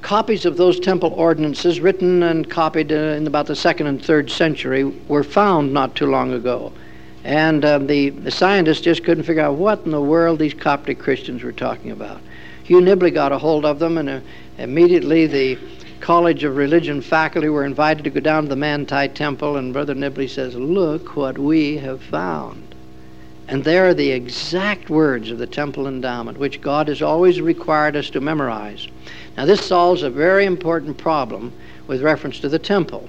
copies 0.00 0.44
of 0.44 0.56
those 0.56 0.80
temple 0.80 1.12
ordinances, 1.14 1.78
written 1.78 2.22
and 2.24 2.50
copied 2.50 2.90
uh, 2.90 2.96
in 2.96 3.26
about 3.26 3.46
the 3.46 3.54
second 3.54 3.86
and 3.86 4.04
third 4.04 4.30
century, 4.30 4.84
were 4.84 5.22
found 5.22 5.72
not 5.72 5.94
too 5.94 6.06
long 6.06 6.32
ago. 6.32 6.72
And 7.22 7.64
uh, 7.64 7.78
the, 7.78 8.10
the 8.10 8.30
scientists 8.30 8.80
just 8.80 9.04
couldn't 9.04 9.24
figure 9.24 9.42
out 9.42 9.54
what 9.54 9.84
in 9.84 9.92
the 9.92 10.00
world 10.00 10.38
these 10.38 10.54
Coptic 10.54 10.98
Christians 10.98 11.42
were 11.42 11.52
talking 11.52 11.90
about. 11.90 12.20
Hugh 12.64 12.80
Nibley 12.80 13.12
got 13.12 13.30
a 13.30 13.36
hold 13.36 13.66
of 13.66 13.78
them, 13.78 13.98
and 13.98 14.08
uh, 14.08 14.20
immediately 14.56 15.26
the 15.26 15.58
College 16.00 16.44
of 16.44 16.56
Religion 16.56 17.02
faculty 17.02 17.50
were 17.50 17.66
invited 17.66 18.04
to 18.04 18.10
go 18.10 18.20
down 18.20 18.44
to 18.44 18.48
the 18.48 18.56
Manti 18.56 19.06
Temple, 19.08 19.56
and 19.56 19.74
Brother 19.74 19.94
Nibley 19.94 20.28
says, 20.28 20.54
Look 20.54 21.14
what 21.14 21.36
we 21.36 21.76
have 21.76 22.02
found. 22.02 22.74
And 23.48 23.62
there 23.62 23.86
are 23.86 23.94
the 23.94 24.10
exact 24.12 24.88
words 24.88 25.30
of 25.30 25.36
the 25.36 25.46
temple 25.46 25.86
endowment, 25.86 26.38
which 26.38 26.62
God 26.62 26.88
has 26.88 27.02
always 27.02 27.42
required 27.42 27.96
us 27.96 28.08
to 28.10 28.20
memorize. 28.22 28.88
Now, 29.36 29.44
this 29.44 29.64
solves 29.64 30.02
a 30.02 30.08
very 30.08 30.46
important 30.46 30.96
problem 30.96 31.52
with 31.86 32.02
reference 32.02 32.40
to 32.40 32.48
the 32.48 32.58
temple. 32.58 33.06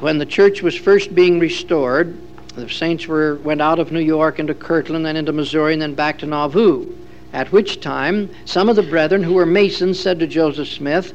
When 0.00 0.18
the 0.18 0.26
church 0.26 0.60
was 0.60 0.76
first 0.76 1.14
being 1.14 1.38
restored, 1.38 2.18
the 2.54 2.68
saints 2.68 3.06
were, 3.06 3.36
went 3.36 3.62
out 3.62 3.78
of 3.78 3.92
New 3.92 4.00
York 4.00 4.38
into 4.38 4.52
Kirtland, 4.52 5.06
then 5.06 5.16
into 5.16 5.32
Missouri, 5.32 5.72
and 5.72 5.80
then 5.80 5.94
back 5.94 6.18
to 6.18 6.26
Nauvoo. 6.26 6.97
At 7.32 7.52
which 7.52 7.80
time, 7.80 8.30
some 8.44 8.68
of 8.68 8.76
the 8.76 8.82
brethren 8.82 9.22
who 9.22 9.34
were 9.34 9.46
Masons 9.46 10.00
said 10.00 10.18
to 10.20 10.26
Joseph 10.26 10.68
Smith, 10.68 11.12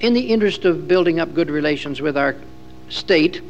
in 0.00 0.14
the 0.14 0.32
interest 0.32 0.64
of 0.64 0.88
building 0.88 1.20
up 1.20 1.34
good 1.34 1.50
relations 1.50 2.00
with 2.00 2.16
our 2.16 2.36
state, 2.88 3.40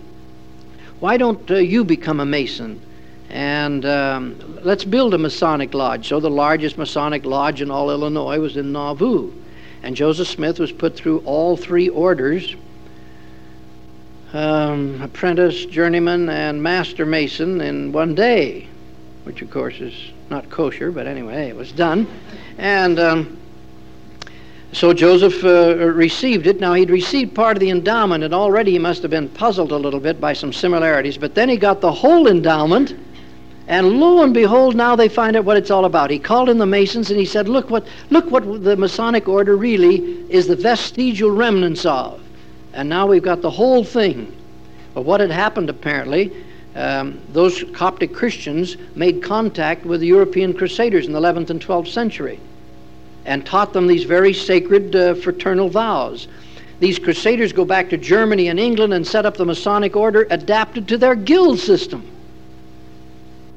why 1.00 1.16
don't 1.16 1.50
uh, 1.50 1.56
you 1.56 1.84
become 1.84 2.20
a 2.20 2.26
Mason? 2.26 2.80
And 3.30 3.84
um, 3.86 4.58
let's 4.62 4.84
build 4.84 5.14
a 5.14 5.18
Masonic 5.18 5.72
lodge. 5.74 6.08
So 6.08 6.20
the 6.20 6.30
largest 6.30 6.76
Masonic 6.76 7.24
lodge 7.24 7.62
in 7.62 7.70
all 7.70 7.90
Illinois 7.90 8.38
was 8.38 8.56
in 8.56 8.72
Nauvoo. 8.72 9.32
And 9.82 9.96
Joseph 9.96 10.28
Smith 10.28 10.58
was 10.58 10.70
put 10.70 10.94
through 10.94 11.20
all 11.20 11.56
three 11.56 11.88
orders 11.88 12.54
um, 14.32 15.00
apprentice, 15.02 15.66
journeyman, 15.66 16.28
and 16.28 16.62
master 16.62 17.04
mason 17.04 17.60
in 17.60 17.92
one 17.92 18.14
day, 18.14 18.66
which 19.24 19.42
of 19.42 19.50
course 19.50 19.78
is 19.80 19.94
not 20.32 20.50
kosher, 20.50 20.90
but 20.90 21.06
anyway, 21.06 21.48
it 21.48 21.54
was 21.54 21.70
done. 21.70 22.08
And 22.58 22.98
um, 22.98 23.38
so 24.72 24.92
Joseph 24.92 25.44
uh, 25.44 25.76
received 25.76 26.46
it. 26.46 26.58
Now, 26.58 26.72
he'd 26.72 26.90
received 26.90 27.34
part 27.34 27.56
of 27.56 27.60
the 27.60 27.70
endowment, 27.70 28.24
and 28.24 28.32
already 28.34 28.72
he 28.72 28.78
must 28.78 29.02
have 29.02 29.10
been 29.10 29.28
puzzled 29.28 29.70
a 29.70 29.76
little 29.76 30.00
bit 30.00 30.20
by 30.20 30.32
some 30.32 30.52
similarities, 30.52 31.18
but 31.18 31.34
then 31.34 31.48
he 31.48 31.56
got 31.56 31.80
the 31.80 31.92
whole 31.92 32.26
endowment. 32.26 32.96
And 33.68 34.00
lo 34.00 34.22
and 34.22 34.34
behold, 34.34 34.74
now 34.74 34.96
they 34.96 35.08
find 35.08 35.36
out 35.36 35.44
what 35.44 35.56
it's 35.56 35.70
all 35.70 35.84
about. 35.84 36.10
He 36.10 36.18
called 36.18 36.48
in 36.48 36.58
the 36.58 36.66
Masons 36.66 37.10
and 37.10 37.18
he 37.18 37.24
said, 37.24 37.48
Look 37.48 37.70
what, 37.70 37.86
look 38.10 38.28
what 38.30 38.64
the 38.64 38.76
Masonic 38.76 39.28
order 39.28 39.56
really 39.56 39.96
is 40.28 40.48
the 40.48 40.56
vestigial 40.56 41.30
remnants 41.30 41.86
of. 41.86 42.20
And 42.72 42.88
now 42.88 43.06
we've 43.06 43.22
got 43.22 43.40
the 43.40 43.50
whole 43.50 43.84
thing. 43.84 44.34
But 44.94 45.02
what 45.02 45.20
had 45.20 45.30
happened 45.30 45.70
apparently, 45.70 46.32
um, 46.74 47.20
those 47.32 47.64
Coptic 47.72 48.14
Christians 48.14 48.76
made 48.94 49.22
contact 49.22 49.84
with 49.84 50.00
the 50.00 50.06
European 50.06 50.54
Crusaders 50.54 51.06
in 51.06 51.12
the 51.12 51.20
11th 51.20 51.50
and 51.50 51.60
12th 51.60 51.88
century 51.88 52.40
and 53.24 53.44
taught 53.44 53.72
them 53.72 53.86
these 53.86 54.04
very 54.04 54.32
sacred 54.32 54.96
uh, 54.96 55.14
fraternal 55.14 55.68
vows. 55.68 56.28
These 56.80 56.98
Crusaders 56.98 57.52
go 57.52 57.64
back 57.64 57.90
to 57.90 57.96
Germany 57.96 58.48
and 58.48 58.58
England 58.58 58.94
and 58.94 59.06
set 59.06 59.24
up 59.26 59.36
the 59.36 59.44
Masonic 59.44 59.94
order 59.94 60.26
adapted 60.30 60.88
to 60.88 60.98
their 60.98 61.14
guild 61.14 61.58
system 61.60 62.08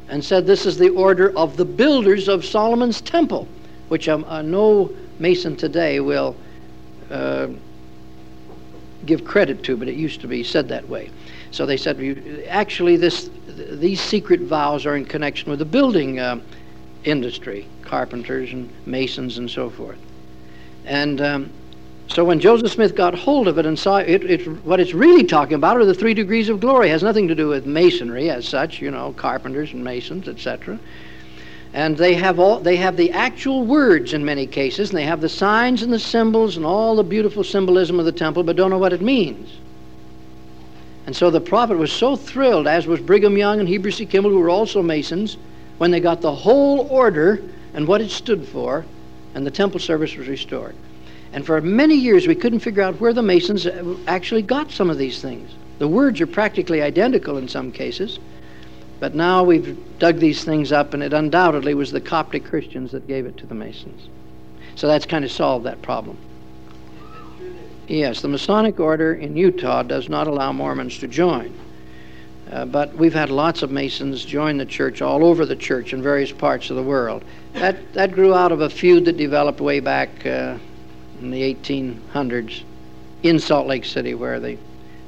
and 0.10 0.24
said 0.24 0.46
this 0.46 0.66
is 0.66 0.78
the 0.78 0.90
order 0.90 1.36
of 1.36 1.58
the 1.58 1.66
builders 1.66 2.28
of 2.28 2.46
Solomon's 2.46 3.02
temple, 3.02 3.48
which 3.88 4.08
um, 4.08 4.24
uh, 4.26 4.42
no 4.42 4.92
Mason 5.18 5.56
today 5.56 6.00
will 6.00 6.36
uh, 7.10 7.48
give 9.06 9.26
credit 9.26 9.64
to, 9.64 9.78
but 9.78 9.88
it 9.88 9.96
used 9.96 10.22
to 10.22 10.28
be 10.28 10.44
said 10.44 10.70
that 10.70 10.88
way. 10.88 11.10
So 11.52 11.66
they 11.66 11.78
said, 11.78 12.46
actually, 12.48 12.98
this, 12.98 13.30
these 13.48 14.02
secret 14.02 14.42
vows 14.42 14.86
are 14.86 14.96
in 14.96 15.06
connection 15.06 15.50
with 15.50 15.60
the 15.60 15.66
building 15.66 16.20
uh, 16.20 16.42
industry, 17.04 17.68
carpenters 17.82 18.52
and 18.52 18.70
masons 18.86 19.38
and 19.38 19.50
so 19.50 19.70
forth. 19.70 20.00
And 20.86 21.22
um, 21.22 21.50
so 22.08 22.24
when 22.24 22.40
Joseph 22.40 22.72
Smith 22.72 22.96
got 22.96 23.16
hold 23.16 23.48
of 23.48 23.58
it 23.58 23.66
and 23.66 23.78
saw 23.78 23.98
it, 23.98 24.24
it, 24.24 24.66
what 24.66 24.80
it's 24.80 24.94
really 24.94 25.24
talking 25.24 25.56
about 25.56 25.78
are 25.78 25.86
the 25.86 25.94
three 25.94 26.14
degrees 26.14 26.50
of 26.50 26.60
glory. 26.60 26.90
It 26.90 26.92
has 26.92 27.04
nothing 27.04 27.28
to 27.28 27.36
do 27.36 27.48
with 27.48 27.66
masonry 27.66 28.30
as 28.30 28.48
such, 28.48 28.82
you 28.82 28.92
know, 28.92 29.14
carpenters 29.14 29.74
and 29.74 29.84
masons, 29.84 30.28
etc. 30.28 30.80
And 31.74 31.98
they 31.98 32.14
have 32.14 32.40
all 32.40 32.60
they 32.60 32.78
have 32.78 32.96
the 32.96 33.12
actual 33.12 33.66
words 33.66 34.14
in 34.14 34.24
many 34.24 34.48
cases, 34.48 34.90
and 34.90 34.98
they 34.98 35.04
have 35.04 35.20
the 35.20 35.30
signs 35.30 35.82
and 35.82 35.92
the 35.92 36.00
symbols 36.00 36.58
and 36.58 36.66
all 36.66 36.96
the 36.96 37.04
beautiful 37.04 37.44
symbolism 37.44 38.00
of 38.00 38.06
the 38.06 38.12
temple, 38.12 38.44
but 38.44 38.56
don't 38.56 38.70
know 38.70 38.78
what 38.78 38.94
it 38.94 39.02
means. 39.02 39.50
And 41.06 41.16
so 41.16 41.30
the 41.30 41.42
prophet 41.42 41.78
was 41.78 41.92
so 41.92 42.16
thrilled, 42.16 42.68
as 42.68 42.88
was 42.88 43.00
Brigham 43.00 43.38
Young 43.38 43.60
and 43.60 43.70
Heber 43.70 43.92
C. 43.92 44.06
Kimball, 44.06 44.32
who 44.32 44.40
were 44.40 44.50
also 44.50 44.82
Masons, 44.82 45.38
when 45.78 45.92
they 45.92 46.00
got 46.00 46.22
the 46.22 46.34
whole 46.34 46.88
order 46.90 47.42
and 47.74 47.88
what 47.88 48.02
it 48.02 48.10
stood 48.10 48.48
for, 48.48 48.86
and 49.36 49.46
the 49.46 49.52
temple 49.52 49.80
service 49.80 50.16
was 50.16 50.28
restored. 50.28 50.76
And 51.34 51.46
for 51.46 51.60
many 51.62 51.96
years, 51.96 52.28
we 52.28 52.36
couldn't 52.36 52.62
figure 52.62 52.82
out 52.82 53.00
where 53.00 53.14
the 53.14 53.22
Masons 53.22 53.68
actually 54.08 54.42
got 54.42 54.72
some 54.72 54.90
of 54.90 54.98
these 54.98 55.22
things. 55.22 55.52
The 55.80 55.88
words 55.88 56.22
are 56.22 56.28
practically 56.28 56.82
identical 56.82 57.38
in 57.38 57.50
some 57.50 57.72
cases, 57.72 58.18
but 59.02 59.14
now 59.14 59.44
we've 59.44 59.78
dug 60.00 60.20
these 60.20 60.46
things 60.46 60.72
up, 60.72 60.94
and 60.94 61.04
it 61.04 61.12
undoubtedly 61.12 61.74
was 61.74 61.92
the 61.92 62.00
Coptic 62.00 62.46
Christians 62.46 62.94
that 62.94 63.08
gave 63.08 63.26
it 63.26 63.38
to 63.38 63.46
the 63.46 63.54
Masons. 63.54 64.08
So 64.76 64.88
that's 64.88 65.06
kind 65.06 65.26
of 65.26 65.32
solved 65.32 65.66
that 65.66 65.82
problem. 65.82 66.18
Yes, 67.88 68.22
the 68.22 68.28
Masonic 68.28 68.80
Order 68.80 69.14
in 69.14 69.38
Utah 69.38 69.84
does 69.84 70.10
not 70.10 70.26
allow 70.26 70.52
Mormons 70.52 70.98
to 71.00 71.08
join. 71.08 71.54
Uh, 72.52 72.66
but 72.66 72.96
we've 72.96 73.14
had 73.14 73.30
lots 73.30 73.62
of 73.62 73.70
Masons 73.70 74.26
join 74.26 74.58
the 74.58 74.66
church 74.66 75.02
all 75.02 75.24
over 75.24 75.46
the 75.46 75.56
church 75.56 75.94
in 75.94 76.02
various 76.02 76.32
parts 76.32 76.72
of 76.72 76.78
the 76.78 76.84
world. 76.84 77.24
That, 77.54 77.94
that 77.94 78.12
grew 78.12 78.34
out 78.34 78.52
of 78.52 78.62
a 78.62 78.70
feud 78.70 79.06
that 79.06 79.18
developed 79.18 79.62
way 79.62 79.80
back 79.80 80.26
uh, 80.26 80.58
in 81.20 81.30
the 81.30 81.54
1800s 81.54 82.64
in 83.22 83.40
Salt 83.40 83.68
Lake 83.68 83.86
City, 83.86 84.16
where 84.16 84.40
the, 84.40 84.58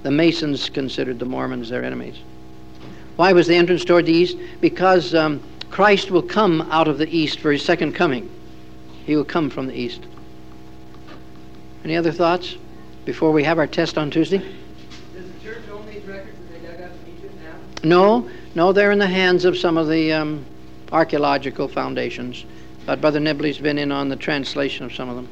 the 0.04 0.12
Masons 0.12 0.70
considered 0.70 1.18
the 1.18 1.26
Mormons 1.26 1.70
their 1.70 1.84
enemies. 1.84 2.18
Why 3.16 3.34
was 3.34 3.48
the 3.48 3.56
entrance 3.56 3.86
toward 3.86 4.06
the 4.06 4.14
east? 4.14 4.38
Because 4.62 5.16
um, 5.16 5.42
Christ 5.72 6.12
will 6.12 6.22
come 6.22 6.62
out 6.72 6.88
of 6.88 7.00
the 7.00 7.10
east 7.10 7.40
for 7.40 7.52
his 7.52 7.64
second 7.64 7.94
coming. 7.94 8.30
He 9.06 9.16
will 9.16 9.26
come 9.26 9.50
from 9.50 9.66
the 9.66 9.74
east. 9.74 10.06
Any 11.84 11.96
other 11.96 12.12
thoughts 12.12 12.56
before 13.08 13.32
we 13.32 13.42
have 13.42 13.58
our 13.58 13.66
test 13.66 13.98
on 13.98 14.12
Tuesday? 14.12 14.38
Does 14.38 15.32
the 15.32 15.40
church 15.40 15.64
own 15.72 15.86
these 15.86 16.04
records 16.04 16.38
that 16.38 16.62
they 16.62 16.68
dug 16.68 16.82
up 16.82 16.92
in 17.06 17.14
Egypt 17.18 17.34
now? 17.42 17.90
No, 17.90 18.30
no, 18.54 18.74
they're 18.74 18.92
in 18.92 19.00
the 19.00 19.08
hands 19.08 19.46
of 19.46 19.58
some 19.58 19.78
of 19.78 19.88
the 19.88 20.12
um, 20.12 20.46
archaeological 20.92 21.70
foundations. 21.70 22.44
But 22.86 23.00
Brother 23.00 23.22
Nibley's 23.22 23.60
been 23.60 23.78
in 23.78 23.94
on 23.94 24.10
the 24.10 24.18
translation 24.18 24.86
of 24.86 24.94
some 24.94 25.08
of 25.08 25.16
them. 25.16 25.30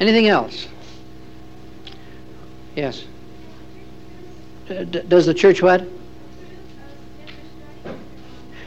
Anything 0.00 0.28
else? 0.28 0.68
Yes. 2.76 3.04
D- 4.68 4.84
does 4.84 5.26
the 5.26 5.34
church 5.34 5.60
what? 5.60 5.84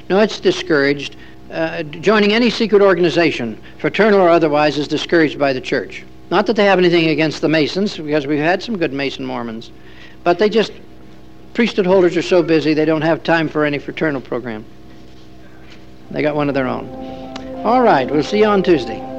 No, 0.08 0.20
it's 0.20 0.40
discouraged. 0.40 1.16
Uh, 1.52 1.82
joining 1.82 2.32
any 2.32 2.52
secret 2.52 2.84
organization, 2.84 3.60
fraternal 3.80 4.20
or 4.20 4.30
otherwise, 4.30 4.78
is 4.78 4.88
discouraged 4.88 5.40
by 5.40 5.52
the 5.52 5.62
church. 5.62 6.04
Not 6.30 6.48
that 6.48 6.56
they 6.56 6.66
have 6.66 6.80
anything 6.80 7.10
against 7.10 7.42
the 7.42 7.50
Masons, 7.50 7.98
because 7.98 8.26
we've 8.26 8.40
had 8.40 8.64
some 8.64 8.78
good 8.78 8.94
Mason 8.94 9.26
Mormons, 9.26 9.72
but 10.24 10.40
they 10.40 10.50
just, 10.50 10.72
priesthood 11.54 11.86
holders 11.86 12.18
are 12.18 12.22
so 12.22 12.42
busy 12.42 12.74
they 12.74 12.86
don't 12.86 13.02
have 13.02 13.24
time 13.24 13.48
for 13.48 13.64
any 13.64 13.78
fraternal 13.78 14.22
program. 14.22 14.66
They 16.12 16.22
got 16.22 16.36
one 16.36 16.50
of 16.50 16.56
their 16.56 16.68
own. 16.68 16.88
All 17.64 17.82
right, 17.82 18.10
we'll 18.10 18.24
see 18.24 18.40
you 18.40 18.46
on 18.46 18.64
Tuesday. 18.64 19.15